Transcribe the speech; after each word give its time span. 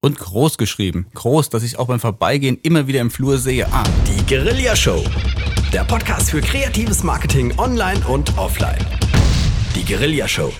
Und 0.00 0.16
groß 0.16 0.58
geschrieben. 0.58 1.08
Groß, 1.14 1.48
dass 1.50 1.64
ich 1.64 1.76
auch 1.78 1.88
beim 1.88 1.98
Vorbeigehen 1.98 2.56
immer 2.62 2.86
wieder 2.86 3.00
im 3.00 3.10
Flur 3.10 3.36
sehe. 3.38 3.66
Ah, 3.72 3.82
Die 4.06 4.24
Guerilla 4.26 4.76
Show. 4.76 5.02
Der 5.72 5.82
Podcast 5.82 6.30
für 6.30 6.40
kreatives 6.40 7.02
Marketing 7.02 7.58
online 7.58 8.06
und 8.06 8.38
offline. 8.38 8.78
Die 9.74 9.84
Guerilla 9.84 10.28
Show. 10.28 10.52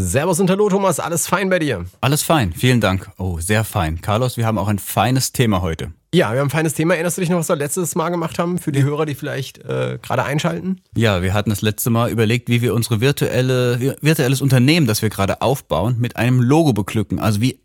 Servus 0.00 0.38
und 0.38 0.48
Hallo 0.48 0.68
Thomas, 0.68 1.00
alles 1.00 1.26
fein 1.26 1.50
bei 1.50 1.58
dir? 1.58 1.84
Alles 2.00 2.22
fein, 2.22 2.52
vielen 2.52 2.80
Dank. 2.80 3.10
Oh, 3.18 3.40
sehr 3.40 3.64
fein. 3.64 4.00
Carlos, 4.00 4.36
wir 4.36 4.46
haben 4.46 4.56
auch 4.56 4.68
ein 4.68 4.78
feines 4.78 5.32
Thema 5.32 5.60
heute. 5.60 5.92
Ja, 6.14 6.32
wir 6.32 6.38
haben 6.38 6.46
ein 6.46 6.50
feines 6.50 6.74
Thema. 6.74 6.94
Erinnerst 6.94 7.16
du 7.16 7.20
dich 7.20 7.30
noch, 7.30 7.38
was 7.38 7.48
wir 7.48 7.56
letztes 7.56 7.96
Mal 7.96 8.10
gemacht 8.10 8.38
haben 8.38 8.58
für 8.58 8.70
die 8.70 8.84
Hörer, 8.84 9.06
die 9.06 9.16
vielleicht 9.16 9.58
äh, 9.58 9.98
gerade 10.00 10.22
einschalten? 10.22 10.80
Ja, 10.96 11.20
wir 11.20 11.34
hatten 11.34 11.50
das 11.50 11.62
letzte 11.62 11.90
Mal 11.90 12.12
überlegt, 12.12 12.48
wie 12.48 12.62
wir 12.62 12.74
unsere 12.74 13.00
virtuelle, 13.00 13.96
virtuelles 14.00 14.40
Unternehmen, 14.40 14.86
das 14.86 15.02
wir 15.02 15.10
gerade 15.10 15.42
aufbauen, 15.42 15.96
mit 15.98 16.14
einem 16.14 16.40
Logo 16.40 16.72
beglücken. 16.72 17.18
Also 17.18 17.40
wie, 17.40 17.60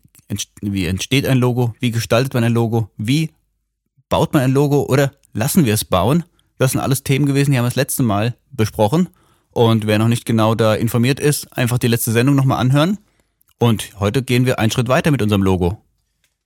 wie 0.60 0.86
entsteht 0.86 1.28
ein 1.28 1.38
Logo? 1.38 1.76
Wie 1.78 1.92
gestaltet 1.92 2.34
man 2.34 2.42
ein 2.42 2.52
Logo? 2.52 2.90
Wie 2.96 3.30
baut 4.08 4.32
man 4.32 4.42
ein 4.42 4.52
Logo 4.52 4.82
oder 4.82 5.12
lassen 5.34 5.66
wir 5.66 5.74
es 5.74 5.84
bauen? 5.84 6.24
Das 6.58 6.72
sind 6.72 6.80
alles 6.80 7.04
Themen 7.04 7.26
gewesen, 7.26 7.52
die 7.52 7.58
haben 7.58 7.64
wir 7.64 7.70
das 7.70 7.76
letzte 7.76 8.02
Mal 8.02 8.34
besprochen. 8.50 9.08
Und 9.54 9.86
wer 9.86 9.98
noch 9.98 10.08
nicht 10.08 10.26
genau 10.26 10.54
da 10.54 10.74
informiert 10.74 11.20
ist, 11.20 11.56
einfach 11.56 11.78
die 11.78 11.86
letzte 11.86 12.10
Sendung 12.10 12.34
nochmal 12.34 12.58
anhören. 12.58 12.98
Und 13.58 13.98
heute 14.00 14.22
gehen 14.22 14.46
wir 14.46 14.58
einen 14.58 14.72
Schritt 14.72 14.88
weiter 14.88 15.12
mit 15.12 15.22
unserem 15.22 15.42
Logo. 15.42 15.78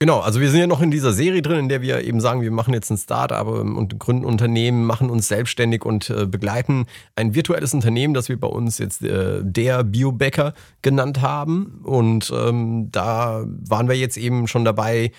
Genau, 0.01 0.21
also 0.21 0.41
wir 0.41 0.49
sind 0.51 0.61
ja 0.61 0.67
noch 0.69 0.83
in 0.83 0.93
dieser 0.93 1.13
Serie 1.13 1.43
drin, 1.43 1.59
in 1.59 1.69
der 1.69 1.83
wir 1.83 2.05
eben 2.05 2.21
sagen, 2.21 2.43
wir 2.43 2.53
machen 2.53 2.73
jetzt 2.73 2.91
ein 2.91 2.99
Start-up 2.99 3.49
ähm, 3.49 3.77
und 3.77 3.99
gründen 3.99 4.25
Unternehmen, 4.25 4.85
machen 4.85 5.11
uns 5.11 5.27
selbstständig 5.27 5.85
und 5.85 6.11
äh, 6.11 6.27
begleiten 6.27 6.87
ein 7.17 7.35
virtuelles 7.35 7.75
Unternehmen, 7.75 8.15
das 8.15 8.29
wir 8.29 8.39
bei 8.39 8.47
uns 8.47 8.79
jetzt 8.79 9.03
äh, 9.03 9.41
der 9.43 9.83
Biobäcker 9.83 10.55
genannt 10.83 11.21
haben. 11.21 11.81
Und 11.83 12.33
ähm, 12.33 12.91
da 12.93 13.45
waren 13.47 13.89
wir 13.89 13.97
jetzt 13.97 14.19
eben 14.19 14.47
schon 14.47 14.65
dabei. 14.65 15.11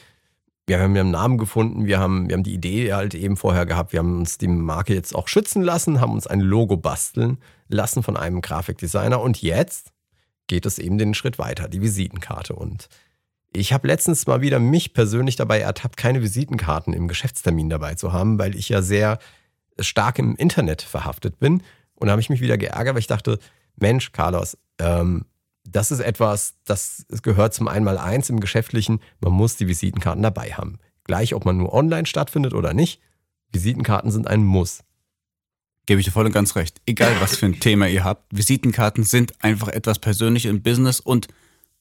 Wir 0.70 0.80
haben 0.80 0.96
einen 0.96 1.10
Namen 1.10 1.40
gefunden, 1.40 1.88
wir 1.88 1.98
haben, 1.98 2.30
wir 2.30 2.36
haben 2.36 2.44
die 2.44 2.54
Idee 2.54 2.94
halt 2.94 3.16
eben 3.16 3.38
vorher 3.38 3.66
gehabt, 3.66 3.92
wir 3.92 4.02
haben 4.02 4.20
uns 4.20 4.38
die 4.38 4.48
Marke 4.48 4.94
jetzt 4.94 5.16
auch 5.16 5.28
schützen 5.28 5.64
lassen, 5.64 6.00
haben 6.00 6.14
uns 6.14 6.28
ein 6.28 6.42
Logo 6.42 6.78
basteln 6.78 7.40
lassen 7.70 8.04
von 8.04 8.16
einem 8.16 8.40
Grafikdesigner 8.40 9.20
und 9.20 9.42
jetzt 9.42 9.92
geht 10.46 10.68
es 10.68 10.78
eben 10.78 11.00
den 11.00 11.16
Schritt 11.16 11.40
weiter, 11.40 11.70
die 11.70 11.82
Visitenkarte. 11.82 12.54
Und 12.54 12.88
ich 13.52 13.74
habe 13.74 13.88
letztens 13.88 14.28
mal 14.28 14.42
wieder 14.42 14.60
mich 14.60 14.94
persönlich 14.94 15.36
dabei 15.36 15.60
ertappt, 15.60 15.98
keine 15.98 16.22
Visitenkarten 16.22 16.94
im 16.94 17.08
Geschäftstermin 17.08 17.72
dabei 17.72 17.96
zu 17.96 18.14
haben, 18.14 18.38
weil 18.38 18.56
ich 18.56 18.70
ja 18.70 18.84
sehr 18.84 19.18
stark 19.80 20.20
im 20.20 20.36
Internet 20.36 20.84
verhaftet 20.84 21.40
bin. 21.40 21.64
Und 21.96 22.06
da 22.06 22.12
habe 22.12 22.22
ich 22.22 22.30
mich 22.30 22.42
wieder 22.42 22.60
geärgert, 22.60 22.94
weil 22.94 23.02
ich 23.02 23.08
dachte, 23.08 23.40
Mensch, 23.76 24.12
Carlos, 24.12 24.56
ähm, 24.78 25.26
das 25.64 25.92
ist 25.92 26.00
etwas, 26.00 26.56
das 26.66 27.06
gehört 27.22 27.54
zum 27.54 27.68
Einmaleins 27.68 28.30
im 28.30 28.40
Geschäftlichen. 28.40 29.00
Man 29.20 29.34
muss 29.34 29.56
die 29.58 29.68
Visitenkarten 29.68 30.24
dabei 30.24 30.54
haben. 30.54 30.80
Gleich, 31.04 31.34
ob 31.34 31.46
man 31.46 31.58
nur 31.58 31.74
online 31.74 32.06
stattfindet 32.06 32.54
oder 32.54 32.74
nicht. 32.74 33.02
Visitenkarten 33.52 34.12
sind 34.12 34.28
ein 34.28 34.44
Muss. 34.44 34.84
Gebe 35.86 36.00
ich 36.00 36.06
dir 36.06 36.12
voll 36.12 36.26
und 36.26 36.32
ganz 36.32 36.56
recht. 36.56 36.82
Egal, 36.86 37.16
was 37.20 37.38
für 37.38 37.48
ein 37.48 37.60
Thema 37.60 37.88
ihr 37.88 38.04
habt. 38.04 38.26
Visitenkarten 38.36 39.04
sind 39.04 39.34
einfach 39.44 39.70
etwas 39.70 40.00
Persönliches 40.00 40.50
im 40.50 40.62
Business 40.62 41.00
und 41.00 41.28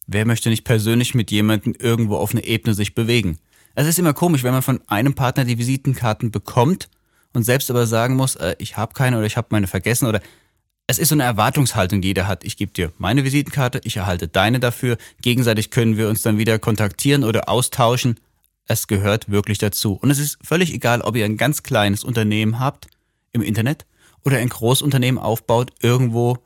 wer 0.07 0.25
möchte 0.25 0.49
nicht 0.49 0.65
persönlich 0.65 1.15
mit 1.15 1.31
jemandem 1.31 1.75
irgendwo 1.79 2.17
auf 2.17 2.33
eine 2.33 2.45
Ebene 2.45 2.75
sich 2.75 2.95
bewegen? 2.95 3.39
Es 3.75 3.87
ist 3.87 3.99
immer 3.99 4.15
komisch, 4.15 4.43
wenn 4.45 4.55
man 4.55 4.63
von 4.63 4.81
einem 4.87 5.15
Partner 5.15 5.45
die 5.45 5.59
Visitenkarten 5.59 6.31
bekommt 6.31 6.89
und 7.35 7.43
selbst 7.45 7.71
aber 7.71 7.87
sagen 7.87 8.17
muss, 8.17 8.35
äh, 8.37 8.57
ich 8.59 8.77
habe 8.77 8.95
keine 8.95 9.19
oder 9.19 9.27
ich 9.27 9.37
habe 9.37 9.49
meine 9.51 9.67
vergessen 9.67 10.07
oder 10.07 10.23
es 10.89 10.99
ist 10.99 11.11
so 11.11 11.15
eine 11.15 11.25
Erwartungshaltung, 11.25 12.01
die 12.01 12.09
jeder 12.09 12.27
hat. 12.27 12.45
Ich 12.45 12.57
gebe 12.57 12.73
dir 12.73 12.93
meine 12.97 13.23
Visitenkarte, 13.23 13.81
ich 13.85 13.99
erhalte 13.99 14.27
deine 14.27 14.59
dafür. 14.59 14.97
Gegenseitig 15.21 15.71
können 15.71 15.99
wir 15.99 16.09
uns 16.09 16.23
dann 16.23 16.39
wieder 16.39 16.59
kontaktieren 16.59 17.25
oder 17.25 17.51
austauschen. 17.51 18.19
Es 18.65 18.87
gehört 18.87 19.31
wirklich 19.31 19.59
dazu. 19.59 19.93
Und 19.93 20.11
es 20.11 20.19
ist 20.19 20.39
völlig 20.43 20.73
egal, 20.73 21.03
ob 21.03 21.15
ihr 21.15 21.27
ein 21.27 21.37
ganz 21.37 21.63
kleines 21.63 22.05
Unternehmen 22.05 22.59
habt 22.59 22.89
im 23.33 23.43
Internet 23.43 23.85
oder 24.25 24.39
ein 24.39 24.49
Großunternehmen 24.49 25.21
aufbaut 25.21 25.73
irgendwo 25.83 26.39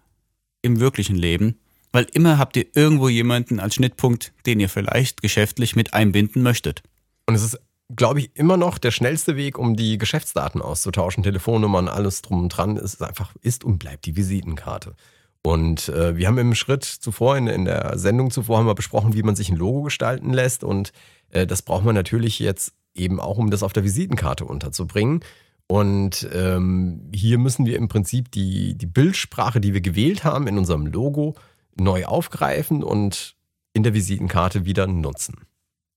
im 0.60 0.80
wirklichen 0.80 1.16
Leben. 1.16 1.60
Weil 1.92 2.08
immer 2.12 2.36
habt 2.36 2.56
ihr 2.56 2.66
irgendwo 2.74 3.08
jemanden 3.08 3.60
als 3.60 3.76
Schnittpunkt, 3.76 4.32
den 4.44 4.58
ihr 4.58 4.68
vielleicht 4.68 5.22
geschäftlich 5.22 5.76
mit 5.76 5.94
einbinden 5.94 6.42
möchtet. 6.42 6.82
Und 7.26 7.36
es 7.36 7.44
ist, 7.44 7.60
glaube 7.96 8.20
ich, 8.20 8.30
immer 8.34 8.56
noch 8.56 8.78
der 8.78 8.90
schnellste 8.90 9.36
Weg, 9.36 9.58
um 9.58 9.76
die 9.76 9.98
Geschäftsdaten 9.98 10.62
auszutauschen, 10.62 11.22
Telefonnummern, 11.22 11.88
alles 11.88 12.22
drum 12.22 12.42
und 12.42 12.48
dran. 12.48 12.76
Ist 12.76 13.02
einfach, 13.02 13.34
ist 13.40 13.64
und 13.64 13.78
bleibt 13.78 14.06
die 14.06 14.16
Visitenkarte. 14.16 14.94
Und 15.42 15.88
äh, 15.88 16.16
wir 16.16 16.28
haben 16.28 16.38
im 16.38 16.54
Schritt 16.54 16.84
zuvor, 16.84 17.36
in, 17.36 17.48
in 17.48 17.64
der 17.64 17.98
Sendung 17.98 18.30
zuvor, 18.30 18.58
haben 18.58 18.66
wir 18.66 18.74
besprochen, 18.74 19.14
wie 19.14 19.22
man 19.22 19.34
sich 19.34 19.50
ein 19.50 19.56
Logo 19.56 19.82
gestalten 19.82 20.32
lässt. 20.32 20.62
Und 20.62 20.92
äh, 21.30 21.46
das 21.46 21.62
braucht 21.62 21.84
man 21.84 21.94
natürlich 21.94 22.38
jetzt 22.38 22.74
eben 22.94 23.20
auch, 23.20 23.38
um 23.38 23.50
das 23.50 23.62
auf 23.62 23.72
der 23.72 23.84
Visitenkarte 23.84 24.44
unterzubringen. 24.44 25.20
Und 25.66 26.28
ähm, 26.32 27.10
hier 27.14 27.38
müssen 27.38 27.66
wir 27.66 27.76
im 27.76 27.88
Prinzip 27.88 28.30
die, 28.30 28.74
die 28.74 28.86
Bildsprache, 28.86 29.60
die 29.60 29.74
wir 29.74 29.80
gewählt 29.80 30.22
haben 30.22 30.46
in 30.46 30.58
unserem 30.58 30.86
Logo, 30.86 31.34
neu 31.74 32.04
aufgreifen 32.04 32.82
und 32.82 33.34
in 33.72 33.82
der 33.82 33.94
Visitenkarte 33.94 34.64
wieder 34.64 34.86
nutzen. 34.86 35.34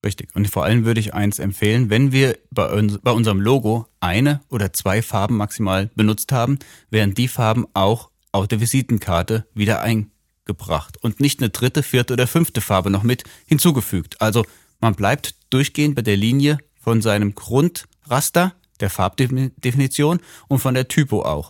Richtig. 0.06 0.30
Und 0.36 0.48
vor 0.48 0.64
allem 0.64 0.86
würde 0.86 1.00
ich 1.00 1.16
eins 1.16 1.40
empfehlen, 1.40 1.90
wenn 1.90 2.12
wir 2.12 2.38
bei, 2.52 2.72
uns, 2.72 3.00
bei 3.00 3.12
unserem 3.12 3.42
Logo 3.42 3.88
eine 4.00 4.42
oder 4.50 4.72
zwei 4.72 5.02
Farben 5.02 5.36
maximal 5.36 5.90
benutzt 5.96 6.32
haben, 6.32 6.60
werden 6.92 7.16
die 7.16 7.28
Farben 7.28 7.66
auch 7.74 8.12
auf 8.32 8.48
der 8.48 8.62
Visitenkarte 8.62 9.48
wieder 9.56 9.82
eingebracht 9.82 10.98
und 11.02 11.20
nicht 11.20 11.40
eine 11.40 11.50
dritte, 11.50 11.82
vierte 11.82 12.14
oder 12.14 12.28
fünfte 12.28 12.62
Farbe 12.62 12.92
noch 12.92 13.02
mit 13.02 13.24
hinzugefügt. 13.48 14.22
Also 14.22 14.46
man 14.80 14.94
bleibt 14.94 15.34
durchgehend 15.50 15.96
bei 15.96 16.04
der 16.04 16.18
Linie 16.18 16.60
von 16.80 17.02
seinem 17.02 17.34
Grundraster, 17.34 18.54
der 18.80 18.92
Farbdefinition 18.92 20.20
und 20.48 20.60
von 20.60 20.76
der 20.76 20.88
Typo 20.88 21.24
auch. 21.24 21.50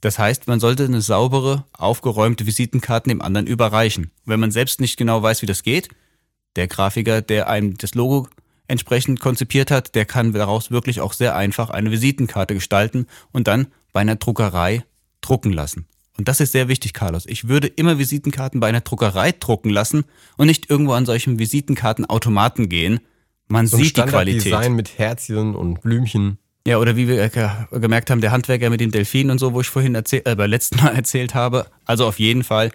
Das 0.00 0.18
heißt, 0.18 0.46
man 0.46 0.60
sollte 0.60 0.84
eine 0.84 1.02
saubere, 1.02 1.66
aufgeräumte 1.72 2.46
Visitenkarte 2.46 3.10
dem 3.10 3.20
anderen 3.20 3.46
überreichen. 3.46 4.10
Wenn 4.24 4.40
man 4.40 4.52
selbst 4.52 4.80
nicht 4.80 4.96
genau 4.96 5.22
weiß, 5.22 5.42
wie 5.42 5.46
das 5.46 5.62
geht, 5.62 5.90
der 6.56 6.66
Grafiker, 6.68 7.22
der 7.22 7.48
einem 7.48 7.76
das 7.78 7.94
Logo 7.94 8.28
entsprechend 8.68 9.20
konzipiert 9.20 9.70
hat, 9.70 9.94
der 9.94 10.04
kann 10.04 10.32
daraus 10.32 10.70
wirklich 10.70 11.00
auch 11.00 11.12
sehr 11.12 11.34
einfach 11.34 11.70
eine 11.70 11.90
Visitenkarte 11.90 12.54
gestalten 12.54 13.06
und 13.32 13.48
dann 13.48 13.66
bei 13.92 14.00
einer 14.00 14.16
Druckerei 14.16 14.84
drucken 15.20 15.52
lassen. 15.52 15.86
Und 16.18 16.28
das 16.28 16.40
ist 16.40 16.52
sehr 16.52 16.68
wichtig, 16.68 16.92
Carlos. 16.92 17.24
Ich 17.26 17.48
würde 17.48 17.66
immer 17.66 17.98
Visitenkarten 17.98 18.60
bei 18.60 18.68
einer 18.68 18.82
Druckerei 18.82 19.32
drucken 19.32 19.70
lassen 19.70 20.04
und 20.36 20.46
nicht 20.46 20.68
irgendwo 20.70 20.92
an 20.92 21.06
solchen 21.06 21.38
Visitenkartenautomaten 21.84 22.68
gehen. 22.68 23.00
Man 23.48 23.66
So 23.66 23.78
sieht 23.78 23.96
die 23.96 24.02
Qualität. 24.02 24.42
Standarddesign 24.42 24.76
mit 24.76 24.98
Herzchen 24.98 25.54
und 25.56 25.80
Blümchen. 25.82 26.38
Ja, 26.66 26.78
oder 26.78 26.94
wie 26.94 27.08
wir 27.08 27.28
ge- 27.30 27.48
gemerkt 27.72 28.10
haben, 28.10 28.20
der 28.20 28.32
Handwerker 28.32 28.68
mit 28.70 28.80
dem 28.80 28.90
Delfin 28.90 29.30
und 29.30 29.38
so, 29.38 29.54
wo 29.54 29.62
ich 29.62 29.68
vorhin 29.68 29.94
erzähl, 29.94 30.22
äh, 30.26 30.36
beim 30.36 30.50
letzten 30.50 30.76
Mal 30.76 30.88
erzählt 30.94 31.34
habe. 31.34 31.66
Also 31.86 32.06
auf 32.06 32.18
jeden 32.18 32.44
Fall, 32.44 32.70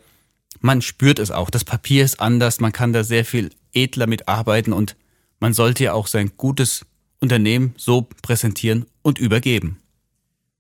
man 0.66 0.82
spürt 0.82 1.20
es 1.20 1.30
auch. 1.30 1.52
Das 1.52 1.64
Papier 1.64 2.04
ist 2.04 2.20
anders, 2.20 2.60
man 2.60 2.72
kann 2.72 2.92
da 2.92 3.04
sehr 3.04 3.24
viel 3.24 3.52
edler 3.72 4.08
mitarbeiten 4.08 4.74
und 4.74 4.96
man 5.40 5.54
sollte 5.54 5.84
ja 5.84 5.94
auch 5.94 6.08
sein 6.08 6.32
gutes 6.38 6.86
Unternehmen 7.22 7.76
so 7.78 8.08
präsentieren 8.24 8.88
und 9.04 9.20
übergeben. 9.20 9.78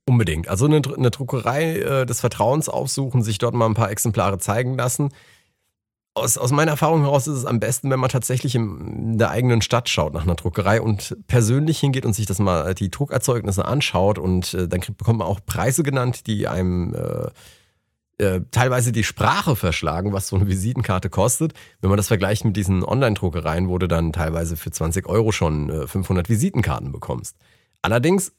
Unbedingt. 0.07 0.47
Also 0.47 0.65
eine, 0.65 0.81
eine 0.95 1.09
Druckerei 1.09 1.79
äh, 1.79 2.05
des 2.05 2.19
Vertrauens 2.19 2.69
aufsuchen, 2.69 3.23
sich 3.23 3.39
dort 3.39 3.55
mal 3.55 3.65
ein 3.65 3.73
paar 3.73 3.89
Exemplare 3.89 4.37
zeigen 4.37 4.77
lassen. 4.77 5.09
Aus, 6.13 6.37
aus 6.37 6.51
meiner 6.51 6.71
Erfahrung 6.71 7.01
heraus 7.01 7.25
ist 7.25 7.37
es 7.37 7.45
am 7.45 7.59
besten, 7.59 7.89
wenn 7.89 7.99
man 7.99 8.11
tatsächlich 8.11 8.53
im, 8.53 9.13
in 9.13 9.17
der 9.17 9.31
eigenen 9.31 9.63
Stadt 9.63 9.89
schaut 9.89 10.13
nach 10.13 10.23
einer 10.23 10.35
Druckerei 10.35 10.81
und 10.81 11.17
persönlich 11.25 11.79
hingeht 11.79 12.05
und 12.05 12.13
sich 12.13 12.27
das 12.27 12.37
mal 12.37 12.69
äh, 12.69 12.75
die 12.75 12.91
Druckerzeugnisse 12.91 13.65
anschaut 13.65 14.19
und 14.19 14.53
äh, 14.53 14.67
dann 14.67 14.81
kriegt, 14.81 14.99
bekommt 14.99 15.17
man 15.17 15.27
auch 15.27 15.39
Preise 15.43 15.81
genannt, 15.81 16.27
die 16.27 16.47
einem 16.47 16.93
äh, 16.93 17.31
äh, 18.17 18.41
teilweise 18.51 18.91
die 18.91 19.03
Sprache 19.03 19.55
verschlagen, 19.55 20.13
was 20.13 20.27
so 20.27 20.35
eine 20.35 20.47
Visitenkarte 20.47 21.09
kostet. 21.09 21.53
Wenn 21.81 21.89
man 21.89 21.97
das 21.97 22.07
vergleicht 22.07 22.45
mit 22.45 22.55
diesen 22.55 22.83
Online-Druckereien, 22.83 23.67
wo 23.67 23.77
du 23.77 23.87
dann 23.87 24.13
teilweise 24.13 24.55
für 24.55 24.71
20 24.71 25.07
Euro 25.07 25.31
schon 25.31 25.69
äh, 25.69 25.87
500 25.87 26.29
Visitenkarten 26.29 26.91
bekommst. 26.91 27.35
Allerdings 27.81 28.31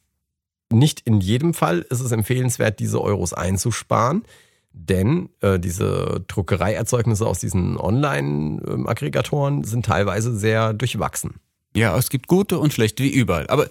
nicht 0.72 1.00
in 1.00 1.20
jedem 1.20 1.54
Fall 1.54 1.80
ist 1.90 2.00
es 2.00 2.10
empfehlenswert, 2.10 2.80
diese 2.80 3.00
Euros 3.00 3.32
einzusparen, 3.32 4.24
denn 4.72 5.28
äh, 5.40 5.58
diese 5.58 6.24
Druckereierzeugnisse 6.26 7.26
aus 7.26 7.38
diesen 7.38 7.76
Online-Aggregatoren 7.76 9.64
sind 9.64 9.86
teilweise 9.86 10.36
sehr 10.36 10.72
durchwachsen. 10.72 11.34
Ja, 11.74 11.96
es 11.96 12.10
gibt 12.10 12.26
gute 12.26 12.58
und 12.58 12.72
schlechte 12.72 13.02
wie 13.02 13.10
überall. 13.10 13.46
Aber 13.48 13.68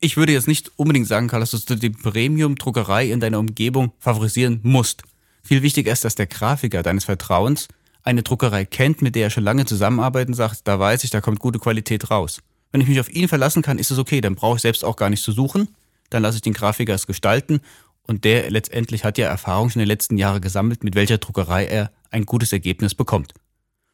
ich 0.00 0.16
würde 0.16 0.32
jetzt 0.32 0.48
nicht 0.48 0.72
unbedingt 0.76 1.06
sagen, 1.06 1.28
Carlos, 1.28 1.52
dass 1.52 1.64
du 1.64 1.74
die 1.74 1.90
Premium-Druckerei 1.90 3.10
in 3.10 3.20
deiner 3.20 3.38
Umgebung 3.38 3.92
favorisieren 3.98 4.60
musst. 4.62 5.02
Viel 5.42 5.62
wichtiger 5.62 5.92
ist, 5.92 6.04
dass 6.04 6.14
der 6.14 6.26
Grafiker 6.26 6.82
deines 6.82 7.04
Vertrauens 7.04 7.68
eine 8.02 8.22
Druckerei 8.22 8.64
kennt, 8.64 9.02
mit 9.02 9.14
der 9.14 9.24
er 9.24 9.30
schon 9.30 9.44
lange 9.44 9.64
zusammenarbeitet 9.64 10.28
und 10.28 10.34
sagt, 10.34 10.66
da 10.66 10.78
weiß 10.78 11.04
ich, 11.04 11.10
da 11.10 11.20
kommt 11.20 11.38
gute 11.38 11.58
Qualität 11.58 12.10
raus. 12.10 12.40
Wenn 12.70 12.80
ich 12.80 12.88
mich 12.88 13.00
auf 13.00 13.10
ihn 13.10 13.28
verlassen 13.28 13.62
kann, 13.62 13.78
ist 13.78 13.90
es 13.90 13.98
okay, 13.98 14.20
dann 14.20 14.34
brauche 14.34 14.56
ich 14.56 14.62
selbst 14.62 14.84
auch 14.84 14.96
gar 14.96 15.10
nicht 15.10 15.22
zu 15.22 15.32
suchen. 15.32 15.68
Dann 16.10 16.22
lasse 16.22 16.36
ich 16.36 16.42
den 16.42 16.52
Grafiker 16.52 16.94
es 16.94 17.06
gestalten 17.06 17.60
und 18.06 18.24
der 18.24 18.50
letztendlich 18.50 19.04
hat 19.04 19.18
ja 19.18 19.26
Erfahrung 19.28 19.70
schon 19.70 19.80
in 19.80 19.84
den 19.84 19.92
letzten 19.92 20.18
Jahren 20.18 20.40
gesammelt, 20.40 20.84
mit 20.84 20.94
welcher 20.94 21.18
Druckerei 21.18 21.66
er 21.66 21.92
ein 22.10 22.26
gutes 22.26 22.52
Ergebnis 22.52 22.94
bekommt. 22.94 23.34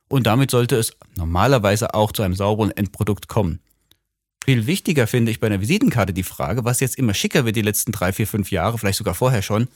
Und 0.09 0.27
damit 0.27 0.50
sollte 0.50 0.77
es 0.77 0.97
normalerweise 1.17 1.95
auch 1.95 2.12
zu 2.12 2.23
einem 2.23 2.35
sauberen 2.35 2.71
Endprodukt 2.71 3.29
kommen. 3.29 3.61
Viel 4.45 4.67
wichtiger 4.67 5.06
finde 5.06 5.31
ich 5.31 5.41
bei 5.41 5.49
einer 5.49 5.61
Visitenkarte 5.61 6.15
die 6.15 6.23
Frage, 6.23 6.65
was 6.65 6.81
jetzt 6.81 6.97
immer 6.97 7.12
schicker 7.12 7.45
wird 7.45 7.56
die 7.56 7.62
letzten 7.62 7.93
drei, 7.93 8.12
vier, 8.12 8.27
fünf 8.27 8.50
Jahre, 8.50 8.79
vielleicht 8.79 8.99
sogar 8.99 9.15
vorher 9.15 9.43
schon. 9.43 9.69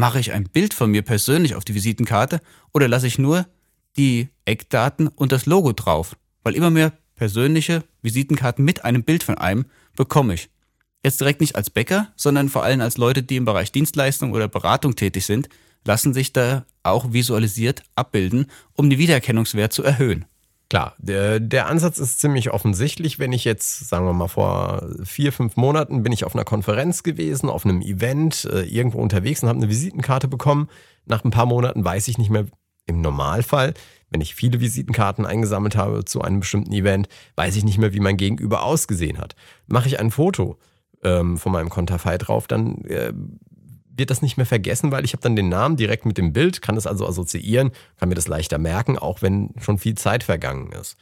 Mache 0.00 0.20
ich 0.20 0.32
ein 0.32 0.44
Bild 0.44 0.74
von 0.74 0.92
mir 0.92 1.02
persönlich 1.02 1.56
auf 1.56 1.64
die 1.64 1.74
Visitenkarte 1.74 2.40
oder 2.72 2.86
lasse 2.86 3.08
ich 3.08 3.18
nur 3.18 3.46
die 3.96 4.28
Eckdaten 4.44 5.08
und 5.08 5.32
das 5.32 5.44
Logo 5.44 5.72
drauf? 5.72 6.16
Weil 6.44 6.54
immer 6.54 6.70
mehr 6.70 6.92
persönliche 7.16 7.82
Visitenkarten 8.00 8.64
mit 8.64 8.84
einem 8.84 9.02
Bild 9.02 9.24
von 9.24 9.36
einem 9.38 9.64
bekomme 9.96 10.34
ich. 10.34 10.50
Jetzt 11.04 11.20
direkt 11.20 11.40
nicht 11.40 11.56
als 11.56 11.70
Bäcker, 11.70 12.12
sondern 12.14 12.48
vor 12.48 12.62
allem 12.62 12.80
als 12.80 12.96
Leute, 12.96 13.24
die 13.24 13.34
im 13.34 13.44
Bereich 13.44 13.72
Dienstleistung 13.72 14.32
oder 14.32 14.46
Beratung 14.46 14.94
tätig 14.94 15.26
sind, 15.26 15.48
lassen 15.84 16.14
sich 16.14 16.32
da 16.32 16.64
auch 16.84 17.12
visualisiert 17.12 17.82
abbilden, 17.96 18.46
um 18.74 18.88
den 18.88 19.00
Wiedererkennungswert 19.00 19.72
zu 19.72 19.82
erhöhen. 19.82 20.26
Klar, 20.70 20.94
der, 20.98 21.40
der 21.40 21.66
Ansatz 21.66 21.98
ist 21.98 22.20
ziemlich 22.20 22.50
offensichtlich. 22.50 23.18
Wenn 23.18 23.32
ich 23.32 23.44
jetzt, 23.44 23.88
sagen 23.88 24.04
wir 24.04 24.12
mal, 24.12 24.28
vor 24.28 24.86
vier, 25.02 25.32
fünf 25.32 25.56
Monaten 25.56 26.02
bin 26.02 26.12
ich 26.12 26.24
auf 26.24 26.34
einer 26.34 26.44
Konferenz 26.44 27.02
gewesen, 27.02 27.48
auf 27.48 27.64
einem 27.64 27.80
Event, 27.80 28.44
äh, 28.44 28.62
irgendwo 28.64 28.98
unterwegs 28.98 29.42
und 29.42 29.48
habe 29.48 29.58
eine 29.58 29.70
Visitenkarte 29.70 30.28
bekommen. 30.28 30.68
Nach 31.06 31.24
ein 31.24 31.30
paar 31.30 31.46
Monaten 31.46 31.84
weiß 31.84 32.08
ich 32.08 32.18
nicht 32.18 32.28
mehr, 32.28 32.46
im 32.88 33.00
Normalfall, 33.00 33.74
wenn 34.10 34.20
ich 34.20 34.34
viele 34.34 34.60
Visitenkarten 34.60 35.26
eingesammelt 35.26 35.76
habe 35.76 36.04
zu 36.04 36.22
einem 36.22 36.40
bestimmten 36.40 36.72
Event, 36.72 37.08
weiß 37.36 37.54
ich 37.56 37.64
nicht 37.64 37.78
mehr, 37.78 37.92
wie 37.92 38.00
mein 38.00 38.16
Gegenüber 38.16 38.62
ausgesehen 38.62 39.18
hat. 39.18 39.36
Mache 39.66 39.88
ich 39.88 40.00
ein 40.00 40.10
Foto 40.10 40.58
ähm, 41.04 41.36
von 41.36 41.52
meinem 41.52 41.68
Konterfei 41.68 42.18
drauf, 42.18 42.46
dann 42.46 42.84
äh, 42.84 43.12
wird 43.98 44.10
das 44.10 44.22
nicht 44.22 44.36
mehr 44.36 44.46
vergessen, 44.46 44.92
weil 44.92 45.04
ich 45.04 45.12
habe 45.12 45.22
dann 45.22 45.36
den 45.36 45.48
Namen 45.48 45.76
direkt 45.76 46.06
mit 46.06 46.18
dem 46.18 46.32
Bild, 46.32 46.62
kann 46.62 46.76
es 46.76 46.86
also 46.86 47.06
assoziieren, 47.06 47.72
kann 47.98 48.08
mir 48.08 48.14
das 48.14 48.28
leichter 48.28 48.58
merken, 48.58 48.98
auch 48.98 49.22
wenn 49.22 49.50
schon 49.60 49.78
viel 49.78 49.96
Zeit 49.96 50.22
vergangen 50.22 50.72
ist. 50.72 50.96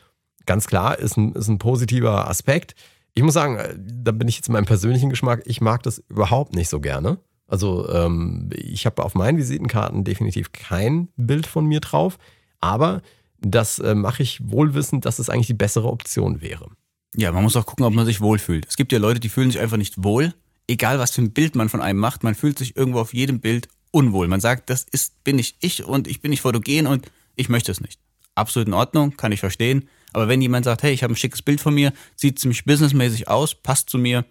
Ganz 0.46 0.66
klar, 0.66 0.98
ist 0.98 1.16
ein, 1.16 1.32
ist 1.32 1.48
ein 1.48 1.58
positiver 1.58 2.28
Aspekt. 2.28 2.74
Ich 3.14 3.22
muss 3.22 3.34
sagen, 3.34 3.58
da 3.78 4.12
bin 4.12 4.28
ich 4.28 4.36
jetzt 4.36 4.48
in 4.48 4.52
meinem 4.52 4.66
persönlichen 4.66 5.10
Geschmack, 5.10 5.42
ich 5.46 5.60
mag 5.60 5.82
das 5.82 5.98
überhaupt 6.08 6.54
nicht 6.54 6.68
so 6.68 6.80
gerne. 6.80 7.18
Also 7.48 7.88
ähm, 7.90 8.50
ich 8.52 8.86
habe 8.86 9.04
auf 9.04 9.14
meinen 9.14 9.38
Visitenkarten 9.38 10.04
definitiv 10.04 10.52
kein 10.52 11.08
Bild 11.16 11.46
von 11.46 11.66
mir 11.66 11.80
drauf, 11.80 12.18
aber 12.60 13.02
das 13.40 13.78
äh, 13.78 13.94
mache 13.94 14.22
ich 14.22 14.40
wohlwissend, 14.48 15.04
dass 15.04 15.18
es 15.18 15.30
eigentlich 15.30 15.46
die 15.46 15.54
bessere 15.54 15.88
Option 15.88 16.40
wäre. 16.40 16.68
Ja, 17.14 17.32
man 17.32 17.42
muss 17.42 17.56
auch 17.56 17.66
gucken, 17.66 17.86
ob 17.86 17.94
man 17.94 18.04
sich 18.04 18.20
wohlfühlt. 18.20 18.66
Es 18.68 18.76
gibt 18.76 18.92
ja 18.92 18.98
Leute, 18.98 19.20
die 19.20 19.28
fühlen 19.28 19.50
sich 19.50 19.60
einfach 19.60 19.76
nicht 19.76 20.02
wohl 20.02 20.34
egal 20.68 20.98
was 20.98 21.12
für 21.12 21.22
ein 21.22 21.32
Bild 21.32 21.54
man 21.54 21.68
von 21.68 21.80
einem 21.80 21.98
macht, 21.98 22.24
man 22.24 22.34
fühlt 22.34 22.58
sich 22.58 22.76
irgendwo 22.76 23.00
auf 23.00 23.14
jedem 23.14 23.40
Bild 23.40 23.68
unwohl. 23.90 24.28
Man 24.28 24.40
sagt, 24.40 24.70
das 24.70 24.84
ist, 24.84 25.22
bin 25.24 25.38
ich 25.38 25.56
ich 25.60 25.84
und 25.84 26.06
ich 26.06 26.20
bin 26.20 26.30
nicht 26.30 26.42
fotogen 26.42 26.86
und 26.86 27.10
ich 27.34 27.48
möchte 27.48 27.72
es 27.72 27.80
nicht. 27.80 28.00
Absolut 28.34 28.68
in 28.68 28.74
Ordnung, 28.74 29.16
kann 29.16 29.32
ich 29.32 29.40
verstehen. 29.40 29.88
Aber 30.12 30.28
wenn 30.28 30.42
jemand 30.42 30.64
sagt, 30.64 30.82
hey, 30.82 30.92
ich 30.92 31.02
habe 31.02 31.12
ein 31.12 31.16
schickes 31.16 31.42
Bild 31.42 31.60
von 31.60 31.74
mir, 31.74 31.92
sieht 32.14 32.38
ziemlich 32.38 32.64
businessmäßig 32.64 33.28
aus, 33.28 33.54
passt 33.54 33.90
zu 33.90 33.98
mir, 33.98 34.24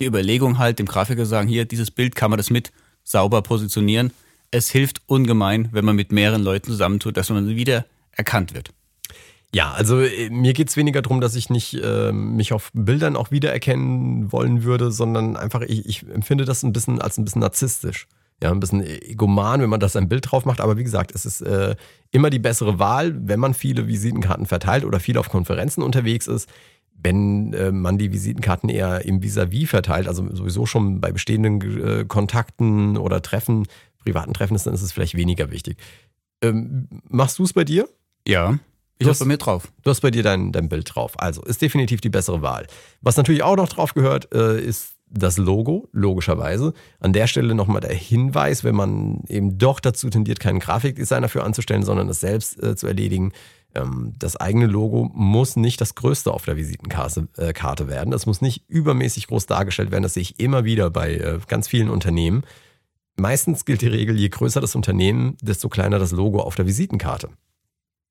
die 0.00 0.06
Überlegung 0.06 0.58
halt, 0.58 0.78
dem 0.78 0.86
Grafiker 0.86 1.26
sagen, 1.26 1.48
hier, 1.48 1.64
dieses 1.64 1.90
Bild 1.90 2.14
kann 2.14 2.30
man 2.30 2.38
das 2.38 2.50
mit 2.50 2.72
sauber 3.02 3.42
positionieren. 3.42 4.12
Es 4.50 4.70
hilft 4.70 5.02
ungemein, 5.06 5.68
wenn 5.72 5.84
man 5.84 5.96
mit 5.96 6.12
mehreren 6.12 6.42
Leuten 6.42 6.70
zusammentut, 6.70 7.16
dass 7.16 7.30
man 7.30 7.48
wieder 7.48 7.84
erkannt 8.12 8.54
wird. 8.54 8.70
Ja, 9.54 9.72
also 9.72 10.00
äh, 10.00 10.28
mir 10.30 10.52
geht's 10.52 10.76
weniger 10.76 11.02
darum, 11.02 11.20
dass 11.20 11.34
ich 11.34 11.48
nicht 11.48 11.74
äh, 11.74 12.12
mich 12.12 12.52
auf 12.52 12.70
Bildern 12.74 13.16
auch 13.16 13.30
wiedererkennen 13.30 14.30
wollen 14.30 14.62
würde, 14.62 14.90
sondern 14.90 15.36
einfach, 15.36 15.62
ich, 15.62 15.86
ich 15.86 16.08
empfinde 16.08 16.44
das 16.44 16.62
ein 16.62 16.72
bisschen 16.72 17.00
als 17.00 17.18
ein 17.18 17.24
bisschen 17.24 17.40
narzisstisch. 17.40 18.06
Ja, 18.42 18.52
ein 18.52 18.60
bisschen 18.60 18.82
egoman, 18.82 19.60
wenn 19.60 19.70
man 19.70 19.80
das 19.80 19.96
ein 19.96 20.08
Bild 20.08 20.30
drauf 20.30 20.44
macht. 20.44 20.60
Aber 20.60 20.76
wie 20.76 20.84
gesagt, 20.84 21.12
es 21.12 21.26
ist 21.26 21.40
äh, 21.40 21.74
immer 22.12 22.30
die 22.30 22.38
bessere 22.38 22.78
Wahl, 22.78 23.16
wenn 23.26 23.40
man 23.40 23.52
viele 23.52 23.88
Visitenkarten 23.88 24.46
verteilt 24.46 24.84
oder 24.84 25.00
viel 25.00 25.18
auf 25.18 25.28
Konferenzen 25.28 25.82
unterwegs 25.82 26.28
ist. 26.28 26.48
Wenn 26.92 27.52
äh, 27.52 27.72
man 27.72 27.98
die 27.98 28.12
Visitenkarten 28.12 28.68
eher 28.68 29.04
im 29.04 29.22
Vis-à-vis 29.22 29.64
-vis 29.64 29.66
verteilt, 29.68 30.06
also 30.06 30.24
sowieso 30.32 30.66
schon 30.66 31.00
bei 31.00 31.10
bestehenden 31.10 31.60
äh, 31.84 32.04
Kontakten 32.04 32.96
oder 32.96 33.22
Treffen, 33.22 33.66
privaten 34.04 34.34
Treffen 34.34 34.54
ist, 34.54 34.66
dann 34.66 34.74
ist 34.74 34.82
es 34.82 34.92
vielleicht 34.92 35.16
weniger 35.16 35.50
wichtig. 35.50 35.78
Ähm, 36.40 36.88
machst 37.08 37.38
du 37.40 37.44
es 37.44 37.52
bei 37.52 37.64
dir? 37.64 37.88
Ja. 38.26 38.58
Ich 38.98 39.06
habe 39.06 39.18
bei 39.18 39.24
mir 39.24 39.38
drauf. 39.38 39.72
Du 39.82 39.90
hast 39.90 40.00
bei 40.00 40.10
dir 40.10 40.22
dein, 40.22 40.52
dein 40.52 40.68
Bild 40.68 40.94
drauf. 40.94 41.12
Also 41.18 41.42
ist 41.42 41.62
definitiv 41.62 42.00
die 42.00 42.08
bessere 42.08 42.42
Wahl. 42.42 42.66
Was 43.00 43.16
natürlich 43.16 43.42
auch 43.42 43.56
noch 43.56 43.68
drauf 43.68 43.94
gehört, 43.94 44.34
äh, 44.34 44.60
ist 44.60 44.94
das 45.10 45.38
Logo, 45.38 45.88
logischerweise. 45.92 46.74
An 47.00 47.12
der 47.12 47.26
Stelle 47.26 47.54
nochmal 47.54 47.80
der 47.80 47.94
Hinweis, 47.94 48.64
wenn 48.64 48.74
man 48.74 49.22
eben 49.28 49.58
doch 49.58 49.80
dazu 49.80 50.10
tendiert, 50.10 50.40
keinen 50.40 50.58
Grafikdesigner 50.58 51.28
für 51.28 51.44
anzustellen, 51.44 51.82
sondern 51.82 52.08
es 52.08 52.20
selbst 52.20 52.62
äh, 52.62 52.76
zu 52.76 52.86
erledigen. 52.86 53.32
Ähm, 53.74 54.14
das 54.18 54.36
eigene 54.36 54.66
Logo 54.66 55.10
muss 55.14 55.56
nicht 55.56 55.80
das 55.80 55.94
größte 55.94 56.32
auf 56.32 56.44
der 56.44 56.56
Visitenkarte 56.56 57.28
äh, 57.36 57.52
Karte 57.52 57.88
werden. 57.88 58.10
Das 58.10 58.26
muss 58.26 58.40
nicht 58.40 58.64
übermäßig 58.68 59.28
groß 59.28 59.46
dargestellt 59.46 59.90
werden. 59.90 60.02
Das 60.02 60.14
sehe 60.14 60.22
ich 60.22 60.40
immer 60.40 60.64
wieder 60.64 60.90
bei 60.90 61.14
äh, 61.14 61.38
ganz 61.46 61.68
vielen 61.68 61.88
Unternehmen. 61.88 62.42
Meistens 63.16 63.64
gilt 63.64 63.82
die 63.82 63.88
Regel, 63.88 64.16
je 64.16 64.28
größer 64.28 64.60
das 64.60 64.74
Unternehmen, 64.76 65.36
desto 65.42 65.68
kleiner 65.68 65.98
das 65.98 66.12
Logo 66.12 66.40
auf 66.40 66.54
der 66.54 66.66
Visitenkarte. 66.66 67.30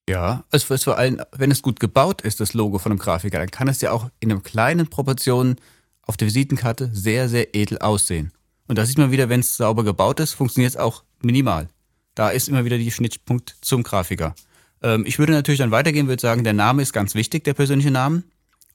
Ja, 0.09 0.45
es 0.51 0.69
ist 0.69 0.85
vor 0.85 0.97
allem, 0.97 1.21
wenn 1.33 1.51
es 1.51 1.61
gut 1.61 1.79
gebaut 1.79 2.21
ist, 2.21 2.39
das 2.39 2.53
Logo 2.53 2.79
von 2.79 2.91
einem 2.91 2.99
Grafiker, 2.99 3.39
dann 3.39 3.51
kann 3.51 3.67
es 3.67 3.81
ja 3.81 3.91
auch 3.91 4.09
in 4.19 4.31
einem 4.31 4.41
kleinen 4.41 4.87
Proportionen 4.87 5.57
auf 6.03 6.15
der 6.15 6.27
Visitenkarte 6.27 6.89
sehr, 6.93 7.27
sehr 7.27 7.53
edel 7.53 7.79
aussehen. 7.79 8.31
Und 8.67 8.77
da 8.77 8.85
sieht 8.85 8.97
man 8.97 9.11
wieder, 9.11 9.27
wenn 9.27 9.41
es 9.41 9.57
sauber 9.57 9.83
gebaut 9.83 10.19
ist, 10.19 10.33
funktioniert 10.33 10.71
es 10.71 10.77
auch 10.77 11.03
minimal. 11.21 11.67
Da 12.15 12.29
ist 12.29 12.47
immer 12.47 12.63
wieder 12.63 12.77
die 12.77 12.91
Schnittpunkt 12.91 13.57
zum 13.61 13.83
Grafiker. 13.83 14.33
Ähm, 14.81 15.05
ich 15.05 15.19
würde 15.19 15.33
natürlich 15.33 15.59
dann 15.59 15.71
weitergehen, 15.71 16.07
würde 16.07 16.21
sagen, 16.21 16.43
der 16.43 16.53
Name 16.53 16.81
ist 16.81 16.93
ganz 16.93 17.13
wichtig, 17.13 17.43
der 17.43 17.53
persönliche 17.53 17.91
Name 17.91 18.23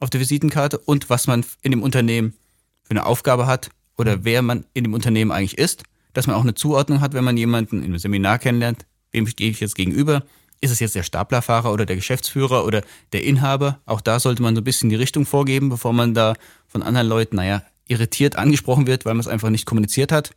auf 0.00 0.10
der 0.10 0.20
Visitenkarte 0.20 0.78
und 0.78 1.08
was 1.10 1.26
man 1.26 1.44
in 1.62 1.70
dem 1.70 1.82
Unternehmen 1.82 2.34
für 2.82 2.90
eine 2.90 3.06
Aufgabe 3.06 3.46
hat 3.46 3.70
oder 3.96 4.24
wer 4.24 4.42
man 4.42 4.64
in 4.74 4.84
dem 4.84 4.94
Unternehmen 4.94 5.30
eigentlich 5.30 5.58
ist, 5.58 5.84
dass 6.12 6.26
man 6.26 6.36
auch 6.36 6.42
eine 6.42 6.54
Zuordnung 6.54 7.00
hat, 7.00 7.14
wenn 7.14 7.24
man 7.24 7.36
jemanden 7.36 7.82
einem 7.82 7.98
Seminar 7.98 8.38
kennenlernt, 8.38 8.84
wem 9.12 9.26
stehe 9.26 9.50
ich 9.50 9.60
jetzt 9.60 9.76
gegenüber, 9.76 10.24
ist 10.62 10.70
es 10.70 10.80
jetzt 10.80 10.94
der 10.94 11.02
Staplerfahrer 11.02 11.72
oder 11.72 11.84
der 11.84 11.96
Geschäftsführer 11.96 12.64
oder 12.64 12.82
der 13.12 13.24
Inhaber? 13.24 13.80
Auch 13.84 14.00
da 14.00 14.20
sollte 14.20 14.42
man 14.42 14.54
so 14.54 14.60
ein 14.60 14.64
bisschen 14.64 14.88
die 14.88 14.96
Richtung 14.96 15.26
vorgeben, 15.26 15.68
bevor 15.68 15.92
man 15.92 16.14
da 16.14 16.34
von 16.68 16.82
anderen 16.82 17.08
Leuten, 17.08 17.36
naja, 17.36 17.62
irritiert 17.88 18.36
angesprochen 18.36 18.86
wird, 18.86 19.04
weil 19.04 19.14
man 19.14 19.20
es 19.20 19.28
einfach 19.28 19.50
nicht 19.50 19.66
kommuniziert 19.66 20.12
hat. 20.12 20.34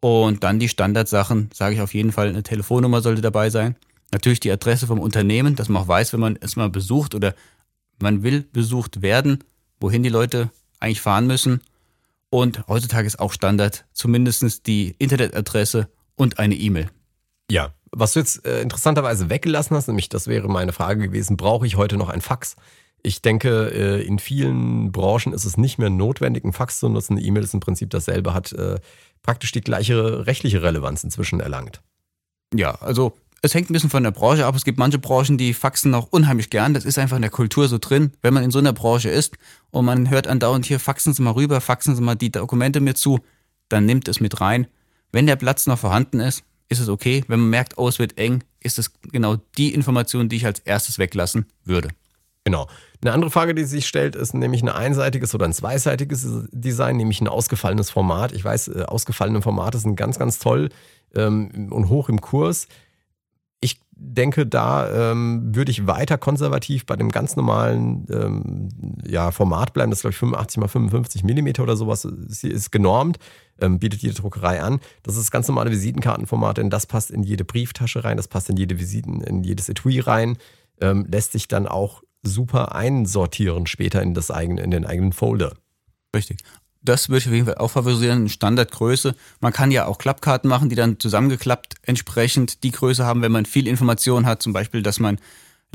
Und 0.00 0.44
dann 0.44 0.60
die 0.60 0.68
Standardsachen, 0.68 1.50
sage 1.52 1.74
ich 1.74 1.80
auf 1.80 1.92
jeden 1.92 2.12
Fall, 2.12 2.28
eine 2.28 2.44
Telefonnummer 2.44 3.02
sollte 3.02 3.20
dabei 3.20 3.50
sein. 3.50 3.76
Natürlich 4.12 4.40
die 4.40 4.52
Adresse 4.52 4.86
vom 4.86 5.00
Unternehmen, 5.00 5.56
dass 5.56 5.68
man 5.68 5.82
auch 5.82 5.88
weiß, 5.88 6.12
wenn 6.12 6.20
man 6.20 6.38
es 6.40 6.56
mal 6.56 6.70
besucht 6.70 7.14
oder 7.14 7.34
man 8.00 8.22
will 8.22 8.46
besucht 8.52 9.02
werden, 9.02 9.44
wohin 9.80 10.02
die 10.02 10.08
Leute 10.08 10.50
eigentlich 10.78 11.00
fahren 11.00 11.26
müssen. 11.26 11.60
Und 12.30 12.66
heutzutage 12.68 13.06
ist 13.06 13.18
auch 13.18 13.32
Standard 13.32 13.84
zumindest 13.92 14.66
die 14.68 14.94
Internetadresse 14.98 15.88
und 16.14 16.38
eine 16.38 16.54
E-Mail. 16.54 16.88
Ja, 17.50 17.74
was 17.92 18.12
du 18.12 18.20
jetzt 18.20 18.46
äh, 18.46 18.62
interessanterweise 18.62 19.30
weggelassen 19.30 19.76
hast, 19.76 19.88
nämlich 19.88 20.08
das 20.08 20.26
wäre 20.26 20.48
meine 20.48 20.72
Frage 20.72 21.08
gewesen, 21.08 21.36
brauche 21.36 21.66
ich 21.66 21.76
heute 21.76 21.96
noch 21.96 22.08
ein 22.08 22.20
Fax? 22.20 22.56
Ich 23.02 23.22
denke, 23.22 23.70
äh, 23.72 24.02
in 24.02 24.18
vielen 24.18 24.92
Branchen 24.92 25.32
ist 25.32 25.44
es 25.44 25.56
nicht 25.56 25.78
mehr 25.78 25.90
notwendig, 25.90 26.44
ein 26.44 26.52
Fax 26.52 26.78
zu 26.78 26.88
nutzen. 26.88 27.16
Eine 27.16 27.26
E-Mail 27.26 27.44
ist 27.44 27.54
im 27.54 27.60
Prinzip 27.60 27.90
dasselbe, 27.90 28.34
hat 28.34 28.52
äh, 28.52 28.78
praktisch 29.22 29.52
die 29.52 29.62
gleiche 29.62 30.26
rechtliche 30.26 30.62
Relevanz 30.62 31.02
inzwischen 31.02 31.40
erlangt. 31.40 31.80
Ja, 32.54 32.74
also 32.76 33.14
es 33.42 33.54
hängt 33.54 33.70
ein 33.70 33.72
bisschen 33.72 33.90
von 33.90 34.02
der 34.02 34.10
Branche 34.10 34.44
ab. 34.44 34.54
Es 34.54 34.64
gibt 34.64 34.78
manche 34.78 34.98
Branchen, 34.98 35.38
die 35.38 35.54
faxen 35.54 35.90
noch 35.90 36.08
unheimlich 36.10 36.50
gern. 36.50 36.74
Das 36.74 36.84
ist 36.84 36.98
einfach 36.98 37.16
in 37.16 37.22
der 37.22 37.30
Kultur 37.30 37.68
so 37.68 37.78
drin. 37.78 38.12
Wenn 38.20 38.34
man 38.34 38.44
in 38.44 38.50
so 38.50 38.58
einer 38.58 38.74
Branche 38.74 39.08
ist 39.08 39.36
und 39.70 39.86
man 39.86 40.10
hört 40.10 40.26
andauernd 40.26 40.66
hier, 40.66 40.78
faxen 40.78 41.14
Sie 41.14 41.22
mal 41.22 41.32
rüber, 41.32 41.60
faxen 41.60 41.96
Sie 41.96 42.02
mal 42.02 42.16
die 42.16 42.30
Dokumente 42.30 42.80
mir 42.80 42.94
zu, 42.94 43.20
dann 43.70 43.86
nimmt 43.86 44.08
es 44.08 44.20
mit 44.20 44.40
rein. 44.40 44.66
Wenn 45.10 45.26
der 45.26 45.36
Platz 45.36 45.66
noch 45.66 45.78
vorhanden 45.78 46.20
ist, 46.20 46.44
ist 46.70 46.78
es 46.80 46.88
okay. 46.88 47.22
Wenn 47.28 47.40
man 47.40 47.50
merkt, 47.50 47.76
oh, 47.76 47.88
es 47.88 47.98
wird 47.98 48.16
eng, 48.16 48.42
ist 48.60 48.78
es 48.78 48.92
genau 49.12 49.36
die 49.58 49.74
Information, 49.74 50.28
die 50.28 50.36
ich 50.36 50.46
als 50.46 50.60
erstes 50.60 50.98
weglassen 50.98 51.46
würde. 51.64 51.90
Genau. 52.44 52.68
Eine 53.02 53.12
andere 53.12 53.30
Frage, 53.30 53.54
die 53.54 53.64
sich 53.64 53.86
stellt, 53.86 54.16
ist 54.16 54.34
nämlich 54.34 54.62
ein 54.62 54.68
einseitiges 54.68 55.34
oder 55.34 55.44
ein 55.44 55.52
zweiseitiges 55.52 56.26
Design, 56.52 56.96
nämlich 56.96 57.20
ein 57.20 57.28
ausgefallenes 57.28 57.90
Format. 57.90 58.32
Ich 58.32 58.44
weiß, 58.44 58.68
äh, 58.68 58.82
ausgefallene 58.86 59.42
Formate 59.42 59.78
sind 59.78 59.96
ganz, 59.96 60.18
ganz 60.18 60.38
toll 60.38 60.70
ähm, 61.14 61.68
und 61.70 61.88
hoch 61.88 62.08
im 62.08 62.20
Kurs. 62.20 62.68
Ich 63.60 63.80
denke, 63.90 64.46
da 64.46 65.10
ähm, 65.12 65.54
würde 65.54 65.70
ich 65.70 65.86
weiter 65.86 66.16
konservativ 66.16 66.86
bei 66.86 66.96
dem 66.96 67.10
ganz 67.10 67.36
normalen 67.36 68.06
ähm, 68.10 68.68
ja, 69.06 69.30
Format 69.30 69.74
bleiben. 69.74 69.90
Das 69.90 69.98
ist, 69.98 70.02
glaube 70.02 70.12
ich, 70.12 70.18
85 70.18 70.58
mal 70.58 70.68
55 70.68 71.24
Millimeter 71.24 71.62
oder 71.62 71.76
sowas. 71.76 72.04
Ist, 72.04 72.44
ist 72.44 72.72
genormt, 72.72 73.18
ähm, 73.60 73.78
bietet 73.78 74.00
jede 74.00 74.14
Druckerei 74.14 74.62
an. 74.62 74.80
Das 75.02 75.14
ist 75.14 75.24
das 75.24 75.30
ganz 75.30 75.48
normale 75.48 75.70
Visitenkartenformat, 75.70 76.58
denn 76.58 76.70
das 76.70 76.86
passt 76.86 77.10
in 77.10 77.22
jede 77.22 77.44
Brieftasche 77.44 78.02
rein, 78.04 78.16
das 78.16 78.28
passt 78.28 78.48
in 78.48 78.56
jede 78.56 78.78
Visiten, 78.78 79.20
in 79.20 79.44
jedes 79.44 79.68
Etui 79.68 80.00
rein. 80.00 80.38
Ähm, 80.80 81.06
lässt 81.10 81.32
sich 81.32 81.46
dann 81.46 81.66
auch 81.66 82.02
super 82.22 82.74
einsortieren 82.74 83.66
später 83.66 84.02
in, 84.02 84.14
das 84.14 84.30
eigene, 84.30 84.62
in 84.62 84.70
den 84.70 84.86
eigenen 84.86 85.12
Folder. 85.12 85.52
Richtig 86.16 86.38
das 86.82 87.08
würde 87.08 87.18
ich 87.18 87.26
auf 87.26 87.32
jeden 87.32 87.46
Fall 87.46 87.58
auch 87.58 87.70
favorisieren, 87.70 88.28
Standardgröße. 88.28 89.14
Man 89.40 89.52
kann 89.52 89.70
ja 89.70 89.86
auch 89.86 89.98
Klappkarten 89.98 90.48
machen, 90.48 90.70
die 90.70 90.76
dann 90.76 90.98
zusammengeklappt 90.98 91.74
entsprechend 91.82 92.62
die 92.62 92.70
Größe 92.70 93.04
haben, 93.04 93.22
wenn 93.22 93.32
man 93.32 93.44
viel 93.44 93.66
Information 93.66 94.26
hat, 94.26 94.42
zum 94.42 94.52
Beispiel, 94.52 94.82
dass 94.82 94.98
man 94.98 95.18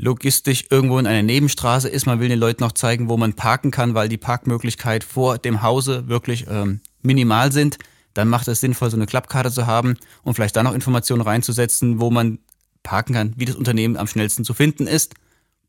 logistisch 0.00 0.66
irgendwo 0.70 0.98
in 0.98 1.06
einer 1.06 1.22
Nebenstraße 1.22 1.88
ist, 1.88 2.06
man 2.06 2.20
will 2.20 2.28
den 2.28 2.38
Leuten 2.38 2.62
noch 2.62 2.72
zeigen, 2.72 3.08
wo 3.08 3.16
man 3.16 3.32
parken 3.32 3.70
kann, 3.70 3.94
weil 3.94 4.08
die 4.08 4.18
Parkmöglichkeit 4.18 5.04
vor 5.04 5.38
dem 5.38 5.62
Hause 5.62 6.08
wirklich 6.08 6.46
ähm, 6.50 6.80
minimal 7.02 7.52
sind, 7.52 7.78
dann 8.12 8.28
macht 8.28 8.48
es 8.48 8.60
sinnvoll, 8.60 8.90
so 8.90 8.96
eine 8.96 9.06
Klappkarte 9.06 9.50
zu 9.50 9.66
haben 9.66 9.96
und 10.22 10.34
vielleicht 10.34 10.56
da 10.56 10.62
noch 10.62 10.74
Informationen 10.74 11.22
reinzusetzen, 11.22 12.00
wo 12.00 12.10
man 12.10 12.38
parken 12.82 13.14
kann, 13.14 13.32
wie 13.36 13.46
das 13.46 13.56
Unternehmen 13.56 13.96
am 13.96 14.06
schnellsten 14.06 14.44
zu 14.44 14.54
finden 14.54 14.86
ist. 14.86 15.14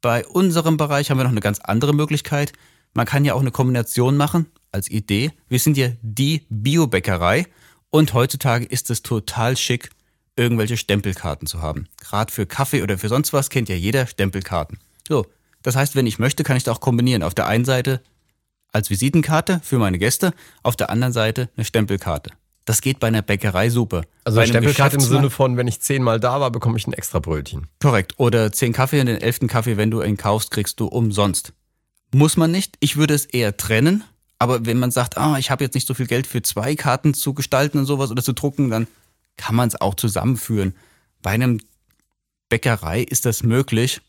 Bei 0.01 0.25
unserem 0.25 0.77
Bereich 0.77 1.09
haben 1.09 1.17
wir 1.17 1.23
noch 1.23 1.31
eine 1.31 1.41
ganz 1.41 1.59
andere 1.59 1.93
Möglichkeit. 1.93 2.53
Man 2.93 3.05
kann 3.05 3.25
ja 3.25 3.33
auch 3.33 3.41
eine 3.41 3.51
Kombination 3.51 4.17
machen 4.17 4.47
als 4.77 4.89
Idee. 4.89 5.31
Wir 5.49 5.59
sind 5.59 5.75
ja 5.75 5.89
die 6.01 6.45
Biobäckerei 6.49 7.45
und 7.89 8.13
heutzutage 8.13 8.65
ist 8.65 8.89
es 8.89 9.01
total 9.01 9.57
schick, 9.57 9.89
irgendwelche 10.35 10.77
Stempelkarten 10.77 11.47
zu 11.47 11.61
haben. 11.61 11.87
Gerade 11.99 12.31
für 12.31 12.45
Kaffee 12.45 12.83
oder 12.83 12.97
für 12.97 13.09
sonst 13.09 13.33
was 13.33 13.49
kennt 13.49 13.69
ja 13.69 13.75
jeder 13.75 14.05
Stempelkarten. 14.05 14.79
So, 15.07 15.25
das 15.63 15.75
heißt, 15.75 15.95
wenn 15.95 16.05
ich 16.05 16.19
möchte, 16.19 16.43
kann 16.43 16.57
ich 16.57 16.63
da 16.63 16.71
auch 16.71 16.79
kombinieren. 16.79 17.23
Auf 17.23 17.33
der 17.33 17.47
einen 17.47 17.65
Seite 17.65 18.01
als 18.71 18.89
Visitenkarte 18.89 19.61
für 19.63 19.79
meine 19.79 19.97
Gäste, 19.97 20.33
auf 20.61 20.75
der 20.75 20.89
anderen 20.89 21.13
Seite 21.13 21.49
eine 21.57 21.65
Stempelkarte. 21.65 22.31
Das 22.65 22.81
geht 22.81 22.99
bei 22.99 23.07
einer 23.07 23.21
Bäckerei 23.21 23.69
super. 23.69 24.03
Also 24.25 24.39
eine 24.39 24.49
Stempelkarte 24.49 24.97
im 24.97 25.01
Sinne 25.01 25.29
von, 25.29 25.57
wenn 25.57 25.67
ich 25.67 25.81
zehnmal 25.81 26.19
da 26.19 26.39
war, 26.39 26.51
bekomme 26.51 26.77
ich 26.77 26.85
ein 26.85 26.93
extra 26.93 27.19
Brötchen. 27.19 27.67
Korrekt. 27.81 28.13
Oder 28.17 28.51
zehn 28.51 28.73
Kaffee 28.73 28.99
und 28.99 29.07
den 29.07 29.21
elften 29.21 29.47
Kaffee, 29.47 29.77
wenn 29.77 29.89
du 29.89 30.01
ihn 30.01 30.17
kaufst, 30.17 30.51
kriegst 30.51 30.79
du 30.79 30.87
umsonst. 30.87 31.53
Muss 32.13 32.37
man 32.37 32.51
nicht. 32.51 32.75
Ich 32.79 32.97
würde 32.97 33.13
es 33.13 33.25
eher 33.25 33.57
trennen. 33.57 34.03
Aber 34.39 34.65
wenn 34.65 34.77
man 34.77 34.91
sagt, 34.91 35.17
ah, 35.17 35.37
ich 35.37 35.49
habe 35.49 35.63
jetzt 35.63 35.73
nicht 35.73 35.87
so 35.87 35.93
viel 35.93 36.07
Geld 36.07 36.27
für 36.27 36.41
zwei 36.41 36.75
Karten 36.75 37.13
zu 37.13 37.33
gestalten 37.33 37.79
und 37.79 37.85
sowas 37.85 38.11
oder 38.11 38.23
zu 38.23 38.33
drucken, 38.33 38.69
dann 38.69 38.87
kann 39.35 39.55
man 39.55 39.67
es 39.67 39.79
auch 39.79 39.95
zusammenführen. 39.95 40.75
Bei 41.21 41.31
einem 41.31 41.59
Bäckerei 42.49 43.01
ist 43.01 43.25
das 43.25 43.43
möglich 43.43 44.01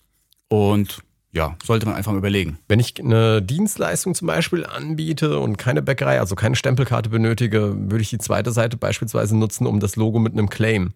und 0.48 1.02
ja, 1.32 1.56
sollte 1.62 1.86
man 1.86 1.94
einfach 1.94 2.12
mal 2.12 2.18
überlegen. 2.18 2.58
Wenn 2.68 2.80
ich 2.80 2.98
eine 2.98 3.42
Dienstleistung 3.42 4.14
zum 4.14 4.26
Beispiel 4.26 4.64
anbiete 4.64 5.38
und 5.38 5.58
keine 5.58 5.82
Bäckerei, 5.82 6.20
also 6.20 6.34
keine 6.34 6.56
Stempelkarte 6.56 7.10
benötige, 7.10 7.74
würde 7.76 8.00
ich 8.00 8.10
die 8.10 8.18
zweite 8.18 8.50
Seite 8.50 8.76
beispielsweise 8.76 9.36
nutzen, 9.36 9.66
um 9.66 9.78
das 9.78 9.96
Logo 9.96 10.18
mit 10.18 10.32
einem 10.32 10.48
Claim 10.48 10.94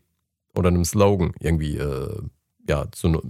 oder 0.55 0.69
einem 0.69 0.85
Slogan 0.85 1.35
irgendwie 1.41 1.77
äh, 1.77 2.23
ja, 2.69 2.91
zu, 2.93 3.09
äh, 3.09 3.21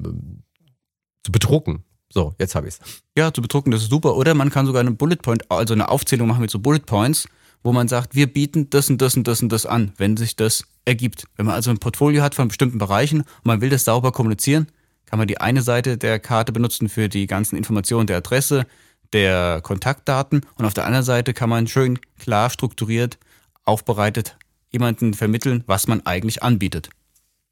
zu 1.25 1.33
bedrucken. 1.33 1.85
So, 2.13 2.35
jetzt 2.39 2.55
habe 2.55 2.69
ich 2.69 2.75
es. 2.75 2.81
Ja, 3.17 3.33
zu 3.33 3.41
bedrucken, 3.41 3.71
das 3.71 3.83
ist 3.83 3.91
super. 3.91 4.17
Oder 4.17 4.35
man 4.35 4.51
kann 4.51 4.67
sogar 4.67 4.81
eine 4.81 4.91
Bullet 4.91 5.17
Point, 5.17 5.51
also 5.51 5.73
eine 5.73 5.89
Aufzählung 5.89 6.29
machen 6.29 6.43
mit 6.43 6.51
so 6.51 6.59
Bullet 6.59 6.81
Points, 6.81 7.27
wo 7.63 7.73
man 7.73 7.89
sagt, 7.89 8.15
wir 8.15 8.31
bieten 8.31 8.69
das 8.69 8.91
und 8.91 9.01
das 9.01 9.17
und 9.17 9.27
das 9.27 9.43
und 9.43 9.51
das 9.51 9.65
an, 9.65 9.93
wenn 9.97 10.17
sich 10.17 10.37
das 10.37 10.65
ergibt. 10.85 11.27
Wenn 11.37 11.47
man 11.47 11.55
also 11.55 11.71
ein 11.71 11.79
Portfolio 11.79 12.23
hat 12.23 12.35
von 12.35 12.49
bestimmten 12.49 12.79
Bereichen 12.79 13.21
und 13.21 13.47
man 13.47 13.61
will 13.61 13.71
das 13.71 13.85
sauber 13.85 14.13
kommunizieren, 14.13 14.67
kann 15.07 15.19
man 15.19 15.29
die 15.29 15.41
eine 15.41 15.63
Seite 15.63 15.97
der 15.97 16.19
Karte 16.19 16.53
benutzen 16.53 16.89
für 16.89 17.09
die 17.09 17.27
ganzen 17.27 17.57
Informationen 17.57 18.07
der 18.07 18.19
Adresse, 18.19 18.67
der 19.13 19.61
Kontaktdaten 19.63 20.43
und 20.57 20.65
auf 20.65 20.75
der 20.75 20.85
anderen 20.85 21.05
Seite 21.05 21.35
kann 21.35 21.51
man 21.51 21.67
schön 21.67 21.99
klar 22.19 22.51
strukturiert, 22.51 23.19
aufbereitet 23.65 24.37
jemanden 24.71 25.15
vermitteln, 25.15 25.65
was 25.67 25.87
man 25.87 26.05
eigentlich 26.07 26.43
anbietet. 26.43 26.91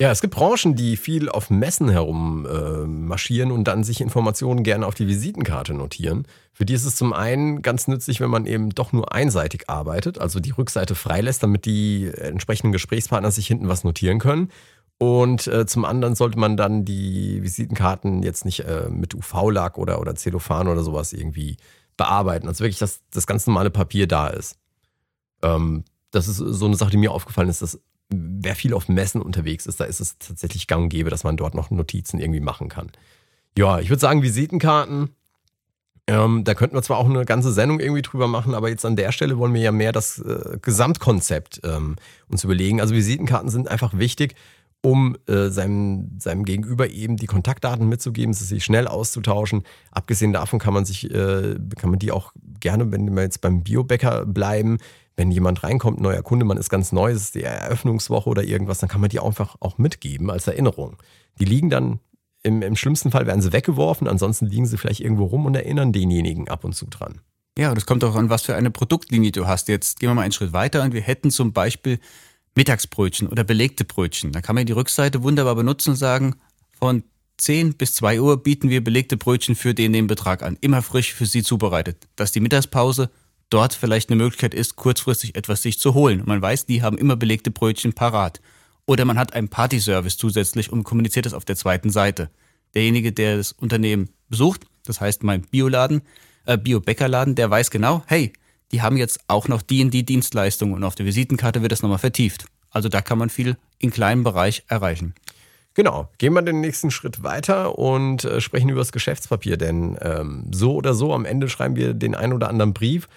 Ja, 0.00 0.10
es 0.10 0.22
gibt 0.22 0.34
Branchen, 0.34 0.74
die 0.76 0.96
viel 0.96 1.28
auf 1.28 1.50
Messen 1.50 1.90
herum 1.90 2.46
äh, 2.46 2.86
marschieren 2.86 3.52
und 3.52 3.64
dann 3.64 3.84
sich 3.84 4.00
Informationen 4.00 4.62
gerne 4.62 4.86
auf 4.86 4.94
die 4.94 5.06
Visitenkarte 5.06 5.74
notieren. 5.74 6.26
Für 6.54 6.64
die 6.64 6.72
ist 6.72 6.86
es 6.86 6.96
zum 6.96 7.12
einen 7.12 7.60
ganz 7.60 7.86
nützlich, 7.86 8.18
wenn 8.18 8.30
man 8.30 8.46
eben 8.46 8.70
doch 8.70 8.94
nur 8.94 9.12
einseitig 9.12 9.68
arbeitet, 9.68 10.18
also 10.18 10.40
die 10.40 10.52
Rückseite 10.52 10.94
freilässt, 10.94 11.42
damit 11.42 11.66
die 11.66 12.10
entsprechenden 12.16 12.72
Gesprächspartner 12.72 13.30
sich 13.30 13.46
hinten 13.46 13.68
was 13.68 13.84
notieren 13.84 14.20
können. 14.20 14.50
Und 14.96 15.46
äh, 15.48 15.66
zum 15.66 15.84
anderen 15.84 16.14
sollte 16.14 16.38
man 16.38 16.56
dann 16.56 16.86
die 16.86 17.42
Visitenkarten 17.42 18.22
jetzt 18.22 18.46
nicht 18.46 18.60
äh, 18.60 18.88
mit 18.88 19.14
UV-Lack 19.14 19.76
oder, 19.76 20.00
oder 20.00 20.14
Zellophan 20.14 20.68
oder 20.68 20.82
sowas 20.82 21.12
irgendwie 21.12 21.58
bearbeiten. 21.98 22.48
Also 22.48 22.64
wirklich, 22.64 22.78
dass 22.78 23.02
das 23.10 23.26
ganz 23.26 23.46
normale 23.46 23.68
Papier 23.68 24.06
da 24.06 24.28
ist. 24.28 24.56
Ähm, 25.42 25.84
das 26.10 26.26
ist 26.26 26.38
so 26.38 26.64
eine 26.64 26.76
Sache, 26.76 26.90
die 26.90 26.96
mir 26.96 27.12
aufgefallen 27.12 27.50
ist, 27.50 27.60
dass 27.60 27.78
wer 28.10 28.54
viel 28.54 28.74
auf 28.74 28.88
Messen 28.88 29.22
unterwegs 29.22 29.66
ist, 29.66 29.80
da 29.80 29.84
ist 29.84 30.00
es 30.00 30.18
tatsächlich 30.18 30.66
gang 30.66 30.84
und 30.84 30.88
gäbe, 30.88 31.10
dass 31.10 31.24
man 31.24 31.36
dort 31.36 31.54
noch 31.54 31.70
Notizen 31.70 32.18
irgendwie 32.18 32.40
machen 32.40 32.68
kann. 32.68 32.90
Ja, 33.56 33.80
ich 33.80 33.88
würde 33.88 34.00
sagen, 34.00 34.22
Visitenkarten, 34.22 35.10
ähm, 36.06 36.44
da 36.44 36.54
könnten 36.54 36.74
wir 36.74 36.82
zwar 36.82 36.98
auch 36.98 37.08
eine 37.08 37.24
ganze 37.24 37.52
Sendung 37.52 37.78
irgendwie 37.78 38.02
drüber 38.02 38.26
machen, 38.26 38.54
aber 38.54 38.68
jetzt 38.68 38.84
an 38.84 38.96
der 38.96 39.12
Stelle 39.12 39.38
wollen 39.38 39.54
wir 39.54 39.60
ja 39.60 39.72
mehr 39.72 39.92
das 39.92 40.18
äh, 40.18 40.58
Gesamtkonzept 40.60 41.60
ähm, 41.64 41.96
uns 42.28 42.42
überlegen. 42.42 42.80
Also 42.80 42.94
Visitenkarten 42.94 43.48
sind 43.48 43.68
einfach 43.68 43.96
wichtig, 43.96 44.34
um 44.82 45.16
äh, 45.26 45.48
seinem, 45.48 46.18
seinem 46.18 46.44
Gegenüber 46.44 46.88
eben 46.88 47.16
die 47.16 47.26
Kontaktdaten 47.26 47.88
mitzugeben, 47.88 48.32
sich 48.32 48.64
schnell 48.64 48.88
auszutauschen. 48.88 49.62
Abgesehen 49.90 50.32
davon 50.32 50.58
kann 50.58 50.74
man 50.74 50.84
sich, 50.84 51.10
äh, 51.10 51.56
kann 51.76 51.90
man 51.90 51.98
die 51.98 52.12
auch 52.12 52.32
gerne, 52.60 52.90
wenn 52.90 53.14
wir 53.14 53.22
jetzt 53.22 53.40
beim 53.40 53.62
Biobäcker 53.62 54.24
bleiben, 54.24 54.78
wenn 55.16 55.30
jemand 55.30 55.62
reinkommt, 55.62 56.00
neuer 56.00 56.22
Kunde, 56.22 56.46
man 56.46 56.56
ist 56.56 56.70
ganz 56.70 56.92
neu, 56.92 57.10
es 57.10 57.22
ist 57.24 57.34
die 57.34 57.42
Eröffnungswoche 57.42 58.30
oder 58.30 58.42
irgendwas, 58.42 58.78
dann 58.78 58.88
kann 58.88 59.02
man 59.02 59.10
die 59.10 59.20
einfach 59.20 59.56
auch 59.60 59.76
mitgeben 59.76 60.30
als 60.30 60.46
Erinnerung. 60.46 60.96
Die 61.38 61.44
liegen 61.44 61.68
dann, 61.68 62.00
im, 62.42 62.62
im 62.62 62.74
schlimmsten 62.74 63.10
Fall 63.10 63.26
werden 63.26 63.42
sie 63.42 63.52
weggeworfen, 63.52 64.08
ansonsten 64.08 64.46
liegen 64.46 64.64
sie 64.64 64.78
vielleicht 64.78 65.00
irgendwo 65.00 65.26
rum 65.26 65.44
und 65.44 65.54
erinnern 65.54 65.92
denjenigen 65.92 66.48
ab 66.48 66.64
und 66.64 66.74
zu 66.74 66.86
dran. 66.86 67.20
Ja, 67.58 67.74
das 67.74 67.84
kommt 67.84 68.02
auch 68.04 68.14
an, 68.14 68.30
was 68.30 68.42
für 68.42 68.54
eine 68.54 68.70
Produktlinie 68.70 69.32
du 69.32 69.46
hast. 69.46 69.68
Jetzt 69.68 70.00
gehen 70.00 70.08
wir 70.08 70.14
mal 70.14 70.22
einen 70.22 70.32
Schritt 70.32 70.54
weiter 70.54 70.82
und 70.82 70.94
wir 70.94 71.02
hätten 71.02 71.30
zum 71.30 71.52
Beispiel 71.52 71.98
Mittagsbrötchen 72.54 73.28
oder 73.28 73.44
belegte 73.44 73.84
Brötchen. 73.84 74.32
Da 74.32 74.40
kann 74.40 74.54
man 74.54 74.66
die 74.66 74.72
Rückseite 74.72 75.22
wunderbar 75.22 75.54
benutzen 75.54 75.90
und 75.90 75.96
sagen, 75.96 76.36
von 76.78 77.04
10 77.38 77.74
bis 77.74 77.94
2 77.94 78.20
Uhr 78.20 78.42
bieten 78.42 78.68
wir 78.68 78.84
belegte 78.84 79.16
Brötchen 79.16 79.54
für 79.54 79.74
den, 79.74 79.92
den 79.92 80.06
Betrag 80.06 80.42
an. 80.42 80.58
Immer 80.60 80.82
frisch 80.82 81.14
für 81.14 81.26
Sie 81.26 81.42
zubereitet. 81.42 82.08
Dass 82.16 82.32
die 82.32 82.40
Mittagspause 82.40 83.10
dort 83.48 83.74
vielleicht 83.74 84.10
eine 84.10 84.16
Möglichkeit 84.16 84.54
ist, 84.54 84.76
kurzfristig 84.76 85.36
etwas 85.36 85.62
sich 85.62 85.78
zu 85.78 85.94
holen. 85.94 86.20
Und 86.20 86.28
man 86.28 86.42
weiß, 86.42 86.66
die 86.66 86.82
haben 86.82 86.98
immer 86.98 87.16
belegte 87.16 87.50
Brötchen 87.50 87.92
parat. 87.92 88.40
Oder 88.86 89.04
man 89.04 89.18
hat 89.18 89.34
einen 89.34 89.48
Partyservice 89.48 90.16
zusätzlich 90.16 90.70
und 90.70 90.84
kommuniziert 90.84 91.26
das 91.26 91.34
auf 91.34 91.44
der 91.44 91.56
zweiten 91.56 91.90
Seite. 91.90 92.30
Derjenige, 92.74 93.12
der 93.12 93.36
das 93.36 93.52
Unternehmen 93.52 94.10
besucht, 94.28 94.66
das 94.84 95.00
heißt 95.00 95.22
mein 95.22 95.42
Bioladen, 95.42 96.02
äh, 96.46 96.58
Bio-Bäckerladen, 96.58 97.34
der 97.34 97.50
weiß 97.50 97.70
genau, 97.70 98.02
hey, 98.06 98.32
die 98.72 98.82
haben 98.82 98.96
jetzt 98.96 99.20
auch 99.28 99.48
noch 99.48 99.62
die 99.62 99.82
und 99.82 99.92
die 99.92 100.04
Dienstleistung 100.04 100.72
und 100.72 100.84
auf 100.84 100.94
der 100.94 101.06
Visitenkarte 101.06 101.62
wird 101.62 101.72
das 101.72 101.82
nochmal 101.82 101.98
vertieft. 101.98 102.46
Also 102.70 102.88
da 102.88 103.00
kann 103.00 103.18
man 103.18 103.30
viel 103.30 103.56
in 103.78 103.90
kleinem 103.90 104.22
Bereich 104.22 104.64
erreichen. 104.68 105.14
Genau, 105.74 106.08
gehen 106.18 106.32
wir 106.34 106.42
den 106.42 106.60
nächsten 106.60 106.90
Schritt 106.90 107.22
weiter 107.22 107.78
und 107.78 108.24
äh, 108.24 108.40
sprechen 108.40 108.68
über 108.68 108.80
das 108.80 108.92
Geschäftspapier, 108.92 109.56
denn 109.56 109.96
ähm, 110.00 110.46
so 110.52 110.74
oder 110.74 110.94
so 110.94 111.14
am 111.14 111.24
Ende 111.24 111.48
schreiben 111.48 111.76
wir 111.76 111.94
den 111.94 112.14
ein 112.14 112.32
oder 112.32 112.48
anderen 112.48 112.74
Brief 112.74 113.08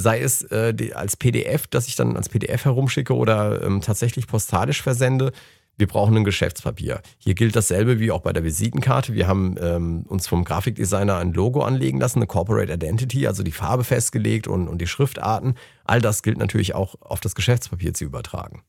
sei 0.00 0.20
es 0.20 0.42
äh, 0.42 0.72
die, 0.72 0.94
als 0.94 1.16
PDF, 1.16 1.66
das 1.66 1.88
ich 1.88 1.96
dann 1.96 2.16
als 2.16 2.28
PDF 2.28 2.64
herumschicke 2.64 3.14
oder 3.14 3.62
ähm, 3.62 3.80
tatsächlich 3.80 4.26
postalisch 4.26 4.80
versende. 4.80 5.32
Wir 5.78 5.86
brauchen 5.86 6.16
ein 6.16 6.24
Geschäftspapier. 6.24 7.00
Hier 7.18 7.34
gilt 7.34 7.54
dasselbe 7.54 8.00
wie 8.00 8.10
auch 8.10 8.20
bei 8.20 8.32
der 8.32 8.42
Visitenkarte. 8.42 9.14
Wir 9.14 9.28
haben 9.28 9.54
ähm, 9.60 10.02
uns 10.08 10.26
vom 10.26 10.44
Grafikdesigner 10.44 11.16
ein 11.18 11.32
Logo 11.32 11.62
anlegen 11.62 12.00
lassen, 12.00 12.18
eine 12.18 12.26
Corporate 12.26 12.72
Identity, 12.72 13.28
also 13.28 13.44
die 13.44 13.52
Farbe 13.52 13.84
festgelegt 13.84 14.48
und, 14.48 14.66
und 14.66 14.78
die 14.78 14.88
Schriftarten. 14.88 15.54
All 15.84 16.00
das 16.00 16.24
gilt 16.24 16.38
natürlich 16.38 16.74
auch 16.74 16.96
auf 17.00 17.20
das 17.20 17.36
Geschäftspapier 17.36 17.94
zu 17.94 18.04
übertragen. 18.04 18.62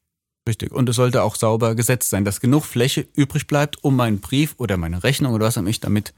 Richtig. 0.47 0.71
Und 0.71 0.87
es 0.87 0.95
sollte 0.95 1.23
auch 1.23 1.35
sauber 1.35 1.73
gesetzt 1.73 2.11
sein, 2.11 2.25
dass 2.25 2.41
genug 2.41 2.63
Fläche 2.63 3.07
übrig 3.15 3.47
bleibt, 3.47 3.83
um 3.83 3.95
meinen 3.95 4.19
Brief 4.19 4.53
oder 4.57 4.77
meine 4.77 5.03
Rechnung 5.03 5.33
oder 5.33 5.47
was 5.47 5.57
auch 5.57 5.65
ich 5.65 5.79
damit 5.79 6.13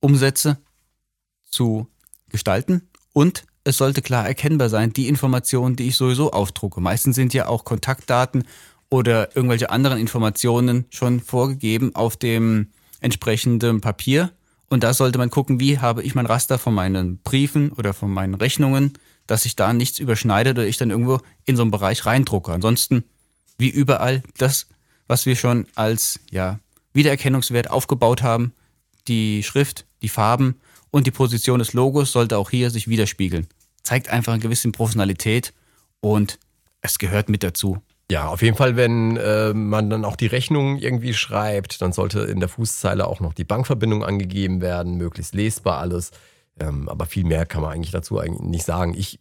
umsetze, 0.00 0.58
zu 1.50 1.86
gestalten 2.28 2.90
und 3.14 3.44
es 3.64 3.78
sollte 3.78 4.00
klar 4.00 4.26
erkennbar 4.26 4.68
sein, 4.68 4.92
die 4.92 5.08
Informationen, 5.08 5.74
die 5.74 5.88
ich 5.88 5.96
sowieso 5.96 6.30
aufdrucke. 6.30 6.80
Meistens 6.80 7.16
sind 7.16 7.34
ja 7.34 7.48
auch 7.48 7.64
Kontaktdaten 7.64 8.44
oder 8.90 9.34
irgendwelche 9.36 9.70
anderen 9.70 9.98
Informationen 9.98 10.86
schon 10.90 11.20
vorgegeben 11.20 11.94
auf 11.94 12.16
dem 12.16 12.68
entsprechenden 13.00 13.80
Papier. 13.80 14.32
Und 14.68 14.82
da 14.82 14.94
sollte 14.94 15.18
man 15.18 15.30
gucken, 15.30 15.60
wie 15.60 15.78
habe 15.78 16.02
ich 16.02 16.14
mein 16.14 16.26
Raster 16.26 16.58
von 16.58 16.74
meinen 16.74 17.18
Briefen 17.18 17.72
oder 17.72 17.94
von 17.94 18.10
meinen 18.10 18.34
Rechnungen, 18.34 18.94
dass 19.26 19.42
sich 19.42 19.56
da 19.56 19.72
nichts 19.72 19.98
überschneidet 19.98 20.58
oder 20.58 20.66
ich 20.66 20.76
dann 20.76 20.90
irgendwo 20.90 21.20
in 21.44 21.56
so 21.56 21.62
einen 21.62 21.70
Bereich 21.70 22.06
reindrucke. 22.06 22.52
Ansonsten, 22.52 23.04
wie 23.58 23.68
überall, 23.68 24.22
das, 24.38 24.66
was 25.06 25.26
wir 25.26 25.36
schon 25.36 25.66
als, 25.74 26.20
ja, 26.30 26.58
Wiedererkennungswert 26.96 27.70
aufgebaut 27.70 28.22
haben. 28.22 28.52
Die 29.06 29.42
Schrift, 29.42 29.86
die 30.02 30.08
Farben 30.08 30.56
und 30.90 31.06
die 31.06 31.12
Position 31.12 31.58
des 31.60 31.74
Logos 31.74 32.10
sollte 32.10 32.38
auch 32.38 32.50
hier 32.50 32.70
sich 32.70 32.88
widerspiegeln. 32.88 33.46
Zeigt 33.82 34.08
einfach 34.08 34.32
eine 34.32 34.42
gewisse 34.42 34.70
Professionalität 34.72 35.52
und 36.00 36.38
es 36.80 36.98
gehört 36.98 37.28
mit 37.28 37.42
dazu. 37.42 37.78
Ja, 38.10 38.28
auf 38.28 38.40
jeden 38.40 38.56
Fall, 38.56 38.76
wenn 38.76 39.16
äh, 39.16 39.52
man 39.52 39.90
dann 39.90 40.04
auch 40.04 40.14
die 40.14 40.28
Rechnung 40.28 40.78
irgendwie 40.78 41.12
schreibt, 41.12 41.82
dann 41.82 41.92
sollte 41.92 42.20
in 42.20 42.38
der 42.38 42.48
Fußzeile 42.48 43.06
auch 43.06 43.18
noch 43.18 43.34
die 43.34 43.44
Bankverbindung 43.44 44.04
angegeben 44.04 44.60
werden, 44.60 44.96
möglichst 44.96 45.34
lesbar 45.34 45.78
alles. 45.78 46.12
Ähm, 46.60 46.88
aber 46.88 47.06
viel 47.06 47.24
mehr 47.24 47.46
kann 47.46 47.62
man 47.62 47.72
eigentlich 47.72 47.90
dazu 47.90 48.18
eigentlich 48.20 48.40
nicht 48.40 48.64
sagen. 48.64 48.94
Ich, 48.96 49.18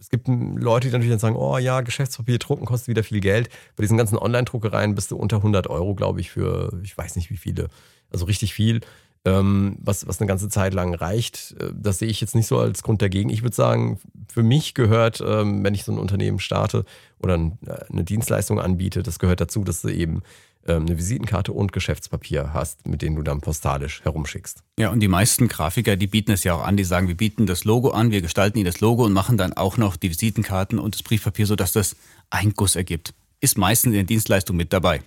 es 0.00 0.08
gibt 0.08 0.28
Leute, 0.28 0.88
die 0.88 0.92
natürlich 0.92 1.12
dann 1.12 1.18
sagen, 1.18 1.36
oh 1.36 1.58
ja, 1.58 1.82
Geschäftspapier 1.82 2.38
drucken 2.38 2.64
kostet 2.64 2.88
wieder 2.88 3.04
viel 3.04 3.20
Geld. 3.20 3.50
Bei 3.76 3.82
diesen 3.82 3.98
ganzen 3.98 4.16
Online-Druckereien 4.16 4.94
bist 4.94 5.10
du 5.10 5.16
unter 5.16 5.36
100 5.36 5.66
Euro, 5.66 5.94
glaube 5.94 6.20
ich, 6.20 6.30
für 6.30 6.72
ich 6.82 6.96
weiß 6.96 7.16
nicht 7.16 7.30
wie 7.30 7.36
viele. 7.36 7.68
Also 8.10 8.24
richtig 8.24 8.54
viel 8.54 8.80
was, 9.24 10.06
was 10.06 10.20
eine 10.20 10.26
ganze 10.26 10.48
Zeit 10.48 10.74
lang 10.74 10.94
reicht. 10.94 11.54
Äh, 11.60 11.72
das 11.74 11.98
sehe 11.98 12.08
ich 12.08 12.20
jetzt 12.20 12.34
nicht 12.34 12.46
so 12.46 12.58
als 12.58 12.82
Grund 12.82 13.02
dagegen. 13.02 13.30
Ich 13.30 13.42
würde 13.42 13.54
sagen, 13.54 14.00
für 14.28 14.42
mich 14.42 14.74
gehört, 14.74 15.22
ähm, 15.24 15.62
wenn 15.62 15.74
ich 15.74 15.84
so 15.84 15.92
ein 15.92 15.98
Unternehmen 15.98 16.40
starte 16.40 16.84
oder 17.22 17.34
äh, 17.34 17.48
eine 17.90 18.04
Dienstleistung 18.04 18.60
anbiete, 18.60 19.02
das 19.02 19.18
gehört 19.18 19.40
dazu, 19.40 19.62
dass 19.62 19.82
du 19.82 19.88
eben 19.88 20.22
ähm, 20.66 20.86
eine 20.86 20.96
Visitenkarte 20.96 21.52
und 21.52 21.72
Geschäftspapier 21.72 22.52
hast, 22.52 22.86
mit 22.86 23.02
denen 23.02 23.16
du 23.16 23.22
dann 23.22 23.40
postalisch 23.40 24.02
herumschickst. 24.02 24.62
Ja, 24.78 24.90
und 24.90 25.00
die 25.00 25.08
meisten 25.08 25.48
Grafiker, 25.48 25.96
die 25.96 26.06
bieten 26.06 26.32
es 26.32 26.44
ja 26.44 26.54
auch 26.54 26.64
an, 26.64 26.76
die 26.76 26.84
sagen, 26.84 27.08
wir 27.08 27.16
bieten 27.16 27.46
das 27.46 27.64
Logo 27.64 27.90
an, 27.90 28.10
wir 28.10 28.22
gestalten 28.22 28.58
ihnen 28.58 28.66
das 28.66 28.80
Logo 28.80 29.04
und 29.04 29.12
machen 29.12 29.36
dann 29.36 29.52
auch 29.52 29.76
noch 29.76 29.96
die 29.96 30.10
Visitenkarten 30.10 30.78
und 30.78 30.94
das 30.94 31.02
Briefpapier, 31.02 31.46
sodass 31.46 31.72
das 31.72 31.96
einen 32.30 32.54
Guss 32.54 32.76
ergibt. 32.76 33.14
Ist 33.40 33.58
meistens 33.58 33.90
in 33.90 33.94
der 33.94 34.04
Dienstleistung 34.04 34.56
mit 34.56 34.72
dabei. 34.72 35.02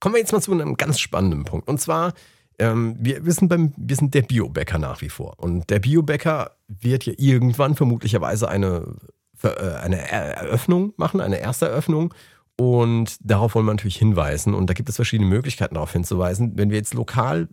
Kommen 0.00 0.16
wir 0.16 0.20
jetzt 0.20 0.32
mal 0.32 0.42
zu 0.42 0.52
einem 0.52 0.76
ganz 0.76 1.00
spannenden 1.00 1.44
Punkt. 1.44 1.66
Und 1.66 1.80
zwar 1.80 2.12
ähm, 2.58 2.96
wir, 2.98 3.24
wir, 3.24 3.32
sind 3.32 3.48
beim, 3.48 3.72
wir 3.76 3.96
sind 3.96 4.14
der 4.14 4.22
Biobäcker 4.22 4.78
nach 4.78 5.00
wie 5.00 5.08
vor. 5.08 5.38
Und 5.38 5.70
der 5.70 5.80
Biobäcker 5.80 6.52
wird 6.68 7.04
ja 7.04 7.12
irgendwann 7.16 7.74
vermutlicherweise 7.74 8.48
eine, 8.48 8.96
äh, 9.42 9.48
eine 9.48 10.10
Eröffnung 10.10 10.92
machen, 10.96 11.20
eine 11.20 11.38
erste 11.38 11.66
Eröffnung. 11.66 12.14
Und 12.56 13.16
darauf 13.20 13.54
wollen 13.54 13.66
wir 13.66 13.72
natürlich 13.72 13.96
hinweisen. 13.96 14.54
Und 14.54 14.70
da 14.70 14.74
gibt 14.74 14.88
es 14.88 14.96
verschiedene 14.96 15.28
Möglichkeiten 15.28 15.74
darauf 15.74 15.92
hinzuweisen. 15.92 16.52
Wenn 16.56 16.70
wir 16.70 16.76
jetzt 16.76 16.94
lokal 16.94 17.48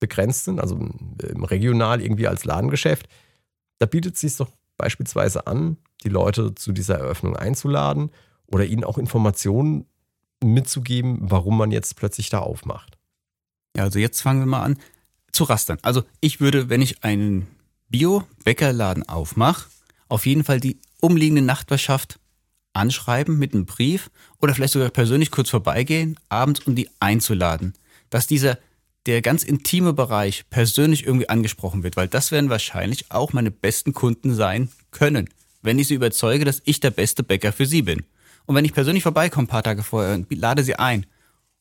begrenzt 0.00 0.44
sind, 0.44 0.60
also 0.60 0.78
regional 1.22 2.02
irgendwie 2.02 2.28
als 2.28 2.44
Ladengeschäft, 2.44 3.08
da 3.78 3.86
bietet 3.86 4.14
es 4.14 4.20
sich 4.20 4.36
doch 4.36 4.50
beispielsweise 4.76 5.46
an, 5.46 5.78
die 6.04 6.10
Leute 6.10 6.54
zu 6.54 6.72
dieser 6.72 6.98
Eröffnung 6.98 7.36
einzuladen 7.36 8.10
oder 8.46 8.64
ihnen 8.64 8.84
auch 8.84 8.98
Informationen 8.98 9.86
mitzugeben, 10.42 11.18
warum 11.22 11.56
man 11.56 11.70
jetzt 11.70 11.96
plötzlich 11.96 12.28
da 12.28 12.40
aufmacht. 12.40 12.93
Ja, 13.76 13.84
also 13.84 13.98
jetzt 13.98 14.20
fangen 14.20 14.40
wir 14.40 14.46
mal 14.46 14.62
an 14.62 14.78
zu 15.32 15.44
rastern. 15.44 15.78
Also 15.82 16.04
ich 16.20 16.40
würde, 16.40 16.68
wenn 16.68 16.80
ich 16.80 17.02
einen 17.02 17.48
Bio-Bäckerladen 17.88 19.08
aufmache, 19.08 19.68
auf 20.08 20.26
jeden 20.26 20.44
Fall 20.44 20.60
die 20.60 20.78
umliegende 21.00 21.42
Nachbarschaft 21.42 22.18
anschreiben 22.72 23.38
mit 23.38 23.52
einem 23.52 23.66
Brief 23.66 24.10
oder 24.40 24.54
vielleicht 24.54 24.72
sogar 24.72 24.90
persönlich 24.90 25.30
kurz 25.30 25.50
vorbeigehen, 25.50 26.18
abends, 26.28 26.60
um 26.60 26.74
die 26.74 26.88
einzuladen. 27.00 27.74
Dass 28.10 28.26
dieser, 28.26 28.58
der 29.06 29.22
ganz 29.22 29.42
intime 29.42 29.92
Bereich 29.92 30.44
persönlich 30.50 31.06
irgendwie 31.06 31.28
angesprochen 31.28 31.82
wird, 31.82 31.96
weil 31.96 32.08
das 32.08 32.32
werden 32.32 32.50
wahrscheinlich 32.50 33.10
auch 33.10 33.32
meine 33.32 33.50
besten 33.50 33.92
Kunden 33.92 34.34
sein 34.34 34.68
können, 34.90 35.28
wenn 35.62 35.78
ich 35.78 35.88
sie 35.88 35.94
überzeuge, 35.94 36.44
dass 36.44 36.62
ich 36.64 36.80
der 36.80 36.90
beste 36.90 37.22
Bäcker 37.22 37.52
für 37.52 37.66
sie 37.66 37.82
bin. 37.82 38.04
Und 38.46 38.54
wenn 38.54 38.64
ich 38.64 38.74
persönlich 38.74 39.02
vorbeikomme, 39.02 39.44
ein 39.44 39.48
paar 39.48 39.62
Tage 39.62 39.82
vorher, 39.82 40.14
und 40.14 40.32
lade 40.32 40.62
sie 40.62 40.76
ein 40.76 41.06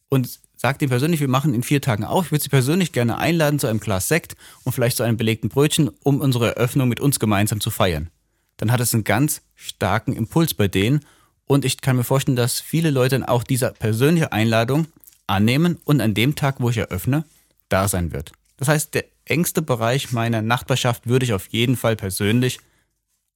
und 0.10 0.40
Sag 0.66 0.82
ihm 0.82 0.88
persönlich, 0.88 1.20
wir 1.20 1.28
machen 1.28 1.54
in 1.54 1.62
vier 1.62 1.82
Tagen 1.82 2.06
auf. 2.06 2.28
Ich 2.28 2.32
würde 2.32 2.44
Sie 2.44 2.48
persönlich 2.48 2.94
gerne 2.94 3.18
einladen 3.18 3.60
zu 3.60 3.68
einem 3.68 3.82
Glas 3.82 4.08
Sekt 4.08 4.38
und 4.64 4.72
vielleicht 4.72 4.96
zu 4.96 5.04
einem 5.04 5.18
belegten 5.18 5.50
Brötchen, 5.50 5.92
um 6.04 6.22
unsere 6.22 6.56
Eröffnung 6.56 6.88
mit 6.88 7.02
uns 7.02 7.20
gemeinsam 7.20 7.60
zu 7.60 7.70
feiern. 7.70 8.10
Dann 8.56 8.72
hat 8.72 8.80
es 8.80 8.94
einen 8.94 9.04
ganz 9.04 9.42
starken 9.56 10.14
Impuls 10.14 10.54
bei 10.54 10.70
denen 10.70 11.04
und 11.48 11.66
ich 11.66 11.82
kann 11.82 11.98
mir 11.98 12.06
vorstellen, 12.06 12.38
dass 12.38 12.62
viele 12.62 12.92
Leute 12.92 13.20
dann 13.20 13.28
auch 13.28 13.44
diese 13.44 13.74
persönliche 13.78 14.32
Einladung 14.32 14.88
annehmen 15.28 15.82
und 15.84 16.00
an 16.00 16.14
dem 16.14 16.34
Tag, 16.36 16.62
wo 16.62 16.70
ich 16.70 16.78
eröffne, 16.78 17.26
da 17.68 17.90
sein 17.90 18.14
wird. 18.14 18.32
Das 18.56 18.70
heißt, 18.70 18.94
der 18.94 19.04
engste 19.26 19.62
Bereich 19.62 20.14
meiner 20.14 20.42
Nachbarschaft 20.42 21.08
würde 21.08 21.26
ich 21.26 21.34
auf 21.34 21.48
jeden 21.48 21.76
Fall 21.76 21.98
persönlich 21.98 22.60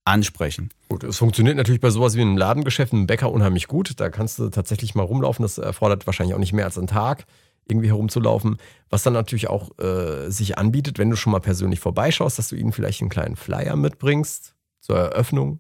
ansprechen. 0.08 0.70
Gut, 0.88 1.04
es 1.04 1.18
funktioniert 1.18 1.58
natürlich 1.58 1.82
bei 1.82 1.90
sowas 1.90 2.16
wie 2.16 2.22
einem 2.22 2.38
Ladengeschäft, 2.38 2.94
einem 2.94 3.08
Bäcker 3.08 3.32
unheimlich 3.32 3.68
gut. 3.68 4.00
Da 4.00 4.10
kannst 4.10 4.40
du 4.40 4.50
tatsächlich 4.50 4.96
mal 4.96 5.04
rumlaufen. 5.04 5.44
Das 5.44 5.58
erfordert 5.58 6.08
wahrscheinlich 6.08 6.34
auch 6.34 6.40
nicht 6.40 6.54
mehr 6.54 6.66
als 6.66 6.78
einen 6.78 6.88
Tag, 6.88 7.26
irgendwie 7.68 7.90
herumzulaufen. 7.90 8.58
Was 8.90 9.04
dann 9.04 9.14
natürlich 9.14 9.50
auch 9.50 9.78
äh, 9.80 10.30
sich 10.30 10.58
anbietet, 10.58 10.98
wenn 10.98 11.10
du 11.10 11.18
schon 11.18 11.32
mal 11.32 11.40
persönlich 11.40 11.82
vorbeischaust, 11.82 12.40
dass 12.40 12.50
du 12.50 12.56
ihnen 12.56 12.72
vielleicht 12.72 13.02
einen 13.02 13.10
kleinen 13.10 13.36
Flyer 13.36 13.76
mitbringst 13.76 14.56
zur 14.80 14.98
Eröffnung, 14.98 15.60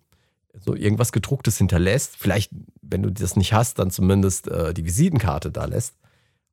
so 0.59 0.75
irgendwas 0.75 1.11
gedrucktes 1.11 1.57
hinterlässt. 1.57 2.15
Vielleicht, 2.17 2.51
wenn 2.81 3.03
du 3.03 3.11
das 3.11 3.35
nicht 3.35 3.51
hast, 3.53 3.79
dann 3.79 3.91
zumindest 3.91 4.47
äh, 4.47 4.73
die 4.73 4.85
Visitenkarte 4.85 5.51
da 5.51 5.65
lässt 5.65 5.95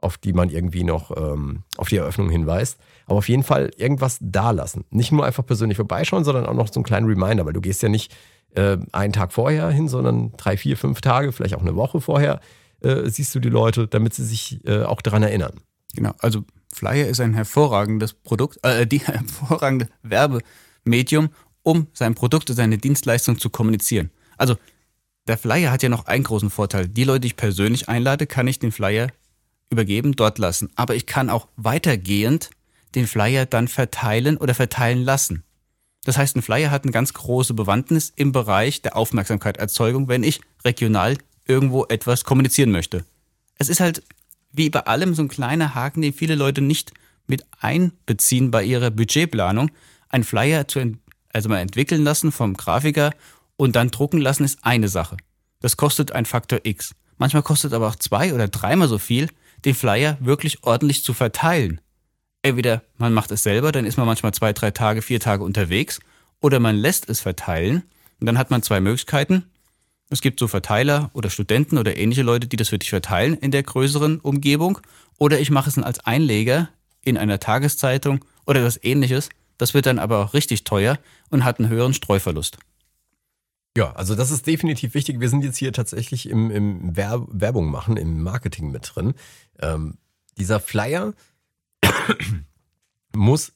auf 0.04 0.18
die 0.18 0.32
man 0.32 0.50
irgendwie 0.50 0.84
noch 0.84 1.16
ähm, 1.16 1.62
auf 1.76 1.88
die 1.88 1.96
Eröffnung 1.96 2.30
hinweist. 2.30 2.78
Aber 3.06 3.18
auf 3.18 3.28
jeden 3.28 3.42
Fall 3.42 3.70
irgendwas 3.76 4.18
da 4.20 4.50
lassen. 4.50 4.84
Nicht 4.90 5.12
nur 5.12 5.24
einfach 5.24 5.44
persönlich 5.44 5.76
vorbeischauen, 5.76 6.24
sondern 6.24 6.46
auch 6.46 6.54
noch 6.54 6.68
so 6.68 6.74
einen 6.74 6.84
kleinen 6.84 7.06
Reminder, 7.06 7.44
weil 7.46 7.52
du 7.52 7.60
gehst 7.60 7.82
ja 7.82 7.88
nicht 7.88 8.14
äh, 8.54 8.78
einen 8.92 9.12
Tag 9.12 9.32
vorher 9.32 9.68
hin, 9.70 9.88
sondern 9.88 10.32
drei, 10.36 10.56
vier, 10.56 10.76
fünf 10.76 11.00
Tage, 11.00 11.32
vielleicht 11.32 11.54
auch 11.54 11.62
eine 11.62 11.76
Woche 11.76 12.00
vorher, 12.00 12.40
äh, 12.80 13.08
siehst 13.08 13.34
du 13.34 13.40
die 13.40 13.48
Leute, 13.48 13.88
damit 13.88 14.14
sie 14.14 14.24
sich 14.24 14.60
äh, 14.66 14.82
auch 14.82 15.02
daran 15.02 15.22
erinnern. 15.22 15.60
Genau, 15.94 16.12
also 16.18 16.44
Flyer 16.72 17.06
ist 17.06 17.20
ein 17.20 17.34
hervorragendes 17.34 18.14
Produkt, 18.14 18.58
äh, 18.62 18.86
die 18.86 18.98
hervorragende 19.00 19.88
Werbemedium, 20.02 21.30
um 21.62 21.88
sein 21.92 22.14
Produkt 22.14 22.48
seine 22.50 22.78
Dienstleistung 22.78 23.38
zu 23.38 23.50
kommunizieren. 23.50 24.10
Also 24.36 24.56
der 25.26 25.38
Flyer 25.38 25.70
hat 25.70 25.82
ja 25.82 25.88
noch 25.88 26.06
einen 26.06 26.24
großen 26.24 26.50
Vorteil. 26.50 26.88
Die 26.88 27.04
Leute, 27.04 27.20
die 27.20 27.28
ich 27.28 27.36
persönlich 27.36 27.88
einlade, 27.88 28.26
kann 28.26 28.46
ich 28.46 28.58
den 28.58 28.72
Flyer 28.72 29.08
übergeben, 29.74 30.16
dort 30.16 30.38
lassen. 30.38 30.70
Aber 30.76 30.94
ich 30.94 31.06
kann 31.06 31.30
auch 31.30 31.48
weitergehend 31.56 32.50
den 32.94 33.06
Flyer 33.06 33.46
dann 33.46 33.68
verteilen 33.68 34.36
oder 34.36 34.54
verteilen 34.54 35.02
lassen. 35.02 35.42
Das 36.04 36.16
heißt, 36.16 36.36
ein 36.36 36.42
Flyer 36.42 36.70
hat 36.70 36.84
eine 36.84 36.92
ganz 36.92 37.12
große 37.12 37.54
Bewandtnis 37.54 38.12
im 38.14 38.32
Bereich 38.32 38.82
der 38.82 38.96
Aufmerksamkeitserzeugung, 38.96 40.08
wenn 40.08 40.22
ich 40.22 40.40
regional 40.64 41.16
irgendwo 41.46 41.84
etwas 41.86 42.24
kommunizieren 42.24 42.70
möchte. 42.70 43.04
Es 43.58 43.68
ist 43.68 43.80
halt 43.80 44.02
wie 44.52 44.70
bei 44.70 44.80
allem 44.80 45.14
so 45.14 45.22
ein 45.22 45.28
kleiner 45.28 45.74
Haken, 45.74 46.02
den 46.02 46.12
viele 46.12 46.34
Leute 46.34 46.60
nicht 46.60 46.92
mit 47.26 47.44
einbeziehen 47.60 48.50
bei 48.50 48.62
ihrer 48.62 48.90
Budgetplanung. 48.90 49.70
Ein 50.08 50.24
Flyer 50.24 50.68
zu 50.68 50.96
also 51.32 51.48
mal 51.48 51.58
entwickeln 51.58 52.04
lassen 52.04 52.30
vom 52.30 52.54
Grafiker 52.54 53.12
und 53.56 53.74
dann 53.74 53.90
drucken 53.90 54.20
lassen 54.20 54.44
ist 54.44 54.60
eine 54.62 54.88
Sache. 54.88 55.16
Das 55.60 55.76
kostet 55.76 56.12
ein 56.12 56.26
Faktor 56.26 56.60
X. 56.62 56.94
Manchmal 57.18 57.42
kostet 57.42 57.72
aber 57.72 57.88
auch 57.88 57.96
zwei 57.96 58.34
oder 58.34 58.48
dreimal 58.48 58.88
so 58.88 58.98
viel, 58.98 59.28
den 59.64 59.74
Flyer 59.74 60.18
wirklich 60.20 60.62
ordentlich 60.62 61.02
zu 61.02 61.14
verteilen. 61.14 61.80
Entweder 62.42 62.82
man 62.98 63.14
macht 63.14 63.30
es 63.30 63.42
selber, 63.42 63.72
dann 63.72 63.86
ist 63.86 63.96
man 63.96 64.06
manchmal 64.06 64.34
zwei, 64.34 64.52
drei 64.52 64.70
Tage, 64.70 65.00
vier 65.00 65.20
Tage 65.20 65.42
unterwegs, 65.42 66.00
oder 66.40 66.60
man 66.60 66.76
lässt 66.76 67.08
es 67.08 67.20
verteilen. 67.20 67.84
Und 68.20 68.26
dann 68.26 68.38
hat 68.38 68.50
man 68.50 68.62
zwei 68.62 68.80
Möglichkeiten. 68.80 69.44
Es 70.10 70.20
gibt 70.20 70.38
so 70.38 70.46
Verteiler 70.46 71.10
oder 71.14 71.30
Studenten 71.30 71.78
oder 71.78 71.96
ähnliche 71.96 72.22
Leute, 72.22 72.46
die 72.46 72.56
das 72.56 72.68
für 72.68 72.78
dich 72.78 72.90
verteilen 72.90 73.34
in 73.34 73.50
der 73.50 73.62
größeren 73.62 74.20
Umgebung. 74.20 74.78
Oder 75.18 75.40
ich 75.40 75.50
mache 75.50 75.70
es 75.70 75.76
dann 75.76 75.84
als 75.84 76.00
Einleger 76.00 76.68
in 77.02 77.16
einer 77.16 77.40
Tageszeitung 77.40 78.24
oder 78.46 78.62
das 78.62 78.78
ähnliches. 78.82 79.30
Das 79.56 79.72
wird 79.72 79.86
dann 79.86 79.98
aber 79.98 80.18
auch 80.18 80.34
richtig 80.34 80.64
teuer 80.64 80.98
und 81.30 81.44
hat 81.44 81.58
einen 81.58 81.70
höheren 81.70 81.94
Streuverlust. 81.94 82.58
Ja, 83.76 83.92
also 83.92 84.14
das 84.14 84.30
ist 84.30 84.46
definitiv 84.46 84.94
wichtig. 84.94 85.20
Wir 85.20 85.28
sind 85.28 85.42
jetzt 85.42 85.56
hier 85.56 85.72
tatsächlich 85.72 86.28
im, 86.28 86.50
im 86.50 86.96
Werb 86.96 87.26
Werbung 87.32 87.70
machen, 87.70 87.96
im 87.96 88.22
Marketing 88.22 88.70
mit 88.70 88.92
drin. 88.94 89.14
Ähm, 89.60 89.98
dieser 90.38 90.60
Flyer 90.60 91.12
muss 93.14 93.52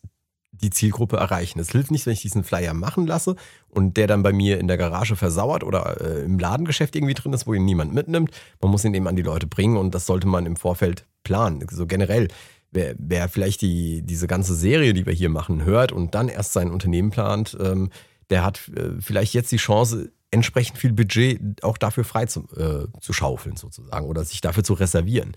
die 0.61 0.71
Zielgruppe 0.71 1.17
erreichen. 1.17 1.61
Es 1.61 1.71
hilft 1.71 1.93
nicht, 1.93 2.07
wenn 2.07 2.15
ich 2.15 2.23
diesen 2.23 2.43
Flyer 2.43 2.75
machen 2.75 3.07
lasse 3.07 3.37
und 3.69 3.97
der 3.97 4.09
dann 4.09 4.25
bei 4.25 4.33
mir 4.33 4.59
in 4.59 4.67
der 4.67 4.77
Garage 4.77 5.15
versauert 5.15 5.63
oder 5.63 6.01
äh, 6.01 6.25
im 6.25 6.39
Ladengeschäft 6.39 6.97
irgendwie 6.97 7.15
drin 7.15 7.33
ist, 7.33 7.47
wo 7.47 7.55
ihn 7.55 7.65
niemand 7.65 7.95
mitnimmt. 7.95 8.33
Man 8.61 8.73
muss 8.73 8.85
ihn 8.85 8.95
eben 8.95 9.07
an 9.07 9.17
die 9.17 9.23
Leute 9.23 9.47
bringen 9.47 9.77
und 9.77 9.95
das 9.95 10.07
sollte 10.07 10.27
man 10.27 10.47
im 10.47 10.57
Vorfeld 10.57 11.07
planen. 11.23 11.65
So 11.71 11.87
generell, 11.87 12.27
wer, 12.73 12.95
wer 12.99 13.29
vielleicht 13.29 13.63
die, 13.63 14.03
diese 14.03 14.27
ganze 14.27 14.55
Serie, 14.55 14.95
die 14.95 15.07
wir 15.07 15.13
hier 15.13 15.29
machen, 15.29 15.65
hört 15.65 15.93
und 15.93 16.15
dann 16.17 16.29
erst 16.29 16.53
sein 16.53 16.73
Unternehmen 16.73 17.11
plant, 17.11 17.57
ähm, 17.61 17.91
der 18.31 18.45
hat 18.45 18.69
äh, 18.69 19.01
vielleicht 19.01 19.35
jetzt 19.35 19.53
die 19.53 19.57
Chance, 19.57 20.11
entsprechend 20.31 20.79
viel 20.79 20.93
Budget 20.93 21.63
auch 21.63 21.79
dafür 21.79 22.05
frei 22.05 22.27
zu, 22.27 22.41
äh, 22.57 22.87
zu 23.01 23.13
schaufeln, 23.13 23.57
sozusagen, 23.57 24.07
oder 24.07 24.25
sich 24.25 24.41
dafür 24.41 24.65
zu 24.65 24.75
reservieren. 24.75 25.33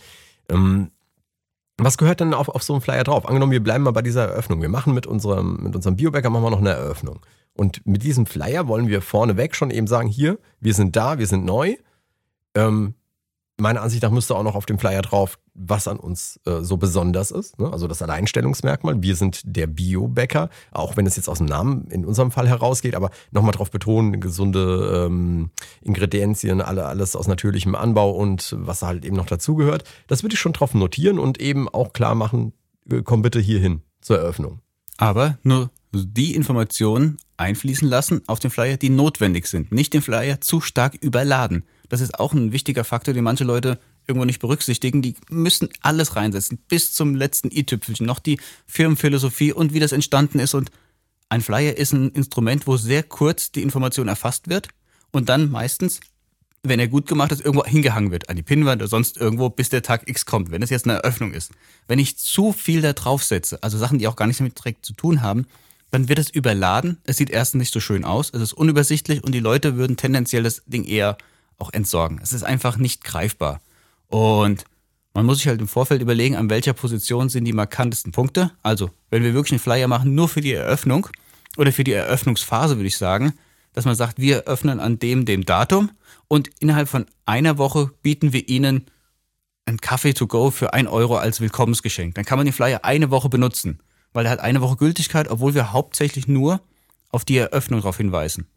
Ähm, 0.49 0.91
was 1.77 1.97
gehört 1.97 2.19
denn 2.19 2.33
auf, 2.33 2.49
auf 2.49 2.63
so 2.63 2.73
einen 2.73 2.81
Flyer 2.81 3.03
drauf? 3.03 3.25
Angenommen, 3.25 3.51
wir 3.51 3.63
bleiben 3.63 3.83
mal 3.83 3.91
bei 3.91 4.01
dieser 4.01 4.27
Eröffnung. 4.27 4.61
Wir 4.61 4.69
machen 4.69 4.93
mit 4.93 5.07
unserem, 5.07 5.63
mit 5.63 5.75
unserem 5.75 5.95
Biobäcker 5.95 6.29
machen 6.29 6.43
wir 6.43 6.51
noch 6.51 6.59
eine 6.59 6.71
Eröffnung. 6.71 7.25
Und 7.53 7.85
mit 7.85 8.03
diesem 8.03 8.25
Flyer 8.25 8.67
wollen 8.67 8.87
wir 8.87 9.01
vorneweg 9.01 9.55
schon 9.55 9.71
eben 9.71 9.87
sagen, 9.87 10.07
hier, 10.07 10.37
wir 10.59 10.73
sind 10.73 10.95
da, 10.95 11.17
wir 11.17 11.27
sind 11.27 11.45
neu. 11.45 11.75
Ähm, 12.53 12.93
meiner 13.61 13.81
Ansicht 13.81 14.03
nach 14.03 14.11
müsste 14.11 14.35
auch 14.35 14.43
noch 14.43 14.55
auf 14.55 14.65
dem 14.65 14.79
Flyer 14.79 15.01
drauf, 15.01 15.39
was 15.53 15.87
an 15.87 15.97
uns 15.97 16.39
äh, 16.45 16.61
so 16.61 16.77
besonders 16.77 17.31
ist. 17.31 17.59
Ne? 17.59 17.71
Also 17.71 17.87
das 17.87 18.01
Alleinstellungsmerkmal. 18.01 19.01
Wir 19.01 19.15
sind 19.15 19.41
der 19.45 19.67
Bio-Bäcker, 19.67 20.49
auch 20.71 20.97
wenn 20.97 21.05
es 21.05 21.15
jetzt 21.15 21.29
aus 21.29 21.37
dem 21.37 21.47
Namen 21.47 21.87
in 21.89 22.05
unserem 22.05 22.31
Fall 22.31 22.47
herausgeht, 22.47 22.95
aber 22.95 23.11
nochmal 23.31 23.53
drauf 23.53 23.71
betonen, 23.71 24.19
gesunde 24.19 25.05
ähm, 25.05 25.51
Ingredienzien, 25.81 26.61
alle, 26.61 26.85
alles 26.85 27.15
aus 27.15 27.27
natürlichem 27.27 27.75
Anbau 27.75 28.11
und 28.11 28.55
was 28.59 28.81
halt 28.81 29.05
eben 29.05 29.15
noch 29.15 29.27
dazugehört. 29.27 29.83
Das 30.07 30.23
würde 30.23 30.33
ich 30.33 30.39
schon 30.39 30.53
drauf 30.53 30.73
notieren 30.73 31.19
und 31.19 31.39
eben 31.39 31.69
auch 31.69 31.93
klar 31.93 32.15
machen, 32.15 32.53
äh, 32.89 33.01
komm 33.03 33.21
bitte 33.21 33.39
hier 33.39 33.59
hin 33.59 33.81
zur 34.01 34.17
Eröffnung. 34.17 34.59
Aber 34.97 35.37
nur 35.43 35.69
die 35.93 36.35
Informationen 36.35 37.17
einfließen 37.41 37.87
lassen 37.87 38.21
auf 38.27 38.39
den 38.39 38.51
Flyer, 38.51 38.77
die 38.77 38.89
notwendig 38.89 39.47
sind. 39.47 39.71
Nicht 39.71 39.93
den 39.93 40.01
Flyer 40.01 40.39
zu 40.39 40.61
stark 40.61 40.95
überladen. 40.95 41.63
Das 41.89 41.99
ist 41.99 42.19
auch 42.19 42.33
ein 42.33 42.51
wichtiger 42.51 42.83
Faktor, 42.83 43.13
den 43.13 43.23
manche 43.23 43.43
Leute 43.43 43.79
irgendwo 44.07 44.25
nicht 44.25 44.39
berücksichtigen. 44.39 45.01
Die 45.01 45.15
müssen 45.29 45.69
alles 45.81 46.15
reinsetzen, 46.15 46.59
bis 46.69 46.93
zum 46.93 47.15
letzten 47.15 47.51
i-Tüpfelchen, 47.51 48.05
noch 48.05 48.19
die 48.19 48.39
Firmenphilosophie 48.67 49.53
und 49.53 49.73
wie 49.73 49.79
das 49.79 49.91
entstanden 49.91 50.39
ist. 50.39 50.53
Und 50.53 50.71
ein 51.29 51.41
Flyer 51.41 51.77
ist 51.77 51.93
ein 51.93 52.09
Instrument, 52.11 52.67
wo 52.67 52.77
sehr 52.77 53.03
kurz 53.03 53.51
die 53.51 53.63
Information 53.63 54.07
erfasst 54.07 54.47
wird 54.47 54.69
und 55.11 55.29
dann 55.29 55.49
meistens, 55.49 55.99
wenn 56.63 56.79
er 56.79 56.87
gut 56.87 57.07
gemacht 57.07 57.31
ist, 57.31 57.43
irgendwo 57.43 57.65
hingehangen 57.65 58.11
wird, 58.11 58.29
an 58.29 58.35
die 58.35 58.43
Pinnwand 58.43 58.81
oder 58.81 58.89
sonst 58.89 59.17
irgendwo, 59.17 59.49
bis 59.49 59.69
der 59.69 59.81
Tag 59.81 60.07
X 60.07 60.25
kommt, 60.25 60.51
wenn 60.51 60.61
es 60.61 60.69
jetzt 60.69 60.85
eine 60.85 60.99
Eröffnung 60.99 61.33
ist. 61.33 61.51
Wenn 61.87 61.99
ich 61.99 62.17
zu 62.17 62.53
viel 62.53 62.81
da 62.81 62.93
drauf 62.93 63.23
setze, 63.23 63.61
also 63.63 63.77
Sachen, 63.77 63.97
die 63.97 64.07
auch 64.07 64.15
gar 64.15 64.27
nichts 64.27 64.37
damit 64.37 64.57
direkt 64.57 64.85
zu 64.85 64.93
tun 64.93 65.21
haben, 65.21 65.47
dann 65.91 66.09
wird 66.09 66.19
es 66.19 66.29
überladen. 66.29 66.97
Es 67.03 67.17
sieht 67.17 67.29
erstens 67.29 67.59
nicht 67.59 67.73
so 67.73 67.79
schön 67.79 68.05
aus, 68.05 68.31
es 68.33 68.41
ist 68.41 68.53
unübersichtlich 68.53 69.23
und 69.23 69.33
die 69.33 69.39
Leute 69.39 69.75
würden 69.75 69.97
tendenziell 69.97 70.43
das 70.43 70.63
Ding 70.65 70.85
eher 70.85 71.17
auch 71.57 71.71
entsorgen. 71.73 72.19
Es 72.23 72.33
ist 72.33 72.43
einfach 72.43 72.77
nicht 72.77 73.03
greifbar. 73.03 73.61
Und 74.07 74.65
man 75.13 75.25
muss 75.25 75.39
sich 75.39 75.47
halt 75.47 75.61
im 75.61 75.67
Vorfeld 75.67 76.01
überlegen, 76.01 76.35
an 76.35 76.49
welcher 76.49 76.73
Position 76.73 77.29
sind 77.29 77.45
die 77.45 77.53
markantesten 77.53 78.11
Punkte. 78.11 78.51
Also, 78.63 78.89
wenn 79.09 79.23
wir 79.23 79.33
wirklich 79.33 79.53
einen 79.53 79.59
Flyer 79.59 79.87
machen, 79.87 80.15
nur 80.15 80.29
für 80.29 80.41
die 80.41 80.53
Eröffnung 80.53 81.07
oder 81.57 81.71
für 81.71 81.83
die 81.83 81.91
Eröffnungsphase, 81.91 82.77
würde 82.77 82.87
ich 82.87 82.97
sagen, 82.97 83.33
dass 83.73 83.85
man 83.85 83.95
sagt, 83.95 84.19
wir 84.19 84.43
öffnen 84.45 84.79
an 84.79 84.99
dem, 84.99 85.25
dem 85.25 85.45
Datum 85.45 85.91
und 86.27 86.49
innerhalb 86.59 86.87
von 86.87 87.05
einer 87.25 87.57
Woche 87.57 87.91
bieten 88.01 88.31
wir 88.33 88.47
Ihnen 88.47 88.85
einen 89.65 89.79
Kaffee 89.79 90.13
to 90.13 90.27
go 90.27 90.49
für 90.49 90.73
ein 90.73 90.87
Euro 90.87 91.17
als 91.17 91.41
Willkommensgeschenk. 91.41 92.15
Dann 92.15 92.25
kann 92.25 92.37
man 92.37 92.45
den 92.45 92.53
Flyer 92.53 92.83
eine 92.83 93.11
Woche 93.11 93.29
benutzen, 93.29 93.79
weil 94.13 94.25
er 94.25 94.31
hat 94.31 94.39
eine 94.39 94.61
Woche 94.61 94.77
Gültigkeit, 94.77 95.29
obwohl 95.29 95.53
wir 95.53 95.73
hauptsächlich 95.73 96.27
nur 96.27 96.61
auf 97.09 97.25
die 97.25 97.37
Eröffnung 97.37 97.81
darauf 97.81 97.97
hinweisen. 97.97 98.47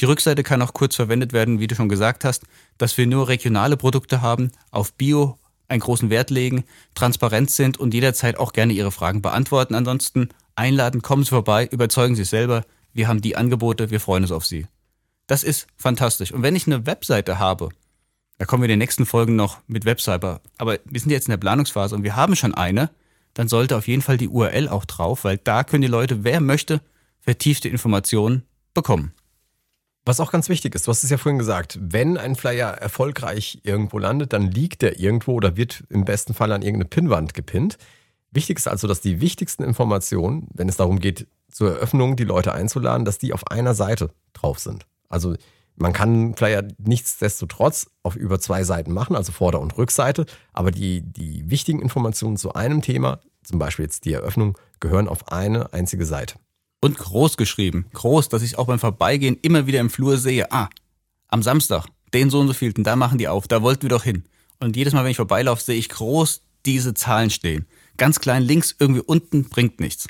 Die 0.00 0.06
Rückseite 0.06 0.42
kann 0.42 0.62
auch 0.62 0.74
kurz 0.74 0.96
verwendet 0.96 1.32
werden, 1.32 1.60
wie 1.60 1.66
du 1.66 1.74
schon 1.74 1.88
gesagt 1.88 2.24
hast, 2.24 2.44
dass 2.78 2.98
wir 2.98 3.06
nur 3.06 3.28
regionale 3.28 3.76
Produkte 3.76 4.22
haben, 4.22 4.50
auf 4.70 4.92
Bio 4.94 5.38
einen 5.68 5.80
großen 5.80 6.10
Wert 6.10 6.30
legen, 6.30 6.64
transparent 6.94 7.50
sind 7.50 7.78
und 7.78 7.94
jederzeit 7.94 8.38
auch 8.38 8.52
gerne 8.52 8.72
Ihre 8.72 8.90
Fragen 8.90 9.22
beantworten. 9.22 9.74
Ansonsten 9.74 10.28
einladen, 10.56 11.02
kommen 11.02 11.24
Sie 11.24 11.30
vorbei, 11.30 11.66
überzeugen 11.70 12.16
Sie 12.16 12.24
selber. 12.24 12.64
Wir 12.92 13.08
haben 13.08 13.22
die 13.22 13.36
Angebote, 13.36 13.90
wir 13.90 14.00
freuen 14.00 14.24
uns 14.24 14.32
auf 14.32 14.44
Sie. 14.44 14.66
Das 15.26 15.42
ist 15.42 15.66
fantastisch. 15.76 16.32
Und 16.32 16.42
wenn 16.42 16.56
ich 16.56 16.66
eine 16.66 16.86
Webseite 16.86 17.38
habe, 17.38 17.70
da 18.38 18.44
kommen 18.44 18.62
wir 18.62 18.66
in 18.66 18.70
den 18.70 18.78
nächsten 18.80 19.06
Folgen 19.06 19.36
noch 19.36 19.58
mit 19.66 19.84
Webseite, 19.84 20.40
aber 20.58 20.78
wir 20.84 21.00
sind 21.00 21.10
jetzt 21.10 21.28
in 21.28 21.32
der 21.32 21.38
Planungsphase 21.38 21.94
und 21.94 22.02
wir 22.02 22.16
haben 22.16 22.36
schon 22.36 22.54
eine, 22.54 22.90
dann 23.34 23.48
sollte 23.48 23.76
auf 23.76 23.88
jeden 23.88 24.02
Fall 24.02 24.16
die 24.16 24.28
URL 24.28 24.68
auch 24.68 24.84
drauf, 24.84 25.24
weil 25.24 25.38
da 25.38 25.64
können 25.64 25.82
die 25.82 25.88
Leute, 25.88 26.24
wer 26.24 26.40
möchte, 26.40 26.80
vertiefte 27.20 27.68
Informationen 27.68 28.44
bekommen. 28.72 29.12
Was 30.06 30.20
auch 30.20 30.30
ganz 30.30 30.48
wichtig 30.48 30.74
ist, 30.74 30.86
du 30.86 30.90
hast 30.90 31.02
es 31.02 31.10
ja 31.10 31.16
vorhin 31.16 31.38
gesagt, 31.38 31.78
wenn 31.80 32.18
ein 32.18 32.36
Flyer 32.36 32.68
erfolgreich 32.68 33.60
irgendwo 33.62 33.98
landet, 33.98 34.34
dann 34.34 34.50
liegt 34.50 34.82
der 34.82 35.00
irgendwo 35.00 35.32
oder 35.32 35.56
wird 35.56 35.84
im 35.88 36.04
besten 36.04 36.34
Fall 36.34 36.52
an 36.52 36.62
irgendeine 36.62 36.90
Pinnwand 36.90 37.32
gepinnt. 37.32 37.78
Wichtig 38.30 38.58
ist 38.58 38.68
also, 38.68 38.86
dass 38.86 39.00
die 39.00 39.20
wichtigsten 39.20 39.62
Informationen, 39.62 40.48
wenn 40.52 40.68
es 40.68 40.76
darum 40.76 41.00
geht, 41.00 41.26
zur 41.50 41.70
Eröffnung 41.70 42.16
die 42.16 42.24
Leute 42.24 42.52
einzuladen, 42.52 43.06
dass 43.06 43.18
die 43.18 43.32
auf 43.32 43.50
einer 43.50 43.74
Seite 43.74 44.10
drauf 44.34 44.58
sind. 44.58 44.86
Also 45.08 45.36
man 45.76 45.92
kann 45.92 46.34
Flyer 46.34 46.66
nichtsdestotrotz 46.78 47.90
auf 48.02 48.16
über 48.16 48.40
zwei 48.40 48.64
Seiten 48.64 48.92
machen, 48.92 49.16
also 49.16 49.32
Vorder- 49.32 49.60
und 49.60 49.76
Rückseite, 49.76 50.26
aber 50.52 50.70
die, 50.70 51.02
die 51.02 51.50
wichtigen 51.50 51.80
Informationen 51.80 52.36
zu 52.36 52.54
einem 52.54 52.82
Thema, 52.82 53.20
zum 53.42 53.58
Beispiel 53.58 53.84
jetzt 53.84 54.04
die 54.04 54.12
Eröffnung, 54.12 54.56
gehören 54.80 55.08
auf 55.08 55.32
eine 55.32 55.72
einzige 55.72 56.06
Seite. 56.06 56.36
Und 56.80 56.98
groß 56.98 57.36
geschrieben. 57.36 57.86
Groß, 57.92 58.28
dass 58.28 58.42
ich 58.42 58.58
auch 58.58 58.66
beim 58.66 58.78
Vorbeigehen 58.78 59.38
immer 59.42 59.66
wieder 59.66 59.80
im 59.80 59.90
Flur 59.90 60.18
sehe, 60.18 60.52
ah, 60.52 60.68
am 61.28 61.42
Samstag, 61.42 61.86
den 62.12 62.30
so 62.30 62.40
und 62.40 62.48
so 62.48 62.52
vielten, 62.52 62.84
da 62.84 62.94
machen 62.94 63.18
die 63.18 63.28
auf, 63.28 63.48
da 63.48 63.62
wollten 63.62 63.82
wir 63.82 63.88
doch 63.88 64.04
hin. 64.04 64.24
Und 64.60 64.76
jedes 64.76 64.92
Mal, 64.92 65.02
wenn 65.02 65.10
ich 65.10 65.16
vorbeilaufe, 65.16 65.62
sehe 65.62 65.78
ich 65.78 65.88
groß 65.88 66.42
diese 66.66 66.94
Zahlen 66.94 67.30
stehen. 67.30 67.66
Ganz 67.96 68.20
klein 68.20 68.42
links, 68.42 68.74
irgendwie 68.78 69.02
unten, 69.02 69.48
bringt 69.48 69.80
nichts. 69.80 70.06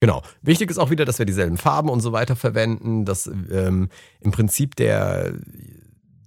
Genau. 0.00 0.22
Wichtig 0.40 0.70
ist 0.70 0.78
auch 0.78 0.90
wieder, 0.90 1.04
dass 1.04 1.18
wir 1.18 1.26
dieselben 1.26 1.58
Farben 1.58 1.90
und 1.90 2.00
so 2.00 2.12
weiter 2.12 2.34
verwenden, 2.34 3.04
dass 3.04 3.26
ähm, 3.26 3.90
im 4.20 4.30
Prinzip 4.30 4.74
der, 4.76 5.34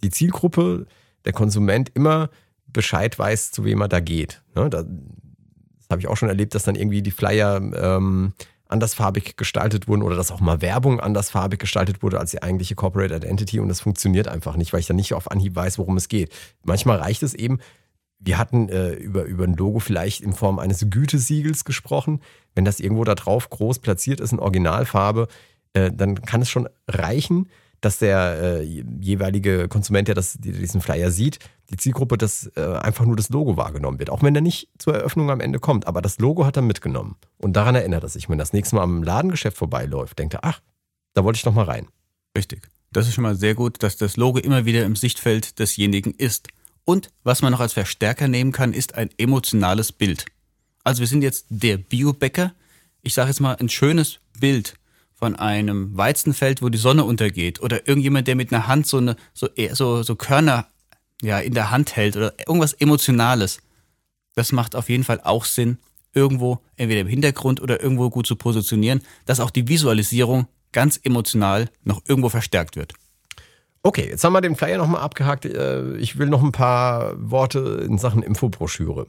die 0.04 0.12
Zielgruppe, 0.12 0.86
der 1.26 1.34
Konsument 1.34 1.92
immer 1.96 2.30
Bescheid 2.68 3.18
weiß, 3.18 3.52
zu 3.52 3.66
wem 3.66 3.82
er 3.82 3.88
da 3.88 4.00
geht. 4.00 4.44
Ne? 4.56 4.70
Da, 4.70 4.84
das 4.84 5.90
habe 5.90 6.02
ich 6.02 6.08
auch 6.08 6.18
schon 6.18 6.30
erlebt, 6.30 6.54
dass 6.54 6.64
dann 6.64 6.76
irgendwie 6.76 7.02
die 7.02 7.12
Flyer 7.12 7.58
ähm, 7.58 8.34
andersfarbig 8.68 9.38
gestaltet 9.38 9.88
wurden 9.88 10.04
oder 10.04 10.16
dass 10.16 10.32
auch 10.32 10.40
mal 10.40 10.62
Werbung 10.62 11.00
andersfarbig 11.00 11.60
gestaltet 11.60 12.02
wurde 12.04 12.20
als 12.20 12.32
die 12.32 12.42
eigentliche 12.42 12.76
Corporate 12.76 13.16
Identity 13.16 13.60
und 13.60 13.70
das 13.70 13.82
funktioniert 13.82 14.28
einfach 14.28 14.56
nicht, 14.56 14.74
weil 14.74 14.80
ich 14.80 14.88
dann 14.88 14.96
nicht 14.96 15.14
auf 15.14 15.32
Anhieb 15.32 15.56
weiß, 15.56 15.78
worum 15.78 15.98
es 15.98 16.10
geht. 16.10 16.32
Manchmal 16.64 16.98
reicht 16.98 17.24
es 17.24 17.34
eben, 17.34 17.60
wir 18.26 18.38
hatten 18.38 18.70
äh, 18.70 18.94
über, 18.94 19.24
über 19.24 19.44
ein 19.44 19.56
Logo 19.56 19.80
vielleicht 19.80 20.22
in 20.22 20.34
Form 20.34 20.60
eines 20.60 20.86
Gütesiegels 20.90 21.66
gesprochen. 21.66 22.22
Wenn 22.56 22.66
das 22.66 22.80
irgendwo 22.80 23.04
da 23.04 23.16
drauf 23.16 23.50
groß 23.50 23.80
platziert 23.80 24.20
ist 24.20 24.32
in 24.32 24.40
Originalfarbe, 24.40 25.28
äh, 25.74 25.92
dann 25.92 26.22
kann 26.22 26.42
es 26.42 26.50
schon 26.50 26.70
reichen, 26.88 27.50
dass 27.82 28.00
der 28.00 28.42
äh, 28.42 28.64
jeweilige 29.02 29.68
Konsument, 29.68 30.08
der 30.08 30.16
das, 30.16 30.38
diesen 30.40 30.80
Flyer 30.80 31.12
sieht, 31.12 31.40
die 31.70 31.76
Zielgruppe, 31.76 32.18
dass 32.18 32.50
äh, 32.56 32.62
einfach 32.62 33.06
nur 33.06 33.18
das 33.18 33.30
Logo 33.30 33.58
wahrgenommen 33.58 34.00
wird. 34.00 34.10
Auch 34.10 34.24
wenn 34.24 34.36
er 34.36 34.42
nicht 34.42 34.70
zur 34.78 34.96
Eröffnung 34.96 35.30
am 35.30 35.42
Ende 35.42 35.60
kommt. 35.60 35.86
Aber 35.86 36.02
das 36.02 36.18
Logo 36.20 36.46
hat 36.46 36.56
er 36.56 36.62
mitgenommen. 36.62 37.18
Und 37.38 37.54
daran 37.54 37.76
erinnert 37.76 38.04
er 38.04 38.10
sich. 38.10 38.30
Wenn 38.30 38.38
das 38.38 38.54
nächste 38.54 38.78
Mal 38.78 38.84
am 38.84 39.04
Ladengeschäft 39.04 39.58
vorbeiläuft, 39.58 40.18
denkt 40.18 40.36
er, 40.36 40.46
ach, 40.46 40.62
da 41.14 41.26
wollte 41.26 41.38
ich 41.38 41.46
noch 41.46 41.54
mal 41.54 41.66
rein. 41.66 41.88
Richtig. 42.38 42.70
Das 42.92 43.08
ist 43.08 43.16
schon 43.16 43.24
mal 43.24 43.36
sehr 43.36 43.56
gut, 43.56 43.84
dass 43.84 43.98
das 43.98 44.16
Logo 44.16 44.40
immer 44.40 44.66
wieder 44.66 44.86
im 44.86 44.96
Sichtfeld 44.96 45.60
desjenigen 45.60 46.14
ist. 46.14 46.48
Und 46.86 47.10
was 47.24 47.41
man 47.41 47.52
noch 47.52 47.60
als 47.60 47.74
Verstärker 47.74 48.28
nehmen 48.28 48.52
kann, 48.52 48.74
ist 48.74 48.96
ein 48.96 49.10
emotionales 49.17 49.91
Bild. 49.91 50.26
Also 50.84 51.00
wir 51.00 51.08
sind 51.08 51.22
jetzt 51.22 51.46
der 51.50 51.78
Biobäcker. 51.78 52.54
Ich 53.02 53.13
sage 53.13 53.30
jetzt 53.30 53.39
mal 53.39 53.56
ein 53.56 53.69
schönes 53.69 54.19
Bild 54.39 54.76
von 55.13 55.36
einem 55.36 55.96
Weizenfeld, 55.96 56.62
wo 56.62 56.69
die 56.69 56.78
Sonne 56.78 57.06
untergeht, 57.06 57.62
oder 57.62 57.88
irgendjemand, 57.88 58.28
der 58.28 58.36
mit 58.36 58.52
einer 58.52 58.67
Hand 58.67 58.88
so 58.88 58.98
eine 58.98 59.15
so 59.34 59.48
so, 59.72 60.04
so 60.04 60.15
Körner 60.15 60.67
ja 61.22 61.39
in 61.39 61.54
der 61.54 61.72
Hand 61.72 61.96
hält 61.96 62.17
oder 62.17 62.34
irgendwas 62.46 62.74
Emotionales. 62.74 63.60
Das 64.36 64.52
macht 64.52 64.76
auf 64.76 64.89
jeden 64.89 65.06
Fall 65.06 65.22
auch 65.24 65.46
Sinn, 65.46 65.78
irgendwo 66.13 66.60
entweder 66.76 67.02
im 67.02 67.08
Hintergrund 67.08 67.62
oder 67.62 67.82
irgendwo 67.82 68.10
gut 68.10 68.28
zu 68.28 68.36
positionieren, 68.36 69.02
dass 69.26 69.39
auch 69.39 69.50
die 69.50 69.67
Visualisierung 69.67 70.48
ganz 70.74 71.00
emotional 71.02 71.69
noch 71.84 72.02
irgendwo 72.08 72.30
verstärkt 72.30 72.76
wird. 72.76 72.93
Okay, 73.86 74.08
jetzt 74.10 74.24
haben 74.24 74.32
wir 74.32 74.39
den 74.39 74.56
Flyer 74.56 74.78
nochmal 74.78 75.02
abgehakt. 75.02 75.46
Äh, 75.46 75.98
ich 75.98 76.17
will 76.17 76.28
noch 76.28 76.41
ein 76.41 76.54
paar 76.54 77.15
Worte 77.17 77.84
in 77.86 77.98
Sachen 77.98 78.24
Infobroschüre 78.24 79.08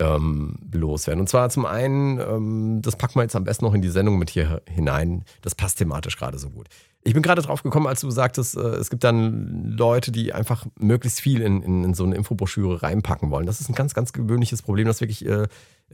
ähm, 0.00 0.58
loswerden. 0.72 1.20
Und 1.20 1.28
zwar 1.28 1.48
zum 1.48 1.64
einen, 1.64 2.18
ähm, 2.18 2.82
das 2.82 2.96
packen 2.96 3.14
wir 3.14 3.22
jetzt 3.22 3.36
am 3.36 3.44
besten 3.44 3.64
noch 3.64 3.74
in 3.74 3.82
die 3.82 3.88
Sendung 3.88 4.18
mit 4.18 4.28
hier 4.28 4.62
hinein. 4.68 5.24
Das 5.42 5.54
passt 5.54 5.78
thematisch 5.78 6.16
gerade 6.16 6.38
so 6.38 6.50
gut. 6.50 6.66
Ich 7.02 7.14
bin 7.14 7.22
gerade 7.22 7.40
drauf 7.40 7.62
gekommen, 7.62 7.86
als 7.86 8.00
du 8.00 8.10
sagtest, 8.10 8.56
äh, 8.56 8.60
es 8.60 8.90
gibt 8.90 9.04
dann 9.04 9.76
Leute, 9.76 10.10
die 10.10 10.32
einfach 10.32 10.66
möglichst 10.78 11.20
viel 11.20 11.40
in, 11.40 11.62
in, 11.62 11.84
in, 11.84 11.94
so 11.94 12.02
eine 12.02 12.16
Infobroschüre 12.16 12.82
reinpacken 12.82 13.30
wollen. 13.30 13.46
Das 13.46 13.60
ist 13.60 13.68
ein 13.68 13.76
ganz, 13.76 13.94
ganz 13.94 14.12
gewöhnliches 14.12 14.62
Problem, 14.62 14.88
das 14.88 15.00
wirklich, 15.00 15.24
äh, 15.24 15.46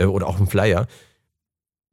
oder 0.02 0.26
auch 0.26 0.40
ein 0.40 0.46
Flyer, 0.46 0.86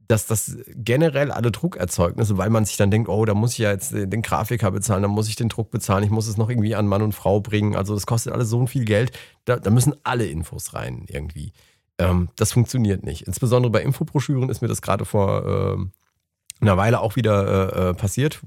dass 0.07 0.25
das 0.25 0.57
generell 0.75 1.31
alle 1.31 1.51
Druckerzeugnisse, 1.51 2.37
weil 2.37 2.49
man 2.49 2.65
sich 2.65 2.77
dann 2.77 2.91
denkt, 2.91 3.09
oh, 3.09 3.25
da 3.25 3.33
muss 3.33 3.53
ich 3.53 3.59
ja 3.59 3.71
jetzt 3.71 3.93
den 3.93 4.21
Grafiker 4.21 4.71
bezahlen, 4.71 5.01
da 5.01 5.07
muss 5.07 5.29
ich 5.29 5.35
den 5.35 5.49
Druck 5.49 5.71
bezahlen, 5.71 6.03
ich 6.03 6.09
muss 6.09 6.27
es 6.27 6.37
noch 6.37 6.49
irgendwie 6.49 6.75
an 6.75 6.87
Mann 6.87 7.01
und 7.01 7.13
Frau 7.13 7.39
bringen. 7.39 7.75
Also 7.75 7.93
das 7.93 8.05
kostet 8.05 8.33
alles 8.33 8.49
so 8.49 8.65
viel 8.67 8.85
Geld. 8.85 9.11
Da, 9.45 9.57
da 9.57 9.69
müssen 9.71 9.93
alle 10.03 10.25
Infos 10.25 10.73
rein 10.73 11.05
irgendwie. 11.07 11.53
Ähm, 11.97 12.29
das 12.35 12.51
funktioniert 12.51 13.03
nicht. 13.03 13.23
Insbesondere 13.27 13.71
bei 13.71 13.81
Infobroschüren 13.81 14.49
ist 14.49 14.61
mir 14.61 14.67
das 14.67 14.81
gerade 14.81 15.05
vor 15.05 15.45
äh, 15.45 16.61
einer 16.61 16.77
Weile 16.77 17.01
auch 17.01 17.15
wieder 17.15 17.73
äh, 17.73 17.89
äh, 17.89 17.93
passiert, 17.93 18.41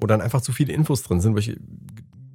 wo 0.00 0.06
dann 0.06 0.20
einfach 0.20 0.40
zu 0.40 0.52
viele 0.52 0.72
Infos 0.72 1.02
drin 1.02 1.20
sind, 1.20 1.34
weil 1.34 1.40
ich 1.40 1.56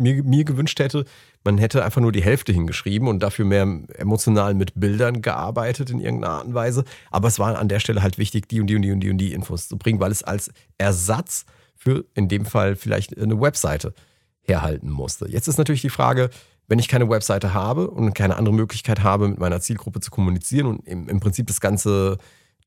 mir, 0.02 0.24
mir 0.24 0.44
gewünscht 0.44 0.80
hätte, 0.80 1.06
man 1.44 1.58
hätte 1.58 1.84
einfach 1.84 2.02
nur 2.02 2.12
die 2.12 2.24
Hälfte 2.24 2.52
hingeschrieben 2.52 3.08
und 3.08 3.24
dafür 3.24 3.46
mehr 3.46 3.68
emotional 3.96 4.54
mit 4.54 4.80
Bildern 4.80 5.22
gearbeitet 5.22 5.90
in 5.90 6.00
irgendeiner 6.00 6.34
Art 6.34 6.46
und 6.46 6.54
Weise. 6.54 6.84
Aber 7.10 7.28
es 7.28 7.40
war 7.40 7.58
an 7.58 7.70
der 7.70 7.80
Stelle 7.80 8.02
halt 8.02 8.18
wichtig, 8.18 8.48
die 8.50 8.60
und 8.60 8.68
die 8.68 8.76
und 8.76 8.82
die 8.82 8.92
und 8.92 9.00
die 9.00 9.10
und 9.10 9.18
die 9.18 9.34
Infos 9.34 9.68
zu 9.68 9.78
bringen, 9.78 10.00
weil 10.00 10.12
es 10.12 10.24
als 10.24 10.52
Ersatz 10.78 11.46
für 11.76 12.06
in 12.14 12.28
dem 12.28 12.46
Fall 12.46 12.76
vielleicht 12.76 13.18
eine 13.18 13.40
Webseite 13.40 13.94
herhalten 14.42 14.90
musste. 14.90 15.30
Jetzt 15.30 15.48
ist 15.48 15.58
natürlich 15.58 15.82
die 15.82 15.90
Frage, 15.90 16.30
wenn 16.68 16.80
ich 16.80 16.88
keine 16.88 17.10
Webseite 17.10 17.54
habe 17.54 17.90
und 17.90 18.14
keine 18.14 18.38
andere 18.38 18.54
Möglichkeit 18.54 19.04
habe, 19.04 19.28
mit 19.28 19.40
meiner 19.40 19.62
Zielgruppe 19.62 20.00
zu 20.00 20.12
kommunizieren 20.12 20.68
und 20.68 20.88
im, 20.88 21.10
im 21.10 21.20
Prinzip 21.20 21.48
das 21.48 21.60
Ganze 21.60 22.18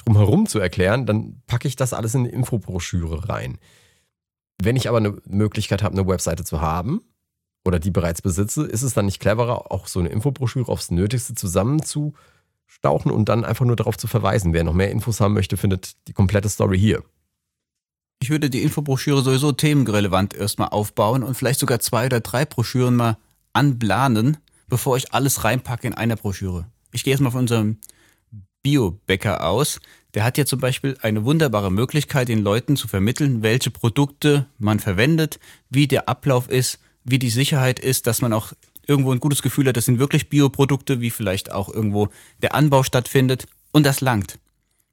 drumherum 0.05 0.47
zu 0.47 0.59
erklären, 0.59 1.07
dann 1.07 1.43
packe 1.47 1.69
ich 1.69 1.77
das 1.77 1.93
alles 1.93 2.15
in 2.15 2.23
eine 2.23 2.31
Infobroschüre 2.31 3.29
rein. 3.29 3.59
Wenn 4.63 4.77
ich 4.77 4.89
aber 4.89 4.99
eine 4.99 5.17
Möglichkeit 5.27 5.83
habe, 5.83 5.97
eine 5.97 6.07
Webseite 6.07 6.45
zu 6.45 6.61
haben 6.61 7.01
oder 7.65 7.79
die 7.79 7.91
bereits 7.91 8.23
besitze, 8.23 8.67
ist 8.67 8.83
es 8.83 8.95
dann 8.95 9.07
nicht 9.07 9.21
cleverer, 9.21 9.71
auch 9.73 9.87
so 9.87 10.01
eine 10.01 10.11
Infobroschüre 10.11 10.71
aufs 10.71 10.91
Nötigste 10.91 11.35
zusammenzustauchen 11.35 13.11
und 13.11 13.29
dann 13.29 13.45
einfach 13.45 13.65
nur 13.65 13.77
darauf 13.77 13.97
zu 13.97 14.07
verweisen. 14.07 14.53
Wer 14.53 14.65
noch 14.65 14.75
mehr 14.75 14.91
Infos 14.91 15.21
haben 15.21 15.35
möchte, 15.35 15.57
findet 15.57 15.97
die 16.09 16.13
komplette 16.13 16.49
Story 16.49 16.79
hier. 16.79 17.03
Ich 18.21 18.31
würde 18.31 18.51
die 18.51 18.63
Infobroschüre 18.63 19.23
sowieso 19.23 19.53
themenrelevant 19.53 20.35
erstmal 20.35 20.69
aufbauen 20.69 21.23
und 21.23 21.35
vielleicht 21.35 21.61
sogar 21.61 21.81
zwei 21.81 22.07
oder 22.07 22.21
drei 22.21 22.45
Broschüren 22.45 22.97
mal 22.97 23.19
anplanen, 23.53 24.39
bevor 24.69 24.97
ich 24.97 25.13
alles 25.13 25.45
reinpacke 25.45 25.87
in 25.87 25.95
einer 25.95 26.17
Broschüre. 26.17 26.67
Ich 26.93 27.05
gehe 27.05 27.13
erstmal 27.13 27.33
von 27.33 27.43
unserem 27.43 27.79
Biobäcker 28.63 29.47
aus. 29.47 29.81
Der 30.15 30.25
hat 30.25 30.39
ja 30.39 30.47
zum 30.47 30.61
Beispiel 30.61 30.97
eine 31.03 31.25
wunderbare 31.25 31.71
Möglichkeit, 31.71 32.29
den 32.29 32.43
Leuten 32.43 32.77
zu 32.77 32.89
vermitteln, 32.89 33.43
welche 33.43 33.71
Produkte 33.71 34.47
man 34.59 34.81
verwendet, 34.81 35.39
wie 35.69 35.87
der 35.87 36.09
Ablauf 36.09 36.49
ist, 36.49 36.79
wie 37.05 37.19
die 37.19 37.31
Sicherheit 37.31 37.79
ist, 37.79 38.07
dass 38.07 38.23
man 38.23 38.33
auch 38.33 38.53
irgendwo 38.87 39.13
ein 39.13 39.21
gutes 39.21 39.43
Gefühl 39.43 39.69
hat, 39.69 39.77
das 39.77 39.85
sind 39.85 39.99
wirklich 39.99 40.29
Bioprodukte, 40.29 41.01
wie 41.01 41.11
vielleicht 41.11 41.53
auch 41.53 41.69
irgendwo 41.69 42.09
der 42.43 42.55
Anbau 42.55 42.83
stattfindet. 42.83 43.47
Und 43.73 43.85
das 43.85 44.01
langt. 44.01 44.39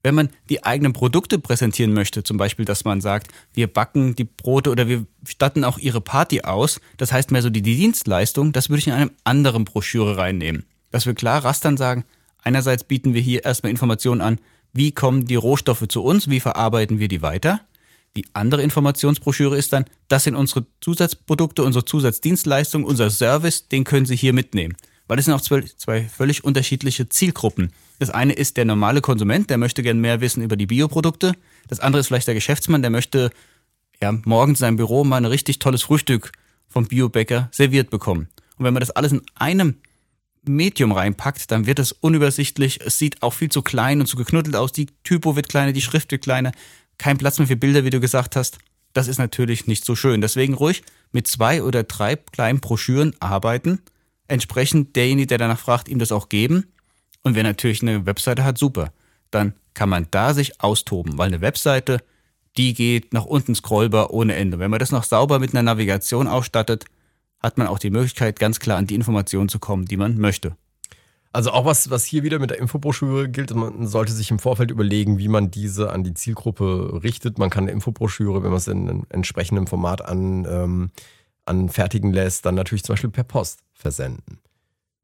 Wenn 0.04 0.16
man 0.16 0.30
die 0.50 0.64
eigenen 0.64 0.94
Produkte 0.94 1.38
präsentieren 1.38 1.94
möchte, 1.94 2.24
zum 2.24 2.38
Beispiel, 2.38 2.66
dass 2.66 2.86
man 2.86 3.02
sagt, 3.02 3.28
wir 3.54 3.68
backen 3.68 4.16
die 4.16 4.24
Brote 4.24 4.72
oder 4.72 4.88
wir 4.88 5.06
statten 5.28 5.64
auch 5.64 5.78
ihre 5.78 6.02
Party 6.02 6.42
aus, 6.42 6.82
das 6.98 7.12
heißt 7.12 7.32
mehr 7.32 7.44
so 7.44 7.52
die 7.52 7.62
Dienstleistung, 7.62 8.52
das 8.52 8.70
würde 8.70 8.80
ich 8.80 8.88
in 8.88 8.94
einem 8.94 9.12
anderen 9.24 9.66
Broschüre 9.66 10.18
reinnehmen. 10.18 10.66
Dass 10.90 11.06
wir 11.06 11.14
klar 11.14 11.44
rastern 11.46 11.78
sagen, 11.78 12.04
einerseits 12.42 12.84
bieten 12.84 13.14
wir 13.14 13.22
hier 13.22 13.46
erstmal 13.46 13.70
Informationen 13.70 14.22
an, 14.22 14.40
wie 14.74 14.92
kommen 14.92 15.26
die 15.26 15.36
Rohstoffe 15.36 15.88
zu 15.88 16.04
uns, 16.04 16.30
wie 16.30 16.40
verarbeiten 16.40 16.98
wir 16.98 17.08
die 17.08 17.22
weiter. 17.22 17.62
Die 18.18 18.26
andere 18.34 18.62
Informationsbroschüre 18.62 19.58
ist 19.58 19.72
dann, 19.72 19.86
das 20.10 20.26
sind 20.26 20.36
unsere 20.36 20.66
Zusatzprodukte, 20.82 21.64
unsere 21.64 21.86
Zusatzdienstleistungen, 21.86 22.86
unser 22.86 23.10
Service, 23.10 23.70
den 23.70 23.86
können 23.86 24.06
Sie 24.06 24.18
hier 24.18 24.34
mitnehmen. 24.34 24.76
Weil 25.08 25.20
es 25.20 25.26
sind 25.26 25.34
auch 25.34 25.42
zwei, 25.42 26.04
völlig 26.04 26.44
unterschiedliche 26.44 27.08
Zielgruppen. 27.10 27.72
Das 28.00 28.10
eine 28.10 28.34
ist 28.34 28.58
der 28.58 28.66
normale 28.66 29.02
Konsument, 29.02 29.50
der 29.50 29.58
möchte 29.58 29.84
gern 29.84 30.00
mehr 30.00 30.22
wissen 30.22 30.44
über 30.44 30.58
die 30.58 30.66
Bioprodukte. 30.66 31.34
Das 31.68 31.80
andere 31.80 32.02
ist 32.02 32.08
vielleicht 32.08 32.28
der 32.28 32.34
Geschäftsmann, 32.34 32.82
der 32.82 32.92
möchte 32.92 33.30
ja, 34.02 34.12
morgens 34.12 34.60
in 34.60 34.66
seinem 34.66 34.78
Büro 34.78 35.04
mal 35.04 35.18
ein 35.18 35.26
richtig 35.26 35.60
tolles 35.60 35.84
Frühstück 35.84 36.32
vom 36.68 36.88
Biobäcker 36.88 37.50
serviert 37.52 37.90
bekommen. 37.90 38.30
Und 38.58 38.66
wenn 38.66 38.74
man 38.74 38.82
das 38.82 38.92
alles 38.92 39.12
in 39.12 39.22
einem 39.36 39.76
Medium 40.44 40.92
reinpackt, 40.92 41.52
dann 41.52 41.68
wird 41.68 41.80
es 41.80 41.92
unübersichtlich. 41.92 42.82
Es 42.82 42.98
sieht 42.98 43.22
auch 43.22 43.34
viel 43.34 43.50
zu 43.50 43.62
klein 43.62 44.00
und 44.00 44.08
zu 44.08 44.18
geknuddelt 44.18 44.56
aus. 44.56 44.72
Die 44.72 44.88
Typo 45.04 45.36
wird 45.36 45.50
kleiner, 45.50 45.72
die 45.72 45.82
Schrift 45.82 46.12
wird 46.12 46.24
kleiner. 46.24 46.52
Kein 47.02 47.18
Platz 47.18 47.40
mehr 47.40 47.48
für 47.48 47.56
Bilder, 47.56 47.84
wie 47.84 47.90
du 47.90 48.00
gesagt 48.00 48.36
hast. 48.36 48.60
Das 48.94 49.08
ist 49.08 49.18
natürlich 49.18 49.66
nicht 49.66 49.86
so 49.86 49.96
schön. 49.96 50.22
Deswegen 50.22 50.54
ruhig 50.54 50.84
mit 51.12 51.26
zwei 51.26 51.64
oder 51.64 51.82
drei 51.82 52.16
kleinen 52.16 52.60
Broschüren 52.60 53.16
arbeiten. 53.20 53.82
Entsprechend 54.28 54.96
derjenige, 54.96 55.26
der 55.26 55.40
danach 55.40 55.58
fragt, 55.58 55.90
ihm 55.90 55.98
das 55.98 56.12
auch 56.12 56.30
geben. 56.30 56.68
Und 57.24 57.34
wer 57.34 57.42
natürlich 57.42 57.82
eine 57.82 58.06
Webseite 58.06 58.44
hat, 58.44 58.60
super. 58.60 58.94
Dann 59.32 59.56
kann 59.74 59.90
man 59.90 60.10
da 60.12 60.36
sich 60.36 60.62
austoben, 60.62 61.18
weil 61.18 61.30
eine 61.30 61.42
Webseite, 61.42 62.04
die 62.56 62.76
geht 62.76 63.14
nach 63.14 63.26
unten 63.26 63.56
scrollbar 63.56 64.12
ohne 64.12 64.36
Ende. 64.36 64.60
Wenn 64.60 64.70
man 64.70 64.80
das 64.80 64.92
noch 64.92 65.04
sauber 65.04 65.40
mit 65.40 65.56
einer 65.56 65.64
Navigation 65.64 66.28
ausstattet, 66.28 66.86
hat 67.40 67.58
man 67.58 67.66
auch 67.66 67.80
die 67.80 67.90
Möglichkeit, 67.90 68.40
ganz 68.40 68.60
klar 68.60 68.78
an 68.78 68.86
die 68.86 68.94
Informationen 68.94 69.50
zu 69.50 69.58
kommen, 69.58 69.86
die 69.86 69.98
man 69.98 70.20
möchte. 70.20 70.56
Also 71.34 71.52
auch 71.52 71.66
was, 71.66 71.90
was 71.90 72.04
hier 72.04 72.24
wieder 72.24 72.40
mit 72.40 72.50
der 72.50 72.60
Infobroschüre 72.60 73.30
gilt, 73.30 73.56
man 73.56 73.88
sollte 73.88 74.12
sich 74.12 74.32
im 74.32 74.40
Vorfeld 74.40 74.70
überlegen, 74.70 75.18
wie 75.18 75.30
man 75.30 75.50
diese 75.50 75.92
an 75.92 76.04
die 76.04 76.14
Zielgruppe 76.14 77.00
richtet. 77.04 77.38
Man 77.38 77.50
kann 77.50 77.64
eine 77.64 77.72
Infobroschüre, 77.72 78.44
wenn 78.44 78.50
man 78.50 78.58
es 78.58 78.68
in 78.68 78.90
einem 78.90 79.04
entsprechenden 79.10 79.66
Format 79.66 80.04
an, 80.04 80.46
ähm, 80.50 80.92
anfertigen 81.46 82.12
lässt, 82.12 82.46
dann 82.46 82.56
natürlich 82.56 82.84
zum 82.84 82.94
Beispiel 82.94 83.10
per 83.10 83.24
Post 83.24 83.62
versenden. 83.74 84.40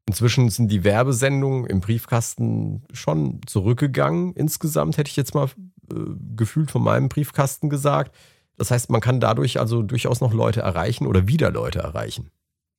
Inzwischen 0.06 0.48
sind 0.50 0.68
die 0.68 0.84
Werbesendungen 0.84 1.66
im 1.66 1.80
Briefkasten 1.80 2.82
schon 2.92 3.40
zurückgegangen. 3.46 4.32
Insgesamt 4.34 4.96
hätte 4.96 5.10
ich 5.10 5.16
jetzt 5.16 5.34
mal 5.34 5.46
äh, 5.90 5.94
gefühlt 6.36 6.70
von 6.70 6.82
meinem 6.82 7.08
Briefkasten 7.08 7.70
gesagt. 7.70 8.14
Das 8.56 8.70
heißt, 8.70 8.90
man 8.90 9.00
kann 9.00 9.20
dadurch 9.20 9.60
also 9.60 9.82
durchaus 9.82 10.20
noch 10.20 10.32
Leute 10.32 10.60
erreichen 10.60 11.06
oder 11.06 11.28
wieder 11.28 11.50
Leute 11.50 11.78
erreichen. 11.80 12.30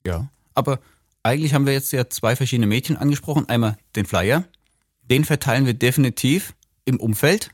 Ja, 0.05 0.29
aber 0.53 0.79
eigentlich 1.23 1.53
haben 1.53 1.65
wir 1.65 1.73
jetzt 1.73 1.91
ja 1.91 2.09
zwei 2.09 2.35
verschiedene 2.35 2.67
Mädchen 2.67 2.97
angesprochen. 2.97 3.47
Einmal 3.49 3.77
den 3.95 4.05
Flyer, 4.05 4.45
den 5.01 5.25
verteilen 5.25 5.65
wir 5.65 5.73
definitiv 5.73 6.53
im 6.85 6.99
Umfeld 6.99 7.51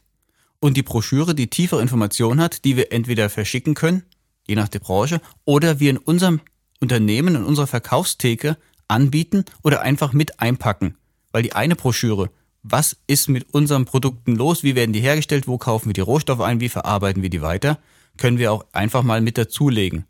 und 0.60 0.78
die 0.78 0.84
Broschüre, 0.84 1.36
die 1.36 1.50
tiefere 1.50 1.82
Informationen 1.82 2.42
hat, 2.42 2.66
die 2.66 2.78
wir 2.78 2.92
entweder 2.92 3.30
verschicken 3.30 3.74
können, 3.74 4.04
je 4.48 4.56
nach 4.56 4.68
der 4.68 4.80
Branche, 4.80 5.22
oder 5.44 5.80
wir 5.80 5.90
in 5.90 5.98
unserem 5.98 6.42
Unternehmen, 6.80 7.36
in 7.36 7.44
unserer 7.44 7.68
Verkaufstheke 7.68 8.58
anbieten 8.88 9.46
oder 9.64 9.82
einfach 9.82 10.14
mit 10.14 10.40
einpacken. 10.40 10.98
Weil 11.32 11.44
die 11.44 11.54
eine 11.54 11.76
Broschüre, 11.76 12.30
was 12.64 12.98
ist 13.08 13.30
mit 13.30 13.54
unseren 13.54 13.86
Produkten 13.86 14.36
los, 14.36 14.64
wie 14.64 14.76
werden 14.76 14.94
die 14.94 15.02
hergestellt, 15.02 15.48
wo 15.48 15.58
kaufen 15.58 15.88
wir 15.88 15.94
die 15.94 16.02
Rohstoffe 16.02 16.42
ein, 16.42 16.60
wie 16.60 16.70
verarbeiten 16.70 17.22
wir 17.22 17.30
die 17.30 17.42
weiter, 17.42 17.80
können 18.18 18.38
wir 18.38 18.52
auch 18.52 18.66
einfach 18.72 19.04
mal 19.04 19.22
mit 19.22 19.38
dazulegen. 19.38 20.06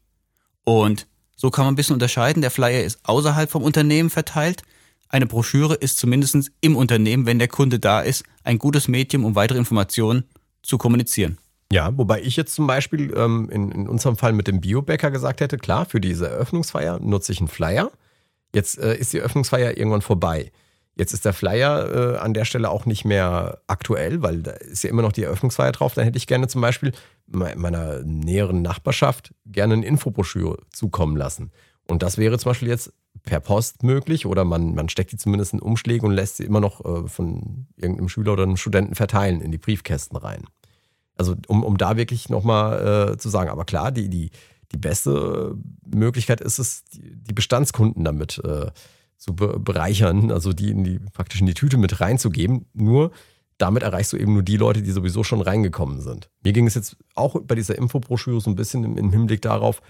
Und 0.64 1.08
so 1.36 1.50
kann 1.50 1.66
man 1.66 1.74
ein 1.74 1.76
bisschen 1.76 1.94
unterscheiden. 1.94 2.42
Der 2.42 2.52
Flyer 2.52 2.84
ist 2.84 3.00
außerhalb 3.04 3.50
vom 3.50 3.64
Unternehmen 3.64 4.10
verteilt. 4.10 4.64
Eine 5.10 5.26
Broschüre 5.26 5.76
ist 5.76 5.98
zumindest 5.98 6.52
im 6.62 6.76
Unternehmen, 6.76 7.26
wenn 7.26 7.40
der 7.40 7.48
Kunde 7.48 7.80
da 7.80 8.02
ist, 8.02 8.24
ein 8.44 8.58
gutes 8.58 8.88
Medium, 8.88 9.26
um 9.26 9.36
weitere 9.36 9.58
Informationen 9.58 10.24
zu 10.62 10.78
kommunizieren. 10.78 11.38
Ja, 11.72 11.96
wobei 11.98 12.22
ich 12.22 12.36
jetzt 12.36 12.56
zum 12.56 12.68
Beispiel 12.68 13.14
ähm, 13.16 13.50
in, 13.52 13.72
in 13.72 13.88
unserem 13.88 14.18
Fall 14.18 14.34
mit 14.34 14.48
dem 14.48 14.62
Biobäcker 14.62 15.12
gesagt 15.12 15.42
hätte, 15.42 15.58
klar, 15.58 15.86
für 15.86 16.00
diese 16.00 16.28
Eröffnungsfeier 16.28 17.00
nutze 17.00 17.32
ich 17.32 17.40
einen 17.40 17.48
Flyer. 17.48 17.92
Jetzt 18.54 18.78
äh, 18.78 18.96
ist 18.96 19.14
die 19.14 19.20
Eröffnungsfeier 19.20 19.78
irgendwann 19.78 20.02
vorbei. 20.02 20.52
Jetzt 20.98 21.14
ist 21.14 21.26
der 21.26 21.34
Flyer 21.34 22.16
äh, 22.16 22.18
an 22.18 22.34
der 22.34 22.46
Stelle 22.46 22.70
auch 22.70 22.86
nicht 22.86 23.04
mehr 23.04 23.60
aktuell, 23.68 24.22
weil 24.22 24.44
da 24.44 24.52
ist 24.52 24.84
ja 24.84 24.90
immer 24.90 25.02
noch 25.02 25.12
die 25.12 25.24
Eröffnungsfeier 25.24 25.74
drauf. 25.74 25.94
Dann 25.94 26.06
hätte 26.06 26.18
ich 26.18 26.28
gerne 26.28 26.48
zum 26.48 26.62
Beispiel 26.62 26.94
meiner 27.28 28.02
näheren 28.04 28.62
Nachbarschaft 28.62 29.34
gerne 29.46 29.74
eine 29.74 29.86
Infobroschüre 29.86 30.60
zukommen 30.72 31.18
lassen. 31.18 31.52
Und 31.88 32.02
das 32.02 32.18
wäre 32.18 32.38
zum 32.40 32.52
Beispiel 32.52 32.70
jetzt 32.70 32.94
per 33.24 33.40
Post 33.40 33.84
möglich 33.84 34.26
oder 34.26 34.46
man, 34.46 34.76
man 34.76 34.90
steckt 34.90 35.12
die 35.12 35.18
zumindest 35.18 35.54
in 35.54 35.60
Umschläge 35.60 36.06
und 36.06 36.14
lässt 36.14 36.38
sie 36.38 36.44
immer 36.46 36.60
noch 36.60 36.84
äh, 36.86 37.08
von 37.08 37.68
irgendeinem 37.76 38.10
Schüler 38.10 38.34
oder 38.34 38.44
einem 38.44 38.58
Studenten 38.58 38.96
verteilen 38.96 39.42
in 39.42 39.52
die 39.52 39.58
Briefkästen 39.58 40.18
rein. 40.18 40.46
Also 41.18 41.36
um, 41.48 41.64
um 41.64 41.78
da 41.78 41.98
wirklich 41.98 42.30
nochmal 42.30 43.14
äh, 43.14 43.18
zu 43.18 43.30
sagen, 43.30 43.50
aber 43.50 43.66
klar, 43.66 43.92
die, 43.92 44.10
die, 44.10 44.32
die 44.72 44.78
beste 44.78 45.56
Möglichkeit 45.86 46.42
ist 46.42 46.60
es, 46.60 46.84
die, 46.92 47.34
Bestandskunden 47.34 48.04
damit 48.04 48.40
äh, 48.44 48.70
zu 49.18 49.36
bereichern, 49.36 50.32
also 50.32 50.54
die 50.54 50.70
in 50.70 50.84
die 50.84 51.00
praktisch 51.14 51.42
in 51.42 51.48
die 51.48 51.54
Tüte 51.54 51.78
mit 51.78 52.00
reinzugeben. 52.00 52.66
Nur 52.74 53.12
damit 53.58 53.84
erreichst 53.84 54.14
du 54.14 54.18
eben 54.18 54.34
nur 54.34 54.44
die 54.44 54.58
Leute, 54.58 54.82
die 54.82 54.92
sowieso 54.92 55.24
schon 55.24 55.42
reingekommen 55.42 56.02
sind. 56.02 56.30
Mir 56.44 56.54
ging 56.54 56.68
es 56.68 56.76
jetzt 56.76 56.98
auch 57.16 57.40
bei 57.42 57.56
dieser 57.56 57.78
Infobroschüre 57.78 58.42
so 58.42 58.50
ein 58.50 58.56
bisschen 58.56 58.84
im, 58.84 58.98
im 58.98 59.12
Hinblick 59.12 59.42
darauf, 59.42 59.82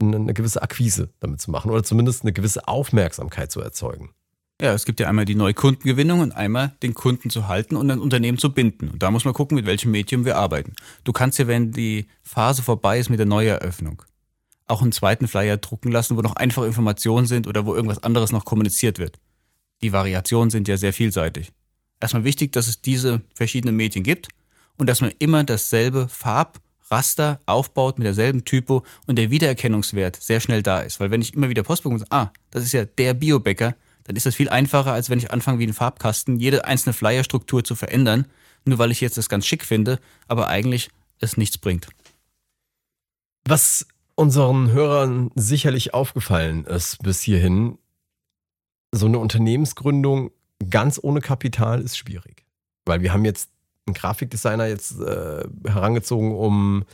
eine 0.00 0.34
gewisse 0.34 0.62
Akquise 0.62 1.10
damit 1.20 1.40
zu 1.40 1.50
machen 1.50 1.70
oder 1.70 1.84
zumindest 1.84 2.22
eine 2.22 2.32
gewisse 2.32 2.66
Aufmerksamkeit 2.66 3.52
zu 3.52 3.60
erzeugen. 3.60 4.10
Ja, 4.60 4.74
es 4.74 4.84
gibt 4.84 5.00
ja 5.00 5.08
einmal 5.08 5.24
die 5.24 5.34
Neukundengewinnung 5.34 6.20
und 6.20 6.32
einmal 6.32 6.72
den 6.82 6.94
Kunden 6.94 7.30
zu 7.30 7.48
halten 7.48 7.76
und 7.76 7.90
ein 7.90 7.98
Unternehmen 7.98 8.38
zu 8.38 8.52
binden. 8.52 8.90
Und 8.90 9.02
da 9.02 9.10
muss 9.10 9.24
man 9.24 9.34
gucken, 9.34 9.56
mit 9.56 9.66
welchem 9.66 9.90
Medium 9.90 10.24
wir 10.24 10.36
arbeiten. 10.36 10.74
Du 11.04 11.12
kannst 11.12 11.38
ja, 11.38 11.48
wenn 11.48 11.72
die 11.72 12.06
Phase 12.22 12.62
vorbei 12.62 12.98
ist 12.98 13.10
mit 13.10 13.18
der 13.18 13.26
Neueröffnung, 13.26 14.02
auch 14.66 14.82
einen 14.82 14.92
zweiten 14.92 15.28
Flyer 15.28 15.56
drucken 15.56 15.90
lassen, 15.90 16.16
wo 16.16 16.22
noch 16.22 16.36
einfache 16.36 16.66
Informationen 16.66 17.26
sind 17.26 17.46
oder 17.46 17.66
wo 17.66 17.74
irgendwas 17.74 18.02
anderes 18.02 18.32
noch 18.32 18.44
kommuniziert 18.44 18.98
wird. 18.98 19.18
Die 19.82 19.92
Variationen 19.92 20.50
sind 20.50 20.68
ja 20.68 20.76
sehr 20.76 20.92
vielseitig. 20.92 21.52
Erstmal 22.00 22.24
wichtig, 22.24 22.52
dass 22.52 22.68
es 22.68 22.80
diese 22.80 23.22
verschiedenen 23.34 23.76
Medien 23.76 24.02
gibt 24.02 24.28
und 24.76 24.88
dass 24.88 25.00
man 25.00 25.12
immer 25.18 25.44
dasselbe 25.44 26.08
Farbraster 26.08 27.40
aufbaut 27.46 27.98
mit 27.98 28.06
derselben 28.06 28.44
Typo 28.44 28.84
und 29.06 29.16
der 29.16 29.30
Wiedererkennungswert 29.30 30.16
sehr 30.16 30.40
schnell 30.40 30.62
da 30.62 30.80
ist. 30.80 31.00
Weil 31.00 31.10
wenn 31.10 31.22
ich 31.22 31.34
immer 31.34 31.48
wieder 31.48 31.62
Post 31.62 31.82
bekomme, 31.82 32.04
ah, 32.10 32.30
das 32.50 32.64
ist 32.64 32.72
ja 32.72 32.84
der 32.84 33.14
Biobäcker, 33.14 33.74
dann 34.04 34.16
ist 34.16 34.26
das 34.26 34.34
viel 34.34 34.48
einfacher, 34.48 34.92
als 34.92 35.10
wenn 35.10 35.18
ich 35.18 35.30
anfange, 35.30 35.58
wie 35.58 35.66
ein 35.66 35.72
Farbkasten 35.72 36.40
jede 36.40 36.64
einzelne 36.64 36.92
Flyerstruktur 36.92 37.62
zu 37.62 37.76
verändern, 37.76 38.26
nur 38.64 38.78
weil 38.78 38.90
ich 38.90 39.00
jetzt 39.00 39.16
das 39.18 39.28
ganz 39.28 39.46
schick 39.46 39.64
finde, 39.64 40.00
aber 40.28 40.48
eigentlich 40.48 40.90
es 41.20 41.36
nichts 41.36 41.58
bringt. 41.58 41.88
Was 43.44 43.86
unseren 44.14 44.70
Hörern 44.70 45.30
sicherlich 45.34 45.94
aufgefallen 45.94 46.64
ist 46.64 47.02
bis 47.02 47.20
hierhin, 47.20 47.78
so 48.92 49.06
eine 49.06 49.18
Unternehmensgründung 49.18 50.30
ganz 50.70 51.00
ohne 51.02 51.20
Kapital 51.20 51.80
ist 51.80 51.96
schwierig. 51.96 52.44
Weil 52.84 53.00
wir 53.00 53.12
haben 53.12 53.24
jetzt 53.24 53.50
einen 53.86 53.94
Grafikdesigner 53.94 54.66
jetzt 54.66 55.00
äh, 55.00 55.44
herangezogen, 55.66 56.32
um 56.34 56.84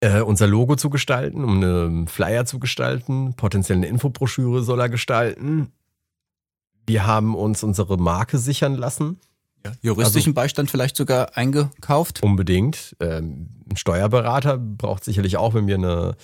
äh, 0.00 0.20
unser 0.20 0.46
Logo 0.46 0.76
zu 0.76 0.90
gestalten, 0.90 1.44
um 1.44 1.56
eine 1.56 2.06
Flyer 2.06 2.44
zu 2.44 2.58
gestalten, 2.58 3.34
potenziell 3.34 3.78
eine 3.78 3.88
Infobroschüre 3.88 4.62
soll 4.62 4.80
er 4.80 4.88
gestalten. 4.88 5.72
Wir 6.86 7.06
haben 7.06 7.34
uns 7.34 7.62
unsere 7.62 7.96
Marke 7.98 8.38
sichern 8.38 8.74
lassen. 8.74 9.18
Ja, 9.64 9.72
juristischen 9.82 10.30
also, 10.30 10.34
Beistand 10.34 10.70
vielleicht 10.70 10.96
sogar 10.96 11.36
eingekauft? 11.36 12.22
Unbedingt. 12.22 12.96
Ähm, 13.00 13.48
ein 13.70 13.76
Steuerberater 13.76 14.58
braucht 14.58 15.04
sicherlich 15.04 15.36
auch, 15.36 15.54
wenn 15.54 15.66
wir 15.66 15.76
eine, 15.76 16.16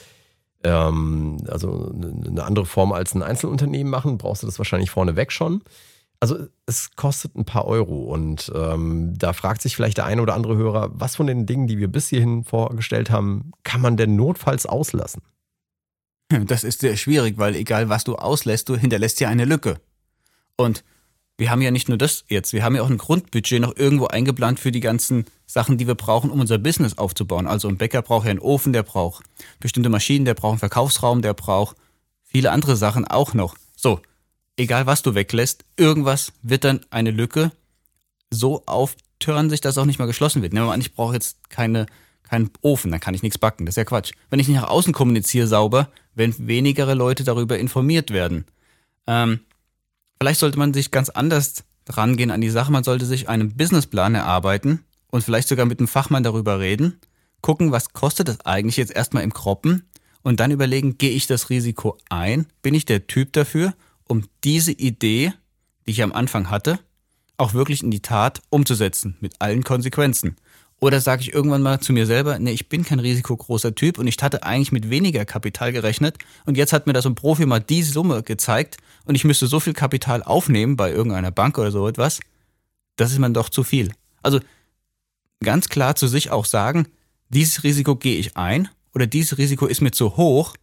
ähm, 0.63 1.39
also 1.49 1.93
eine 1.93 2.45
andere 2.45 2.67
Form 2.67 2.93
als 2.93 3.15
ein 3.15 3.23
Einzelunternehmen 3.23 3.91
machen, 3.91 4.19
brauchst 4.19 4.43
du 4.43 4.47
das 4.47 4.59
wahrscheinlich 4.59 4.91
vorneweg 4.91 5.33
schon. 5.33 5.63
Also 6.21 6.47
es 6.65 6.97
kostet 6.97 7.35
ein 7.37 7.45
paar 7.45 7.67
Euro 7.67 8.05
und 8.05 8.51
ähm, 8.55 9.13
da 9.19 9.33
fragt 9.33 9.61
sich 9.61 9.77
vielleicht 9.77 9.99
der 9.99 10.07
eine 10.07 10.23
oder 10.23 10.35
andere 10.35 10.57
Hörer, 10.57 10.91
was 10.95 11.17
von 11.17 11.27
den 11.27 11.45
Dingen, 11.45 11.67
die 11.67 11.77
wir 11.77 11.89
bis 11.89 12.09
hierhin 12.09 12.45
vorgestellt 12.45 13.11
haben, 13.11 13.51
kann 13.63 13.83
man 13.83 13.97
denn 13.97 14.17
notfalls 14.17 14.65
auslassen? 14.65 15.23
Das 16.47 16.65
ist 16.65 16.81
sehr 16.81 16.97
schwierig, 16.97 17.37
weil 17.37 17.55
egal 17.55 17.91
was 17.91 18.05
du 18.05 18.17
auslässt, 18.17 18.69
du 18.71 18.77
hinterlässt 18.77 19.21
ja 19.21 19.29
eine 19.29 19.45
Lücke. 19.45 19.81
Und 20.57 20.83
wir 21.37 21.51
haben 21.51 21.63
ja 21.63 21.71
nicht 21.71 21.89
nur 21.89 21.99
das 21.99 22.25
jetzt, 22.29 22.53
wir 22.53 22.63
haben 22.63 22.77
ja 22.77 22.83
auch 22.83 22.91
ein 22.91 22.99
Grundbudget 22.99 23.61
noch 23.61 23.77
irgendwo 23.77 24.07
eingeplant 24.07 24.61
für 24.61 24.71
die 24.71 24.81
ganzen 24.81 25.25
Sachen, 25.47 25.79
die 25.79 25.87
wir 25.87 25.97
brauchen, 25.97 26.31
um 26.31 26.41
unser 26.41 26.59
Business 26.59 26.97
aufzubauen. 26.97 27.47
Also 27.47 27.69
ein 27.69 27.77
Bäcker 27.77 28.03
braucht 28.03 28.27
ja 28.27 28.31
einen 28.31 28.41
Ofen, 28.41 28.73
der 28.73 28.85
braucht 28.85 29.25
bestimmte 29.59 29.89
Maschinen, 29.89 30.25
der 30.25 30.35
braucht 30.35 30.53
einen 30.53 30.59
Verkaufsraum, 30.61 31.23
der 31.23 31.35
braucht 31.35 31.77
viele 32.23 32.53
andere 32.53 32.77
Sachen 32.77 33.05
auch 33.07 33.35
noch. 33.35 33.57
So, 33.77 34.01
egal 34.57 34.87
was 34.87 35.03
du 35.03 35.15
weglässt, 35.15 35.65
irgendwas 35.77 36.33
wird 36.43 36.65
dann 36.65 36.81
eine 36.91 37.11
Lücke 37.11 37.51
so 38.31 38.63
auftören 38.67 39.51
sich, 39.51 39.61
dass 39.61 39.79
auch 39.79 39.85
nicht 39.87 39.99
mal 39.99 40.07
geschlossen 40.07 40.43
wird. 40.43 40.53
Nehmen 40.53 40.67
wir 40.67 40.73
an, 40.73 40.81
ich 40.81 40.95
brauche 40.95 41.15
jetzt 41.15 41.51
keine, 41.51 41.87
keinen 42.23 42.51
Ofen, 42.61 42.91
dann 42.91 43.01
kann 43.01 43.15
ich 43.15 43.23
nichts 43.23 43.39
backen. 43.39 43.67
Das 43.67 43.73
ist 43.73 43.77
ja 43.77 43.85
Quatsch. 43.85 44.13
Wenn 44.31 44.41
ich 44.41 44.49
nicht 44.49 44.57
nach 44.57 44.69
außen 44.69 44.93
kommuniziere 44.93 45.47
sauber, 45.47 45.89
werden 46.15 46.35
weniger 46.39 46.93
Leute 46.95 47.25
darüber 47.25 47.59
informiert 47.59 48.11
werden. 48.11 48.45
Ähm, 49.07 49.41
vielleicht 50.21 50.41
sollte 50.41 50.59
man 50.59 50.75
sich 50.75 50.91
ganz 50.91 51.09
anders 51.09 51.65
rangehen 51.89 52.31
an 52.31 52.41
die 52.41 52.51
Sache. 52.51 52.73
Man 52.73 52.85
sollte 52.85 53.07
sich 53.07 53.29
einen 53.29 53.57
Businessplan 53.57 54.15
erarbeiten 54.15 54.85
und 55.11 55.23
vielleicht 55.23 55.49
sogar 55.49 55.67
mit 55.67 55.79
einem 55.79 55.89
Fachmann 55.89 56.23
darüber 56.23 56.61
reden. 56.61 56.99
Gucken, 57.41 57.73
was 57.73 57.93
kostet 57.93 58.29
das 58.29 58.41
eigentlich 58.47 58.77
jetzt 58.77 58.95
erstmal 58.95 59.23
im 59.23 59.35
Kroppen 59.35 59.89
und 60.23 60.41
dann 60.41 60.51
überlegen, 60.51 60.97
gehe 60.97 61.11
ich 61.11 61.27
das 61.27 61.51
Risiko 61.51 61.99
ein? 62.09 62.47
Bin 62.63 62.75
ich 62.75 62.87
der 62.87 63.07
Typ 63.07 63.33
dafür? 63.33 63.75
um 64.09 64.25
diese 64.43 64.73
Idee, 64.73 65.33
die 65.87 65.93
ich 65.93 66.03
am 66.03 66.13
Anfang 66.13 66.51
hatte, 66.51 66.79
auch 67.37 67.55
wirklich 67.55 67.83
in 67.83 67.91
die 67.91 68.03
Tat 68.03 68.43
umzusetzen, 68.51 69.17
mit 69.21 69.41
allen 69.41 69.65
Konsequenzen. 69.65 70.37
Oder 70.81 71.01
sage 71.01 71.23
ich 71.23 71.33
irgendwann 71.33 71.63
mal 71.63 71.81
zu 71.81 71.93
mir 71.93 72.07
selber, 72.07 72.39
nee, 72.39 72.51
ich 72.51 72.69
bin 72.69 72.85
kein 72.85 72.99
risikogrosser 72.99 73.75
Typ 73.75 73.99
und 73.99 74.07
ich 74.07 74.17
hatte 74.21 74.43
eigentlich 74.43 74.73
mit 74.73 74.91
weniger 74.91 75.25
Kapital 75.25 75.73
gerechnet 75.73 76.19
und 76.45 76.57
jetzt 76.57 76.73
hat 76.73 76.87
mir 76.87 76.93
das 76.93 77.07
ein 77.07 77.15
Profi 77.15 77.47
mal 77.47 77.61
die 77.61 77.83
Summe 77.83 78.23
gezeigt 78.23 78.77
und 79.05 79.15
ich 79.15 79.25
müsste 79.25 79.47
so 79.47 79.61
viel 79.61 79.73
Kapital 79.73 80.23
aufnehmen 80.23 80.77
bei 80.77 80.91
irgendeiner 80.91 81.31
Bank 81.31 81.57
oder 81.59 81.71
so 81.71 81.89
etwas, 81.89 82.21
das 82.97 83.13
ist 83.13 83.19
man 83.19 83.35
doch 83.35 83.49
zu 83.49 83.63
viel. 83.63 83.93
Also 84.23 84.41
ganz 85.43 85.69
klar 85.69 85.97
zu 85.97 86.09
sich 86.09 86.31
auch 86.31 86.45
sagen, 86.45 86.89
dieses 87.29 87.65
Risiko 87.65 87.97
gehe 87.97 88.19
ich 88.19 88.37
ein 88.37 88.69
oder 88.95 89.07
dieses 89.07 89.39
Risiko 89.39 89.67
ist 89.67 89.81
mir 89.81 89.93
zu 89.93 90.17
hoch, 90.17 90.55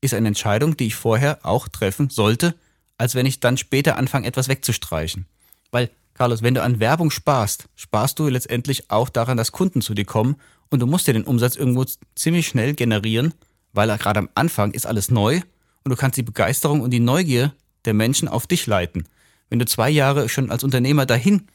ist 0.00 0.14
eine 0.14 0.28
Entscheidung, 0.28 0.76
die 0.76 0.86
ich 0.86 0.94
vorher 0.94 1.38
auch 1.42 1.68
treffen 1.68 2.10
sollte, 2.10 2.54
als 2.98 3.14
wenn 3.14 3.26
ich 3.26 3.40
dann 3.40 3.56
später 3.56 3.96
anfange, 3.96 4.26
etwas 4.26 4.48
wegzustreichen. 4.48 5.26
Weil, 5.70 5.90
Carlos, 6.20 6.42
wenn 6.42 6.52
du 6.52 6.62
an 6.62 6.80
Werbung 6.80 7.10
sparst, 7.10 7.70
sparst 7.76 8.18
du 8.18 8.28
letztendlich 8.28 8.90
auch 8.90 9.08
daran, 9.08 9.38
dass 9.38 9.52
Kunden 9.52 9.80
zu 9.80 9.94
dir 9.94 10.04
kommen 10.04 10.36
und 10.68 10.80
du 10.80 10.86
musst 10.86 11.06
dir 11.06 11.14
den 11.14 11.24
Umsatz 11.24 11.56
irgendwo 11.56 11.86
ziemlich 12.14 12.46
schnell 12.46 12.74
generieren, 12.74 13.32
weil 13.72 13.88
gerade 13.96 14.20
am 14.20 14.28
Anfang 14.34 14.72
ist 14.72 14.84
alles 14.84 15.10
neu 15.10 15.40
und 15.82 15.90
du 15.90 15.96
kannst 15.96 16.18
die 16.18 16.22
Begeisterung 16.22 16.82
und 16.82 16.90
die 16.90 17.00
Neugier 17.00 17.54
der 17.86 17.94
Menschen 17.94 18.28
auf 18.28 18.46
dich 18.46 18.66
leiten. 18.66 19.08
Wenn 19.48 19.60
du 19.60 19.64
zwei 19.64 19.88
Jahre 19.88 20.28
schon 20.28 20.50
als 20.50 20.62
Unternehmer 20.62 21.06
dahin, 21.06 21.48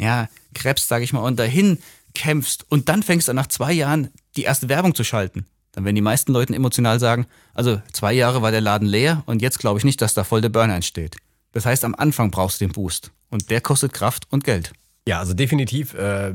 ja, 0.00 0.30
krebst, 0.54 0.88
sag 0.88 1.02
ich 1.02 1.12
mal, 1.12 1.20
und 1.20 1.38
dahin 1.38 1.76
kämpfst 2.14 2.64
und 2.70 2.88
dann 2.88 3.02
fängst 3.02 3.28
du 3.28 3.34
nach 3.34 3.48
zwei 3.48 3.74
Jahren 3.74 4.08
die 4.36 4.44
erste 4.44 4.70
Werbung 4.70 4.94
zu 4.94 5.04
schalten, 5.04 5.44
dann 5.72 5.84
werden 5.84 5.94
die 5.94 6.00
meisten 6.00 6.32
Leute 6.32 6.54
emotional 6.54 6.98
sagen, 7.00 7.26
also 7.52 7.82
zwei 7.92 8.14
Jahre 8.14 8.40
war 8.40 8.50
der 8.50 8.62
Laden 8.62 8.88
leer 8.88 9.24
und 9.26 9.42
jetzt 9.42 9.58
glaube 9.58 9.78
ich 9.78 9.84
nicht, 9.84 10.00
dass 10.00 10.14
da 10.14 10.24
voll 10.24 10.40
der 10.40 10.48
Burner 10.48 10.76
entsteht. 10.76 11.18
Das 11.52 11.66
heißt, 11.66 11.84
am 11.84 11.94
Anfang 11.94 12.30
brauchst 12.30 12.62
du 12.62 12.64
den 12.64 12.72
Boost 12.72 13.12
und 13.30 13.50
der 13.50 13.60
kostet 13.60 13.92
Kraft 13.92 14.26
und 14.30 14.44
Geld. 14.44 14.72
Ja, 15.06 15.18
also 15.18 15.34
definitiv. 15.34 15.94
Äh, 15.94 16.34